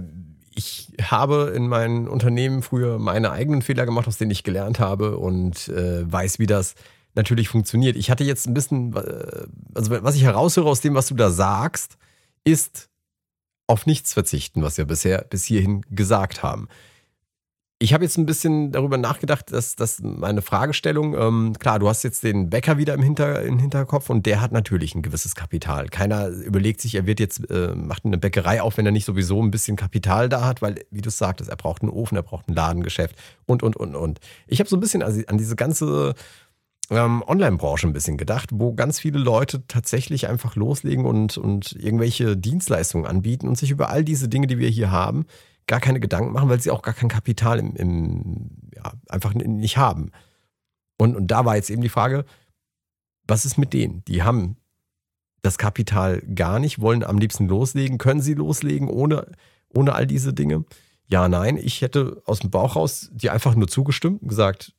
ich 0.53 0.91
habe 1.01 1.53
in 1.55 1.67
meinen 1.67 2.07
Unternehmen 2.07 2.61
früher 2.61 2.99
meine 2.99 3.31
eigenen 3.31 3.61
Fehler 3.61 3.85
gemacht, 3.85 4.07
aus 4.07 4.17
denen 4.17 4.31
ich 4.31 4.43
gelernt 4.43 4.79
habe 4.79 5.17
und 5.17 5.69
äh, 5.69 6.11
weiß, 6.11 6.39
wie 6.39 6.47
das 6.47 6.75
natürlich 7.15 7.49
funktioniert. 7.49 7.95
Ich 7.95 8.09
hatte 8.09 8.23
jetzt 8.23 8.47
ein 8.47 8.53
bisschen, 8.53 8.95
äh, 8.95 9.47
also 9.73 9.91
was 10.03 10.15
ich 10.15 10.23
heraushöre 10.23 10.69
aus 10.69 10.81
dem, 10.81 10.95
was 10.95 11.07
du 11.07 11.15
da 11.15 11.29
sagst, 11.29 11.97
ist 12.43 12.89
auf 13.67 13.85
nichts 13.85 14.13
verzichten, 14.13 14.63
was 14.63 14.77
wir 14.77 14.85
bisher 14.85 15.23
bis 15.29 15.45
hierhin 15.45 15.81
gesagt 15.89 16.43
haben. 16.43 16.67
Ich 17.81 17.95
habe 17.95 18.03
jetzt 18.03 18.15
ein 18.19 18.27
bisschen 18.27 18.71
darüber 18.71 18.99
nachgedacht, 18.99 19.51
dass, 19.51 19.75
dass 19.75 20.03
meine 20.03 20.43
Fragestellung, 20.43 21.17
ähm, 21.17 21.53
klar, 21.57 21.79
du 21.79 21.89
hast 21.89 22.03
jetzt 22.03 22.21
den 22.23 22.47
Bäcker 22.47 22.77
wieder 22.77 22.93
im, 22.93 23.01
Hinter, 23.01 23.41
im 23.41 23.57
Hinterkopf 23.57 24.11
und 24.11 24.27
der 24.27 24.39
hat 24.39 24.51
natürlich 24.51 24.93
ein 24.93 25.01
gewisses 25.01 25.33
Kapital. 25.33 25.89
Keiner 25.89 26.27
überlegt 26.27 26.79
sich, 26.79 26.93
er 26.93 27.07
wird 27.07 27.19
jetzt, 27.19 27.49
äh, 27.49 27.73
macht 27.73 28.05
eine 28.05 28.19
Bäckerei 28.19 28.61
auf, 28.61 28.77
wenn 28.77 28.85
er 28.85 28.91
nicht 28.91 29.05
sowieso 29.05 29.41
ein 29.41 29.49
bisschen 29.49 29.77
Kapital 29.77 30.29
da 30.29 30.45
hat, 30.45 30.61
weil, 30.61 30.75
wie 30.91 31.01
du 31.01 31.09
sagtest, 31.09 31.49
er 31.49 31.55
braucht 31.55 31.81
einen 31.81 31.89
Ofen, 31.89 32.15
er 32.15 32.21
braucht 32.21 32.49
ein 32.49 32.53
Ladengeschäft 32.53 33.15
und, 33.47 33.63
und, 33.63 33.75
und, 33.75 33.95
und. 33.95 34.19
Ich 34.45 34.59
habe 34.59 34.69
so 34.69 34.77
ein 34.77 34.79
bisschen 34.79 35.01
an 35.01 35.39
diese 35.39 35.55
ganze 35.55 36.13
ähm, 36.91 37.23
Online-Branche 37.25 37.87
ein 37.87 37.93
bisschen 37.93 38.17
gedacht, 38.17 38.51
wo 38.53 38.73
ganz 38.73 38.99
viele 38.99 39.17
Leute 39.17 39.63
tatsächlich 39.67 40.27
einfach 40.27 40.55
loslegen 40.55 41.05
und, 41.05 41.35
und 41.39 41.71
irgendwelche 41.71 42.37
Dienstleistungen 42.37 43.07
anbieten 43.07 43.47
und 43.47 43.57
sich 43.57 43.71
über 43.71 43.89
all 43.89 44.03
diese 44.03 44.29
Dinge, 44.29 44.45
die 44.45 44.59
wir 44.59 44.69
hier 44.69 44.91
haben, 44.91 45.25
gar 45.71 45.79
keine 45.79 46.01
Gedanken 46.01 46.33
machen, 46.33 46.49
weil 46.49 46.59
sie 46.59 46.69
auch 46.69 46.81
gar 46.81 46.93
kein 46.93 47.07
Kapital 47.07 47.57
im, 47.57 47.73
im 47.77 48.49
ja, 48.75 48.91
einfach 49.07 49.33
nicht 49.33 49.77
haben. 49.77 50.11
Und, 50.97 51.15
und 51.15 51.27
da 51.27 51.45
war 51.45 51.55
jetzt 51.55 51.69
eben 51.69 51.81
die 51.81 51.87
Frage, 51.87 52.25
was 53.25 53.45
ist 53.45 53.57
mit 53.57 53.71
denen? 53.71 54.03
Die 54.03 54.21
haben 54.21 54.57
das 55.43 55.57
Kapital 55.57 56.19
gar 56.35 56.59
nicht, 56.59 56.81
wollen 56.81 57.05
am 57.05 57.19
liebsten 57.19 57.47
loslegen. 57.47 57.99
Können 57.99 58.19
sie 58.19 58.33
loslegen 58.33 58.89
ohne, 58.89 59.31
ohne 59.73 59.93
all 59.93 60.05
diese 60.05 60.33
Dinge? 60.33 60.65
Ja, 61.07 61.29
nein. 61.29 61.55
Ich 61.55 61.81
hätte 61.81 62.21
aus 62.25 62.39
dem 62.39 62.51
Bauch 62.51 62.75
raus 62.75 63.09
dir 63.13 63.31
einfach 63.31 63.55
nur 63.55 63.69
zugestimmt 63.69 64.23
und 64.23 64.27
gesagt, 64.27 64.73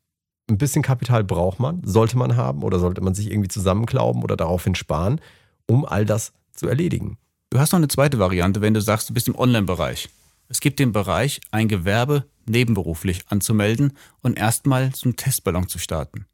ein 0.50 0.59
bisschen 0.59 0.83
Kapital 0.83 1.24
braucht 1.24 1.59
man, 1.59 1.81
sollte 1.85 2.18
man 2.18 2.37
haben 2.37 2.62
oder 2.62 2.78
sollte 2.78 3.00
man 3.00 3.14
sich 3.14 3.31
irgendwie 3.31 3.48
zusammenklauben 3.48 4.22
oder 4.22 4.37
daraufhin 4.37 4.74
sparen, 4.74 5.22
um 5.66 5.87
all 5.87 6.05
das 6.05 6.35
zu 6.52 6.68
erledigen. 6.68 7.16
Du 7.48 7.59
hast 7.59 7.72
noch 7.72 7.78
eine 7.78 7.88
zweite 7.88 8.18
Variante, 8.18 8.61
wenn 8.61 8.74
du 8.74 8.83
sagst, 8.83 9.09
du 9.09 9.14
bist 9.14 9.26
im 9.28 9.38
Online-Bereich. 9.38 10.11
Es 10.53 10.61
gibt 10.61 10.81
den 10.81 10.93
Bereich, 10.93 11.41
ein 11.51 11.67
Gewerbe 11.67 12.27
nebenberuflich 12.45 13.23
anzumelden 13.29 13.97
und 14.21 14.38
erstmal 14.38 14.93
zum 14.93 15.17
Testballon 15.17 15.67
zu 15.67 15.79
starten. 15.79 16.27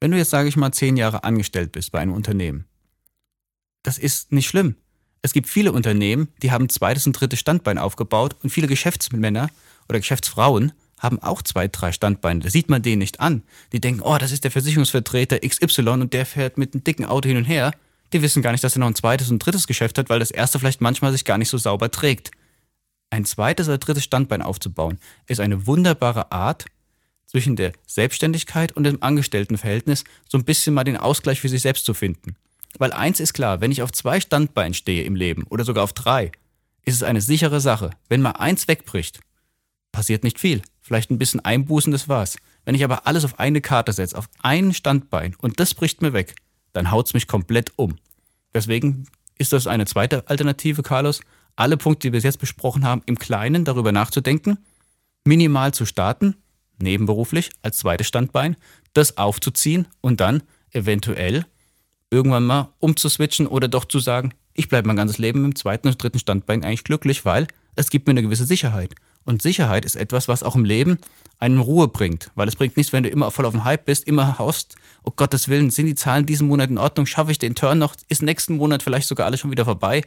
Wenn 0.00 0.10
du 0.10 0.16
jetzt, 0.16 0.30
sage 0.30 0.48
ich 0.48 0.56
mal, 0.56 0.72
zehn 0.72 0.96
Jahre 0.96 1.22
angestellt 1.22 1.70
bist 1.70 1.92
bei 1.92 2.00
einem 2.00 2.14
Unternehmen, 2.14 2.64
das 3.84 3.96
ist 3.96 4.32
nicht 4.32 4.48
schlimm. 4.48 4.74
Es 5.22 5.32
gibt 5.32 5.48
viele 5.48 5.70
Unternehmen, 5.70 6.32
die 6.42 6.50
haben 6.50 6.68
zweites 6.68 7.06
und 7.06 7.12
drittes 7.12 7.38
Standbein 7.38 7.78
aufgebaut 7.78 8.34
und 8.42 8.50
viele 8.50 8.66
Geschäftsmänner 8.66 9.48
oder 9.88 10.00
Geschäftsfrauen 10.00 10.72
haben 10.98 11.22
auch 11.22 11.40
zwei, 11.40 11.68
drei 11.68 11.92
Standbeine. 11.92 12.40
Das 12.40 12.52
sieht 12.52 12.68
man 12.68 12.82
denen 12.82 12.98
nicht 12.98 13.20
an. 13.20 13.44
Die 13.72 13.80
denken, 13.80 14.02
oh, 14.02 14.18
das 14.18 14.32
ist 14.32 14.42
der 14.42 14.50
Versicherungsvertreter 14.50 15.38
XY 15.38 15.90
und 15.90 16.12
der 16.12 16.26
fährt 16.26 16.58
mit 16.58 16.74
einem 16.74 16.82
dicken 16.82 17.04
Auto 17.04 17.28
hin 17.28 17.38
und 17.38 17.44
her. 17.44 17.70
Die 18.12 18.20
wissen 18.20 18.42
gar 18.42 18.50
nicht, 18.50 18.64
dass 18.64 18.74
er 18.74 18.80
noch 18.80 18.88
ein 18.88 18.96
zweites 18.96 19.30
und 19.30 19.38
drittes 19.38 19.68
Geschäft 19.68 19.96
hat, 19.96 20.10
weil 20.10 20.18
das 20.18 20.32
erste 20.32 20.58
vielleicht 20.58 20.80
manchmal 20.80 21.12
sich 21.12 21.24
gar 21.24 21.38
nicht 21.38 21.50
so 21.50 21.56
sauber 21.56 21.92
trägt 21.92 22.32
ein 23.14 23.24
zweites 23.24 23.68
oder 23.68 23.78
drittes 23.78 24.04
Standbein 24.04 24.42
aufzubauen, 24.42 24.98
ist 25.26 25.40
eine 25.40 25.66
wunderbare 25.66 26.32
Art, 26.32 26.66
zwischen 27.26 27.56
der 27.56 27.72
Selbstständigkeit 27.84 28.70
und 28.72 28.84
dem 28.84 29.02
Angestelltenverhältnis 29.02 30.04
so 30.28 30.38
ein 30.38 30.44
bisschen 30.44 30.72
mal 30.72 30.84
den 30.84 30.96
Ausgleich 30.96 31.40
für 31.40 31.48
sich 31.48 31.62
selbst 31.62 31.84
zu 31.84 31.92
finden. 31.92 32.36
Weil 32.78 32.92
eins 32.92 33.18
ist 33.18 33.32
klar, 33.32 33.60
wenn 33.60 33.72
ich 33.72 33.82
auf 33.82 33.90
zwei 33.90 34.20
Standbeinen 34.20 34.72
stehe 34.72 35.02
im 35.02 35.16
Leben 35.16 35.42
oder 35.50 35.64
sogar 35.64 35.82
auf 35.82 35.92
drei, 35.92 36.30
ist 36.84 36.94
es 36.94 37.02
eine 37.02 37.20
sichere 37.20 37.60
Sache. 37.60 37.90
Wenn 38.08 38.22
mal 38.22 38.32
eins 38.32 38.68
wegbricht, 38.68 39.18
passiert 39.90 40.22
nicht 40.22 40.38
viel. 40.38 40.62
Vielleicht 40.80 41.10
ein 41.10 41.18
bisschen 41.18 41.40
Einbußen, 41.40 41.90
das 41.90 42.08
war's. 42.08 42.36
Wenn 42.64 42.76
ich 42.76 42.84
aber 42.84 43.04
alles 43.06 43.24
auf 43.24 43.40
eine 43.40 43.60
Karte 43.60 43.92
setze, 43.92 44.16
auf 44.16 44.28
ein 44.42 44.72
Standbein 44.72 45.34
und 45.38 45.58
das 45.58 45.74
bricht 45.74 46.02
mir 46.02 46.12
weg, 46.12 46.36
dann 46.72 46.92
haut's 46.92 47.14
mich 47.14 47.26
komplett 47.26 47.72
um. 47.74 47.96
Deswegen 48.54 49.08
ist 49.38 49.52
das 49.52 49.66
eine 49.66 49.86
zweite 49.86 50.28
Alternative, 50.28 50.84
Carlos, 50.84 51.20
alle 51.56 51.76
Punkte, 51.76 52.08
die 52.08 52.12
wir 52.12 52.20
jetzt 52.20 52.38
besprochen 52.38 52.84
haben, 52.84 53.02
im 53.06 53.18
Kleinen 53.18 53.64
darüber 53.64 53.92
nachzudenken, 53.92 54.58
minimal 55.24 55.72
zu 55.72 55.86
starten, 55.86 56.36
nebenberuflich 56.78 57.50
als 57.62 57.78
zweites 57.78 58.06
Standbein, 58.06 58.56
das 58.92 59.16
aufzuziehen 59.16 59.86
und 60.00 60.20
dann 60.20 60.42
eventuell 60.70 61.46
irgendwann 62.10 62.44
mal 62.44 62.72
umzuswitchen 62.78 63.46
oder 63.46 63.68
doch 63.68 63.84
zu 63.84 63.98
sagen, 63.98 64.34
ich 64.52 64.68
bleibe 64.68 64.86
mein 64.86 64.96
ganzes 64.96 65.18
Leben 65.18 65.44
im 65.44 65.56
zweiten 65.56 65.88
und 65.88 66.02
dritten 66.02 66.18
Standbein 66.18 66.64
eigentlich 66.64 66.84
glücklich, 66.84 67.24
weil 67.24 67.48
es 67.74 67.90
gibt 67.90 68.06
mir 68.06 68.12
eine 68.12 68.22
gewisse 68.22 68.44
Sicherheit. 68.44 68.94
Und 69.24 69.42
Sicherheit 69.42 69.84
ist 69.84 69.96
etwas, 69.96 70.28
was 70.28 70.42
auch 70.42 70.54
im 70.54 70.64
Leben 70.64 70.98
einen 71.38 71.58
Ruhe 71.58 71.88
bringt. 71.88 72.30
Weil 72.34 72.46
es 72.46 72.56
bringt 72.56 72.76
nichts, 72.76 72.92
wenn 72.92 73.02
du 73.02 73.08
immer 73.08 73.30
voll 73.30 73.46
auf 73.46 73.52
dem 73.52 73.64
Hype 73.64 73.86
bist, 73.86 74.06
immer 74.06 74.38
hoffst, 74.38 74.76
oh 75.02 75.12
Gottes 75.16 75.48
Willen, 75.48 75.70
sind 75.70 75.86
die 75.86 75.94
Zahlen 75.94 76.26
diesen 76.26 76.46
Monat 76.46 76.70
in 76.70 76.78
Ordnung? 76.78 77.06
Schaffe 77.06 77.32
ich 77.32 77.38
den 77.38 77.54
Turn 77.54 77.78
noch? 77.78 77.96
Ist 78.08 78.22
nächsten 78.22 78.56
Monat 78.56 78.82
vielleicht 78.82 79.08
sogar 79.08 79.26
alles 79.26 79.40
schon 79.40 79.50
wieder 79.50 79.64
vorbei? 79.64 80.02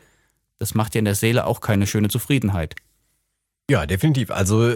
Das 0.60 0.74
macht 0.74 0.94
dir 0.94 1.00
in 1.00 1.06
der 1.06 1.16
Seele 1.16 1.46
auch 1.46 1.62
keine 1.62 1.88
schöne 1.88 2.10
Zufriedenheit. 2.10 2.76
Ja, 3.70 3.86
definitiv. 3.86 4.32
Also 4.32 4.74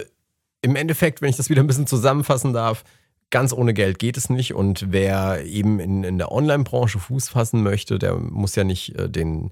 im 0.61 0.75
Endeffekt, 0.75 1.21
wenn 1.21 1.29
ich 1.29 1.37
das 1.37 1.49
wieder 1.49 1.61
ein 1.63 1.67
bisschen 1.67 1.87
zusammenfassen 1.87 2.53
darf, 2.53 2.83
ganz 3.29 3.53
ohne 3.53 3.73
Geld 3.73 3.97
geht 3.97 4.17
es 4.17 4.29
nicht. 4.29 4.53
Und 4.53 4.91
wer 4.91 5.43
eben 5.45 5.79
in, 5.79 6.03
in 6.03 6.17
der 6.17 6.31
Online-Branche 6.31 6.99
Fuß 6.99 7.29
fassen 7.29 7.63
möchte, 7.63 7.97
der 7.97 8.15
muss 8.15 8.55
ja 8.55 8.63
nicht 8.63 8.97
äh, 8.99 9.09
den 9.09 9.51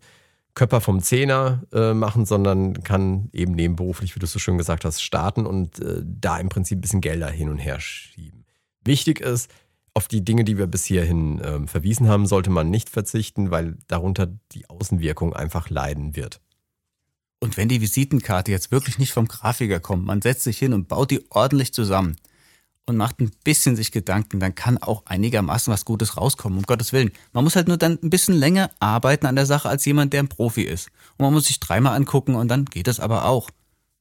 Körper 0.53 0.81
vom 0.81 1.01
Zehner 1.01 1.63
äh, 1.71 1.93
machen, 1.93 2.25
sondern 2.25 2.83
kann 2.83 3.29
eben 3.33 3.53
nebenberuflich, 3.53 4.15
wie 4.15 4.19
du 4.19 4.27
so 4.27 4.39
schön 4.39 4.57
gesagt 4.57 4.83
hast, 4.83 5.01
starten 5.01 5.45
und 5.45 5.79
äh, 5.79 6.01
da 6.03 6.37
im 6.37 6.49
Prinzip 6.49 6.77
ein 6.77 6.81
bisschen 6.81 7.01
Gelder 7.01 7.29
hin 7.29 7.49
und 7.49 7.59
her 7.59 7.79
schieben. 7.79 8.45
Wichtig 8.83 9.21
ist, 9.21 9.49
auf 9.99 10.07
die 10.07 10.23
Dinge, 10.23 10.45
die 10.45 10.57
wir 10.57 10.67
bis 10.67 10.85
hierhin 10.85 11.39
äh, 11.39 11.67
verwiesen 11.67 12.07
haben, 12.07 12.25
sollte 12.25 12.49
man 12.49 12.69
nicht 12.69 12.89
verzichten, 12.89 13.51
weil 13.51 13.75
darunter 13.87 14.27
die 14.53 14.69
Außenwirkung 14.69 15.33
einfach 15.33 15.69
leiden 15.69 16.15
wird. 16.15 16.39
Und 17.41 17.57
wenn 17.57 17.67
die 17.67 17.81
Visitenkarte 17.81 18.49
jetzt 18.49 18.71
wirklich 18.71 18.97
nicht 18.97 19.11
vom 19.11 19.27
Grafiker 19.27 19.81
kommt, 19.81 20.05
man 20.05 20.21
setzt 20.21 20.45
sich 20.45 20.57
hin 20.57 20.73
und 20.73 20.87
baut 20.87 21.11
die 21.11 21.25
ordentlich 21.29 21.73
zusammen, 21.73 22.15
und 22.89 22.97
macht 22.97 23.21
ein 23.21 23.31
bisschen 23.43 23.75
sich 23.75 23.91
Gedanken, 23.91 24.39
dann 24.39 24.55
kann 24.55 24.79
auch 24.79 25.05
einigermaßen 25.05 25.71
was 25.71 25.85
Gutes 25.85 26.17
rauskommen, 26.17 26.57
um 26.57 26.63
Gottes 26.63 26.91
Willen. 26.91 27.11
Man 27.33 27.43
muss 27.43 27.55
halt 27.55 27.67
nur 27.67 27.77
dann 27.77 27.99
ein 28.01 28.09
bisschen 28.09 28.33
länger 28.33 28.71
arbeiten 28.79 29.27
an 29.27 29.35
der 29.35 29.45
Sache 29.45 29.69
als 29.69 29.85
jemand, 29.85 30.11
der 30.11 30.23
ein 30.23 30.27
Profi 30.27 30.63
ist. 30.63 30.89
Und 31.17 31.25
man 31.25 31.33
muss 31.33 31.45
sich 31.45 31.59
dreimal 31.59 31.95
angucken 31.95 32.33
und 32.33 32.47
dann 32.47 32.65
geht 32.65 32.87
das 32.87 32.99
aber 32.99 33.25
auch. 33.25 33.51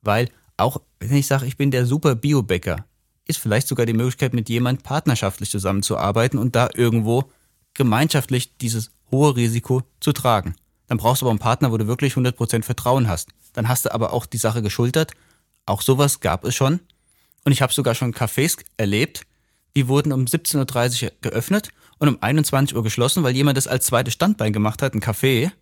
Weil 0.00 0.30
auch 0.56 0.80
wenn 1.00 1.18
ich 1.18 1.26
sage, 1.26 1.44
ich 1.44 1.58
bin 1.58 1.70
der 1.70 1.84
super 1.84 2.14
Biobäcker, 2.14 2.86
ist 3.28 3.38
vielleicht 3.38 3.68
sogar 3.68 3.86
die 3.86 3.92
Möglichkeit, 3.92 4.34
mit 4.34 4.48
jemand 4.48 4.82
partnerschaftlich 4.82 5.50
zusammenzuarbeiten 5.50 6.38
und 6.38 6.56
da 6.56 6.68
irgendwo 6.74 7.30
gemeinschaftlich 7.74 8.56
dieses 8.56 8.90
hohe 9.12 9.36
Risiko 9.36 9.82
zu 10.00 10.12
tragen. 10.12 10.56
Dann 10.88 10.98
brauchst 10.98 11.22
du 11.22 11.26
aber 11.26 11.30
einen 11.30 11.38
Partner, 11.38 11.70
wo 11.70 11.76
du 11.76 11.86
wirklich 11.86 12.14
100% 12.14 12.64
Vertrauen 12.64 13.08
hast. 13.08 13.28
Dann 13.52 13.68
hast 13.68 13.84
du 13.84 13.94
aber 13.94 14.12
auch 14.12 14.26
die 14.26 14.38
Sache 14.38 14.62
geschultert. 14.62 15.12
Auch 15.66 15.82
sowas 15.82 16.20
gab 16.20 16.44
es 16.44 16.54
schon. 16.54 16.80
Und 17.44 17.52
ich 17.52 17.62
habe 17.62 17.72
sogar 17.72 17.94
schon 17.94 18.14
Cafés 18.14 18.58
erlebt, 18.76 19.22
die 19.76 19.86
wurden 19.86 20.12
um 20.12 20.24
17.30 20.24 21.04
Uhr 21.04 21.12
geöffnet 21.20 21.68
und 21.98 22.08
um 22.08 22.18
21 22.20 22.76
Uhr 22.76 22.82
geschlossen, 22.82 23.22
weil 23.22 23.36
jemand 23.36 23.58
das 23.58 23.66
als 23.66 23.86
zweites 23.86 24.14
Standbein 24.14 24.52
gemacht 24.52 24.82
hat, 24.82 24.94
ein 24.94 25.00
Café. 25.00 25.52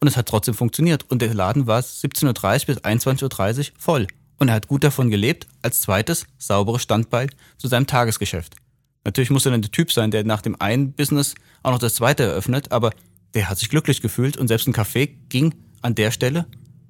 Und 0.00 0.08
es 0.08 0.16
hat 0.16 0.26
trotzdem 0.26 0.54
funktioniert. 0.54 1.08
Und 1.08 1.22
der 1.22 1.32
Laden 1.32 1.66
war 1.66 1.80
17.30 1.80 2.68
Uhr 2.68 2.74
bis 2.74 2.78
21.30 2.78 3.58
Uhr 3.58 3.64
voll. 3.78 4.06
Und 4.38 4.48
er 4.48 4.54
hat 4.54 4.68
gut 4.68 4.84
davon 4.84 5.10
gelebt, 5.10 5.46
als 5.62 5.80
zweites 5.80 6.26
sauberes 6.38 6.82
Standbein 6.82 7.30
zu 7.56 7.68
seinem 7.68 7.86
Tagesgeschäft. 7.86 8.56
Natürlich 9.04 9.30
muss 9.30 9.44
er 9.46 9.52
dann 9.52 9.62
der 9.62 9.70
Typ 9.70 9.92
sein, 9.92 10.10
der 10.10 10.24
nach 10.24 10.42
dem 10.42 10.60
einen 10.60 10.92
Business 10.92 11.34
auch 11.62 11.72
noch 11.72 11.78
das 11.78 11.94
zweite 11.94 12.24
eröffnet, 12.24 12.72
aber 12.72 12.90
der 13.34 13.48
hat 13.48 13.58
sich 13.58 13.68
glücklich 13.68 14.00
gefühlt 14.00 14.36
und 14.36 14.48
selbst 14.48 14.66
ein 14.66 14.74
Café 14.74 15.10
ging 15.28 15.54
an 15.82 15.94
der 15.94 16.10
Stelle 16.10 16.46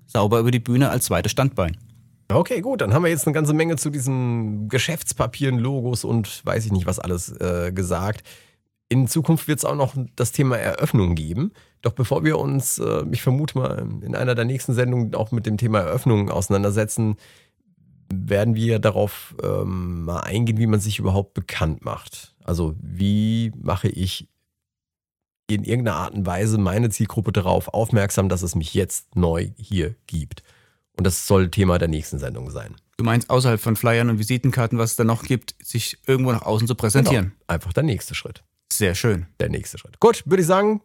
sauber 0.07 0.39
über 0.39 0.51
die 0.51 0.61
Bühne 0.61 0.91
als 0.91 1.07
zweites 1.07 1.33
Standbein. 1.33 1.77
Okay, 2.33 2.61
gut, 2.61 2.81
dann 2.81 2.95
haben 2.95 3.03
wir 3.03 3.11
jetzt 3.11 3.27
eine 3.27 3.35
ganze 3.35 3.53
Menge 3.53 3.77
zu 3.77 3.91
diesen 3.91 4.69
Geschäftspapieren, 4.69 5.59
Logos 5.59 6.05
und 6.05 6.45
weiß 6.47 6.65
ich 6.65 6.73
nicht 6.73 6.87
was 6.87 6.99
alles 6.99 7.33
äh, 7.33 7.73
gesagt. 7.73 8.23
In 8.95 9.09
Zukunft 9.09 9.49
wird 9.49 9.59
es 9.59 9.65
auch 9.65 9.75
noch 9.75 9.93
das 10.15 10.31
Thema 10.31 10.57
Eröffnung 10.57 11.17
geben. 11.17 11.51
Doch 11.83 11.95
bevor 11.95 12.23
wir 12.23 12.39
uns, 12.39 12.79
äh, 12.79 13.03
ich 13.11 13.23
vermute 13.23 13.59
mal, 13.59 13.85
in 14.03 14.15
einer 14.15 14.37
der 14.37 14.45
nächsten 14.45 14.73
Sendungen 14.73 15.17
auch 15.17 15.33
mit 15.33 15.47
dem 15.47 15.57
Thema 15.57 15.81
Eröffnung 15.81 16.31
auseinandersetzen, 16.31 17.17
werden 18.09 18.55
wir 18.55 18.79
darauf 18.79 19.35
ähm, 19.43 20.05
mal 20.05 20.21
eingehen, 20.21 20.59
wie 20.59 20.69
man 20.69 20.79
sich 20.79 21.01
überhaupt 21.01 21.35
bekannt 21.35 21.85
macht. 21.85 22.37
Also 22.45 22.77
wie 22.81 23.51
mache 23.61 23.89
ich 23.89 24.29
in 25.49 25.65
irgendeiner 25.65 25.97
Art 25.97 26.15
und 26.15 26.25
Weise 26.25 26.57
meine 26.57 26.89
Zielgruppe 26.89 27.33
darauf 27.33 27.75
aufmerksam, 27.75 28.29
dass 28.29 28.43
es 28.43 28.55
mich 28.55 28.75
jetzt 28.75 29.17
neu 29.17 29.49
hier 29.57 29.97
gibt. 30.07 30.45
Und 30.97 31.05
das 31.05 31.27
soll 31.27 31.51
Thema 31.51 31.79
der 31.79 31.89
nächsten 31.89 32.21
Sendung 32.21 32.49
sein. 32.53 32.77
Du 32.97 33.03
meinst 33.03 33.29
außerhalb 33.29 33.61
von 33.61 33.75
Flyern 33.75 34.09
und 34.09 34.21
Visitenkarten, 34.21 34.79
was 34.79 34.93
es 34.93 34.97
da 34.97 35.03
noch 35.03 35.25
gibt, 35.25 35.57
sich 35.61 35.99
irgendwo 36.07 36.31
nach 36.31 36.43
außen 36.43 36.69
zu 36.69 36.77
präsentieren? 36.77 37.25
Genau. 37.31 37.45
Einfach 37.49 37.73
der 37.73 37.83
nächste 37.83 38.15
Schritt. 38.15 38.45
Sehr 38.73 38.95
schön. 38.95 39.27
Der 39.41 39.51
nächste 39.51 39.79
Schritt. 39.79 39.99
Gut, 40.01 40.23
würde 40.27 40.43
ich 40.43 40.47
sagen, 40.47 40.81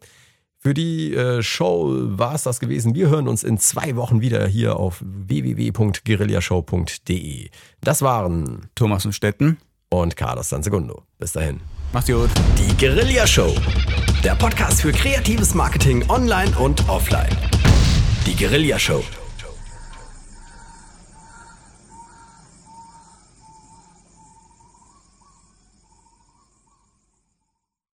für 0.62 0.74
die 0.74 1.14
äh, 1.14 1.42
Show 1.42 1.88
war 1.90 2.36
es 2.36 2.44
das 2.44 2.60
gewesen. 2.60 2.94
Wir 2.94 3.08
hören 3.10 3.30
uns 3.30 3.44
in 3.44 3.58
zwei 3.58 3.96
Wochen 3.96 4.20
wieder 4.22 4.46
hier 4.46 4.76
auf 4.76 5.02
www.guerillashow.de. 5.02 7.50
Das 7.82 8.02
waren 8.02 8.70
Thomas 8.76 9.06
und 9.06 9.14
Stetten 9.14 9.58
und 9.90 10.18
Carlos 10.18 10.50
Sansegundo. 10.50 11.04
Bis 11.18 11.32
dahin. 11.32 11.62
Macht's 11.94 12.12
gut. 12.12 12.30
Die 12.58 12.76
Guerilla 12.78 13.26
Show. 13.26 13.56
Der 14.24 14.36
Podcast 14.36 14.82
für 14.82 14.92
kreatives 14.92 15.56
Marketing 15.56 16.08
online 16.10 16.52
und 16.58 16.88
offline. 16.90 17.34
Die 18.28 18.36
Guerilla 18.36 18.78
Show. 18.78 19.02